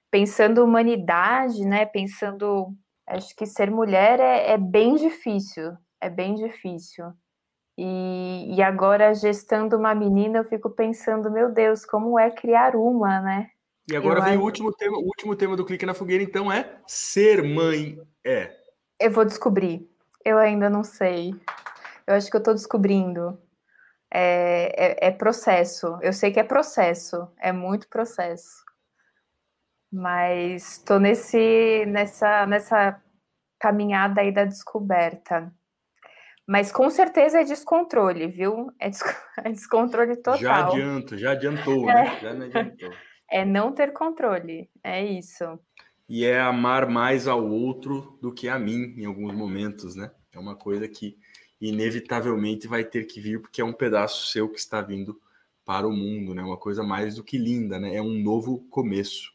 pensando 0.10 0.64
humanidade, 0.64 1.66
né? 1.66 1.86
Pensando, 1.86 2.74
acho 3.08 3.36
que 3.36 3.46
ser 3.46 3.70
mulher 3.72 4.22
é, 4.22 4.52
é 4.54 4.58
bem 4.58 4.96
difícil, 4.96 5.74
é 6.00 6.10
bem 6.10 6.36
difícil. 6.36 7.12
E, 7.78 8.56
e 8.56 8.62
agora, 8.64 9.14
gestando 9.14 9.78
uma 9.78 9.96
menina, 9.96 10.40
eu 10.40 10.46
fico 10.46 10.70
pensando, 10.70 11.32
meu 11.32 11.52
Deus, 11.54 11.86
como 11.86 12.20
é 12.20 12.32
criar 12.32 12.76
uma, 12.76 13.20
né? 13.22 13.50
E 13.92 13.96
agora 13.96 14.20
eu 14.20 14.24
vem 14.24 14.34
acho... 14.34 14.42
o 14.42 14.46
último 14.46 14.72
tema, 14.72 14.98
o 14.98 15.06
último 15.06 15.36
tema 15.36 15.56
do 15.56 15.66
Clique 15.66 15.86
na 15.86 15.94
Fogueira, 15.94 16.24
então 16.24 16.52
é 16.52 16.78
ser 16.88 17.44
mãe 17.44 18.00
é. 18.24 18.56
Eu 19.00 19.12
vou 19.12 19.26
descobrir. 19.26 19.90
Eu 20.24 20.38
ainda 20.38 20.70
não 20.70 20.84
sei. 20.84 21.34
Eu 22.08 22.16
acho 22.16 22.30
que 22.30 22.36
eu 22.36 22.40
estou 22.40 22.54
descobrindo. 22.54 23.38
É, 24.14 25.06
é, 25.06 25.08
é, 25.08 25.12
processo. 25.12 25.98
Eu 26.02 26.14
sei 26.14 26.32
que 26.32 26.40
é 26.40 26.44
processo. 26.44 27.28
É 27.40 27.52
muito 27.52 27.88
processo. 27.88 28.64
Mas 29.92 30.78
estou 30.78 31.00
nesse, 31.00 31.86
nessa, 31.88 32.46
nessa 32.46 33.02
caminhada 33.60 34.22
aí 34.22 34.32
da 34.32 34.46
descoberta. 34.46 35.52
Mas 36.48 36.72
com 36.72 36.90
certeza 36.90 37.42
é 37.42 37.44
descontrole, 37.44 38.28
viu? 38.28 38.72
É, 38.80 38.90
des... 38.90 39.02
é 39.44 39.52
descontrole 39.52 40.16
total. 40.18 40.38
Já 40.38 40.68
adianto, 40.68 41.18
já 41.18 41.32
adiantou, 41.32 41.86
né? 41.86 42.20
Já 42.22 42.34
não 42.34 42.46
adiantou. 42.46 42.92
É 43.32 43.46
não 43.46 43.72
ter 43.72 43.94
controle, 43.94 44.70
é 44.84 45.04
isso. 45.06 45.58
E 46.08 46.26
é 46.26 46.42
amar 46.42 46.90
mais 46.90 47.28
ao 47.28 47.50
outro 47.50 48.20
do 48.22 48.34
que 48.34 48.50
a 48.50 48.60
mim 48.60 48.94
em 48.98 49.06
alguns 49.06 49.34
momentos, 49.34 49.96
né? 49.96 50.12
É 50.34 50.38
uma 50.38 50.56
coisa 50.56 50.86
que 50.88 51.18
inevitavelmente 51.62 52.68
vai 52.68 52.84
ter 52.84 53.06
que 53.06 53.22
vir 53.22 53.40
porque 53.40 53.62
é 53.62 53.66
um 53.66 53.72
pedaço 53.72 54.28
seu 54.28 54.50
que 54.50 54.60
está 54.60 54.82
vindo 54.82 55.18
para 55.64 55.88
o 55.88 55.94
mundo, 55.94 56.36
né? 56.36 56.44
Uma 56.44 56.58
coisa 56.58 56.84
mais 56.84 57.16
do 57.16 57.24
que 57.24 57.38
linda, 57.38 57.80
né? 57.80 57.96
É 57.96 58.02
um 58.02 58.22
novo 58.22 58.60
começo. 58.70 59.32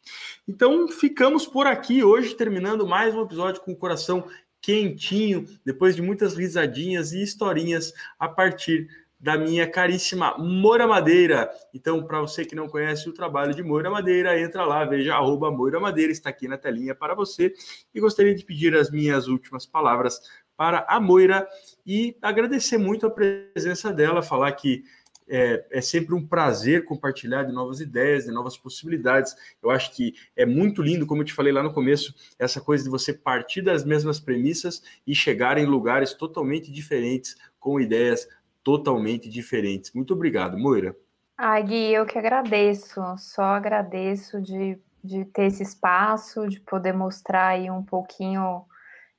Então, 0.46 0.88
ficamos 0.88 1.46
por 1.46 1.66
aqui 1.66 2.04
hoje, 2.04 2.34
terminando 2.34 2.86
mais 2.86 3.14
um 3.14 3.22
episódio 3.22 3.62
com 3.62 3.72
o 3.72 3.76
coração 3.76 4.28
quentinho, 4.60 5.46
depois 5.64 5.96
de 5.96 6.02
muitas 6.02 6.34
risadinhas 6.34 7.12
e 7.12 7.22
historinhas 7.22 7.94
a 8.18 8.28
partir 8.28 9.05
da 9.18 9.36
minha 9.36 9.68
caríssima 9.68 10.36
Moura 10.38 10.86
Madeira. 10.86 11.50
Então, 11.72 12.04
para 12.04 12.20
você 12.20 12.44
que 12.44 12.54
não 12.54 12.68
conhece 12.68 13.08
o 13.08 13.12
trabalho 13.12 13.54
de 13.54 13.62
Moura 13.62 13.90
Madeira, 13.90 14.38
entra 14.38 14.64
lá, 14.64 14.84
veja 14.84 15.14
arroba 15.14 15.50
Moura 15.50 15.80
Madeira, 15.80 16.12
está 16.12 16.30
aqui 16.30 16.46
na 16.46 16.58
telinha 16.58 16.94
para 16.94 17.14
você. 17.14 17.52
E 17.94 18.00
gostaria 18.00 18.34
de 18.34 18.44
pedir 18.44 18.76
as 18.76 18.90
minhas 18.90 19.26
últimas 19.26 19.64
palavras 19.64 20.20
para 20.56 20.86
a 20.88 20.98
Moira 20.98 21.46
e 21.86 22.16
agradecer 22.20 22.78
muito 22.78 23.06
a 23.06 23.10
presença 23.10 23.92
dela, 23.92 24.22
falar 24.22 24.52
que 24.52 24.84
é, 25.28 25.64
é, 25.72 25.80
sempre 25.80 26.14
um 26.14 26.24
prazer 26.24 26.84
compartilhar 26.84 27.42
de 27.42 27.52
novas 27.52 27.80
ideias, 27.80 28.24
de 28.24 28.30
novas 28.30 28.56
possibilidades. 28.56 29.34
Eu 29.62 29.70
acho 29.70 29.94
que 29.94 30.14
é 30.36 30.46
muito 30.46 30.82
lindo, 30.82 31.06
como 31.06 31.22
eu 31.22 31.26
te 31.26 31.32
falei 31.32 31.52
lá 31.52 31.62
no 31.62 31.72
começo, 31.72 32.14
essa 32.38 32.60
coisa 32.60 32.84
de 32.84 32.90
você 32.90 33.12
partir 33.12 33.60
das 33.60 33.84
mesmas 33.84 34.20
premissas 34.20 34.82
e 35.06 35.14
chegar 35.14 35.58
em 35.58 35.66
lugares 35.66 36.14
totalmente 36.14 36.70
diferentes, 36.70 37.36
com 37.58 37.80
ideias 37.80 38.28
totalmente 38.66 39.28
diferentes. 39.28 39.92
Muito 39.94 40.12
obrigado, 40.12 40.58
Moira. 40.58 40.96
Ai, 41.38 41.62
Gui, 41.62 41.92
eu 41.92 42.04
que 42.04 42.18
agradeço, 42.18 43.00
só 43.16 43.44
agradeço 43.44 44.42
de, 44.42 44.76
de 45.04 45.24
ter 45.26 45.44
esse 45.44 45.62
espaço, 45.62 46.48
de 46.48 46.58
poder 46.58 46.92
mostrar 46.92 47.50
aí 47.50 47.70
um 47.70 47.84
pouquinho 47.84 48.64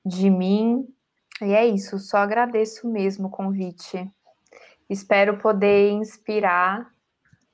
de 0.05 0.29
mim. 0.29 0.85
E 1.41 1.53
é 1.53 1.65
isso, 1.65 1.97
só 1.97 2.17
agradeço 2.17 2.91
mesmo 2.91 3.27
o 3.27 3.31
convite. 3.31 4.11
Espero 4.89 5.37
poder 5.37 5.91
inspirar 5.91 6.91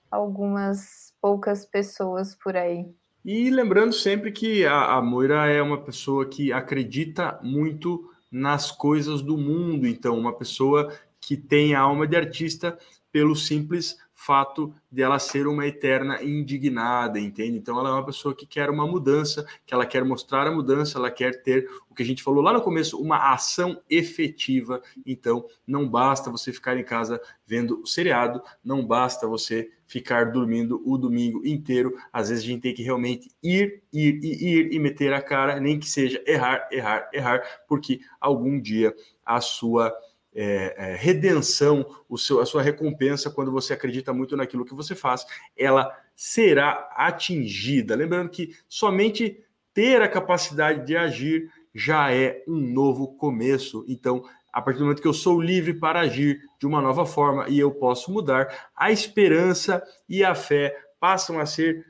algumas 0.10 1.14
poucas 1.22 1.64
pessoas 1.64 2.34
por 2.34 2.58
aí. 2.58 2.88
E 3.24 3.52
lembrando 3.52 3.94
sempre 3.94 4.32
que 4.32 4.66
a, 4.66 4.96
a 4.96 5.02
Moira 5.02 5.46
é 5.48 5.62
uma 5.62 5.84
pessoa 5.84 6.28
que 6.28 6.52
acredita 6.52 7.40
muito 7.44 8.10
nas 8.32 8.72
coisas 8.72 9.22
do 9.22 9.38
mundo, 9.38 9.86
então, 9.86 10.18
uma 10.18 10.34
pessoa 10.34 10.92
que 11.26 11.38
tem 11.38 11.74
a 11.74 11.80
alma 11.80 12.06
de 12.06 12.16
artista 12.16 12.78
pelo 13.12 13.36
simples 13.36 13.98
fato 14.14 14.74
de 14.90 15.02
ela 15.02 15.20
ser 15.20 15.48
uma 15.48 15.68
eterna 15.68 16.24
indignada, 16.24 17.20
entende? 17.20 17.58
Então 17.58 17.78
ela 17.78 17.90
é 17.90 17.92
uma 17.92 18.06
pessoa 18.06 18.34
que 18.34 18.46
quer 18.46 18.70
uma 18.70 18.88
mudança, 18.88 19.46
que 19.66 19.74
ela 19.74 19.86
quer 19.86 20.06
mostrar 20.06 20.48
a 20.48 20.52
mudança, 20.52 20.98
ela 20.98 21.12
quer 21.12 21.42
ter 21.44 21.70
o 21.90 21.94
que 21.94 22.04
a 22.04 22.06
gente 22.06 22.24
falou 22.24 22.42
lá 22.42 22.54
no 22.54 22.62
começo, 22.62 23.00
uma 23.02 23.34
ação 23.34 23.82
efetiva. 23.90 24.82
Então 25.06 25.46
não 25.68 25.88
basta 25.88 26.32
você 26.32 26.54
ficar 26.54 26.78
em 26.78 26.84
casa 26.84 27.20
vendo 27.46 27.82
o 27.82 27.88
seriado, 27.88 28.42
não 28.64 28.86
basta 28.86 29.28
você 29.28 29.70
ficar 29.86 30.32
dormindo 30.32 30.82
o 30.86 30.98
domingo 30.98 31.46
inteiro. 31.46 31.94
Às 32.12 32.30
vezes 32.30 32.44
a 32.44 32.48
gente 32.48 32.62
tem 32.62 32.74
que 32.74 32.82
realmente 32.82 33.30
ir, 33.44 33.84
ir 33.92 34.20
e 34.24 34.56
ir 34.56 34.74
e 34.74 34.80
meter 34.80 35.14
a 35.14 35.22
cara, 35.22 35.60
nem 35.60 35.78
que 35.78 35.90
seja 35.90 36.24
errar, 36.26 36.68
errar, 36.72 37.10
errar, 37.14 37.42
porque 37.68 38.00
algum 38.22 38.60
dia 38.60 38.96
a 39.26 39.42
sua 39.42 39.94
é, 40.36 40.76
é, 40.78 40.96
redenção, 40.96 41.86
o 42.10 42.18
seu, 42.18 42.40
a 42.40 42.46
sua 42.46 42.62
recompensa, 42.62 43.30
quando 43.30 43.52
você 43.52 43.74
acredita 43.74 44.14
muito 44.14 44.36
naquilo 44.36 44.66
que 44.66 44.74
você 44.74 44.96
faz, 44.96 45.26
ela 45.58 45.96
será 46.16 46.90
atingida. 46.96 47.96
Lembrando 47.96 48.30
que 48.30 48.56
somente 48.68 49.40
ter 49.74 50.02
a 50.02 50.08
capacidade 50.08 50.86
de 50.86 50.96
agir 50.96 51.52
já 51.74 52.12
é 52.12 52.44
um 52.48 52.58
novo 52.58 53.16
começo. 53.16 53.84
Então, 53.88 54.24
a 54.52 54.62
partir 54.62 54.80
do 54.80 54.86
momento 54.86 55.02
que 55.02 55.08
eu 55.08 55.14
sou 55.14 55.42
livre 55.42 55.74
para 55.74 56.02
agir 56.02 56.42
de 56.60 56.68
uma 56.68 56.82
nova 56.82 57.06
forma 57.06 57.48
e 57.50 57.60
eu 57.60 57.72
posso 57.72 58.12
mudar, 58.12 58.70
a 58.76 58.92
esperança 58.92 59.84
e 60.08 60.24
a 60.24 60.36
fé 60.36 60.78
passam 61.00 61.40
a 61.40 61.46
ser 61.46 61.86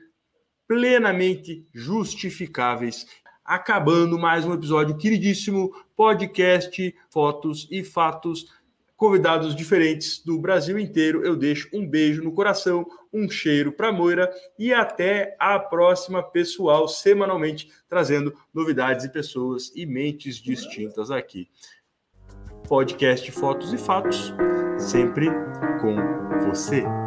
plenamente 0.66 1.66
justificáveis 1.74 3.06
acabando 3.44 4.18
mais 4.18 4.46
um 4.46 4.54
episódio 4.54 4.96
queridíssimo 4.96 5.70
podcast 5.96 6.94
Fotos 7.10 7.68
e 7.70 7.82
Fatos. 7.82 8.46
Convidados 8.96 9.56
diferentes 9.56 10.22
do 10.24 10.38
Brasil 10.38 10.78
inteiro. 10.78 11.24
Eu 11.24 11.36
deixo 11.36 11.68
um 11.72 11.86
beijo 11.86 12.22
no 12.22 12.32
coração, 12.32 12.86
um 13.12 13.28
cheiro 13.28 13.72
para 13.72 13.92
Moira 13.92 14.32
e 14.58 14.72
até 14.72 15.36
a 15.38 15.58
próxima, 15.58 16.22
pessoal, 16.22 16.86
semanalmente 16.86 17.68
trazendo 17.88 18.32
novidades 18.52 19.04
e 19.04 19.12
pessoas 19.12 19.72
e 19.74 19.84
mentes 19.84 20.36
distintas 20.36 21.10
aqui. 21.10 21.48
Podcast 22.68 23.30
Fotos 23.32 23.72
e 23.72 23.78
Fatos, 23.78 24.32
sempre 24.78 25.26
com 25.80 25.96
você. 26.48 27.03